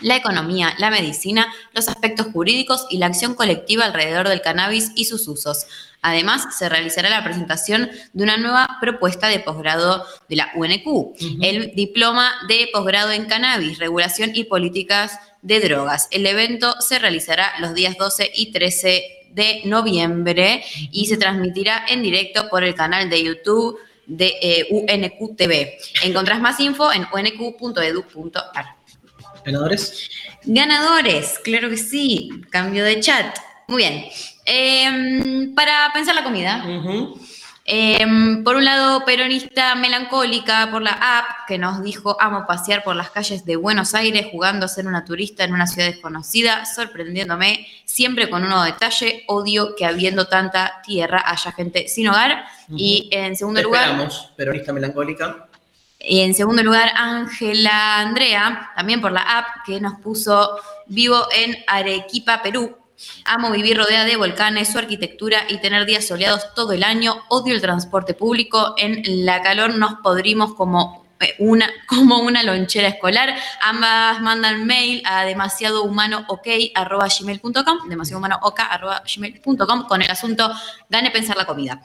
[0.00, 5.04] la economía, la medicina, los aspectos jurídicos y la acción colectiva alrededor del cannabis y
[5.04, 5.66] sus usos.
[6.02, 11.74] Además, se realizará la presentación de una nueva propuesta de posgrado de la UNQ, el
[11.74, 16.08] Diploma de Posgrado en Cannabis, Regulación y Políticas de Drogas.
[16.10, 22.02] El evento se realizará los días 12 y 13 de noviembre y se transmitirá en
[22.02, 25.78] directo por el canal de YouTube de eh, UNQ TV.
[26.02, 28.66] Encontrás más info en unq.edu.ar.
[29.44, 30.10] ¿Ganadores?
[30.44, 32.30] Ganadores, claro que sí.
[32.50, 33.36] Cambio de chat.
[33.68, 34.06] Muy bien.
[34.52, 36.64] Em, para pensar la comida.
[37.64, 42.96] em, por un lado, peronista melancólica por la app que nos dijo amo pasear por
[42.96, 47.64] las calles de Buenos Aires jugando a ser una turista en una ciudad desconocida, sorprendiéndome
[47.84, 49.22] siempre con un nuevo detalle.
[49.28, 52.44] Odio que habiendo tanta tierra haya gente sin hogar.
[52.74, 55.46] Y en segundo Te lugar, esperamos, peronista melancólica.
[56.00, 61.56] y en segundo lugar, Ángela Andrea, también por la app que nos puso vivo en
[61.68, 62.79] Arequipa, Perú.
[63.24, 67.22] Amo vivir rodeada de volcanes, su arquitectura y tener días soleados todo el año.
[67.28, 68.74] Odio el transporte público.
[68.76, 73.36] En la calor nos podrimos como eh, una, como una lonchera escolar.
[73.62, 80.50] Ambas mandan mail a demasiadohumanook.gmail.com demasiadohumanook.gmail.com con el asunto
[80.88, 81.82] Gane pensar la comida.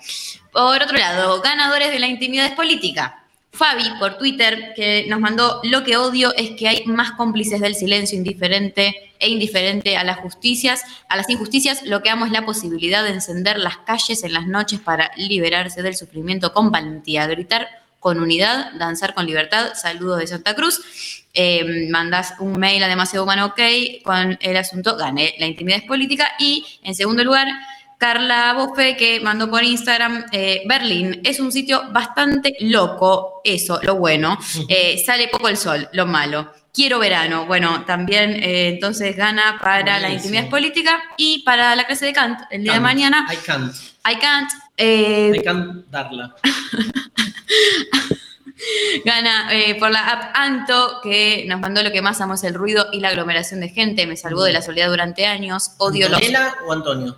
[0.51, 3.24] Por otro lado, ganadores de la intimidad es política.
[3.55, 7.75] Fabi por Twitter, que nos mandó lo que odio es que hay más cómplices del
[7.75, 12.45] silencio indiferente e indiferente a las justicias, a las injusticias, lo que amo es la
[12.45, 17.67] posibilidad de encender las calles en las noches para liberarse del sufrimiento con valentía, gritar
[17.99, 21.23] con unidad, danzar con libertad, saludos de Santa Cruz.
[21.33, 23.59] Eh, mandas un mail a demasiado humano ok
[24.05, 27.45] con el asunto gané la intimidad es política y en segundo lugar
[27.97, 33.95] Carla Boffe que mandó por Instagram, eh, Berlín es un sitio bastante loco, eso, lo
[33.95, 34.37] bueno.
[34.67, 36.51] Eh, sale poco el sol, lo malo.
[36.73, 37.45] Quiero verano.
[37.45, 40.15] Bueno, también eh, entonces gana para la Buenísimo.
[40.15, 43.25] intimidad es política y para la clase de Kant el día de mañana.
[43.31, 43.73] I can't.
[44.05, 44.51] I can't.
[44.77, 46.35] I can't darla.
[49.03, 52.53] Gana eh, por la app Anto, que nos mandó lo que más amo es el
[52.53, 54.07] ruido y la aglomeración de gente.
[54.07, 55.71] Me salvó de la soledad durante años.
[55.77, 56.17] Odio los.
[56.19, 57.15] ¿Antonella o Antonio?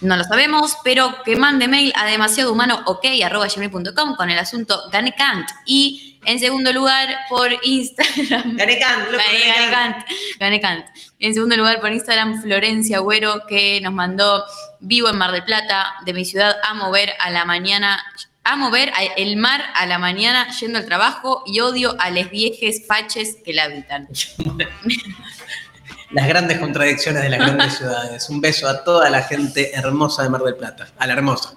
[0.00, 4.38] No lo sabemos, pero que mande mail a demasiado humano ok arroba gmail.com con el
[4.38, 5.48] asunto Gane Kant.
[5.64, 8.56] Y en segundo lugar por Instagram.
[8.56, 10.06] Gane Kant, loco, Gane, Gane Kant.
[10.40, 10.86] Gane Kant.
[11.20, 14.44] En segundo lugar por Instagram Florencia Agüero que nos mandó
[14.80, 18.02] vivo en Mar del Plata, de mi ciudad, amo ver a la mañana.
[18.44, 22.28] Amo ver a- el mar a la mañana yendo al trabajo y odio a les
[22.28, 24.08] viejes faches que la habitan.
[26.12, 28.28] Las grandes contradicciones de las grandes ciudades.
[28.28, 30.88] Un beso a toda la gente hermosa de Mar del Plata.
[30.98, 31.54] A la hermosa.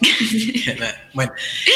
[1.14, 1.32] bueno,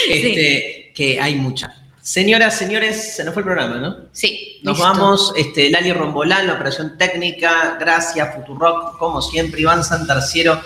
[0.09, 1.74] este, que hay mucha.
[2.03, 3.97] Señoras, señores, se nos fue el programa, ¿no?
[4.12, 4.61] Sí.
[4.62, 4.93] Nos listo.
[4.93, 10.61] vamos, este, Lali Rombolán, la operación técnica, gracias, Futurock, como siempre, Iván Santarciero,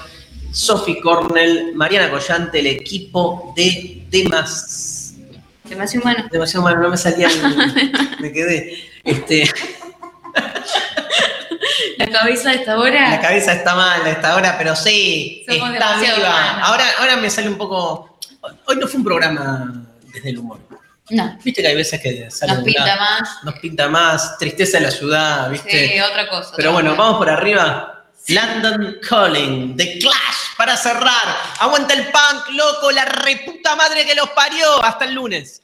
[0.52, 5.14] Sofi Cornell, Mariana Collante, el equipo de Temas.
[5.64, 6.28] Demasiado humano.
[6.30, 7.28] Demasiado humano, no me salía,
[8.20, 8.78] me quedé.
[9.02, 9.50] Este,
[11.98, 13.10] La cabeza de esta hora.
[13.10, 16.14] la cabeza está mal a esta hora, pero sí, Somos está viva.
[16.16, 16.62] humanos.
[16.68, 18.18] Ahora, ahora me sale un poco.
[18.66, 19.72] Hoy no fue un programa
[20.12, 20.60] desde el humor.
[21.10, 21.38] No.
[21.44, 23.28] Viste que hay veces que sale Nos pinta más.
[23.42, 25.88] Nos pinta más, tristeza de la ciudad, ¿viste?
[25.88, 26.52] Sí, otra cosa.
[26.56, 27.02] Pero otra bueno, cosa.
[27.02, 27.90] vamos por arriba.
[28.28, 31.36] London Calling, The Clash, para cerrar.
[31.60, 34.82] Aguanta el punk, loco, la reputa madre que los parió.
[34.82, 35.60] Hasta el lunes.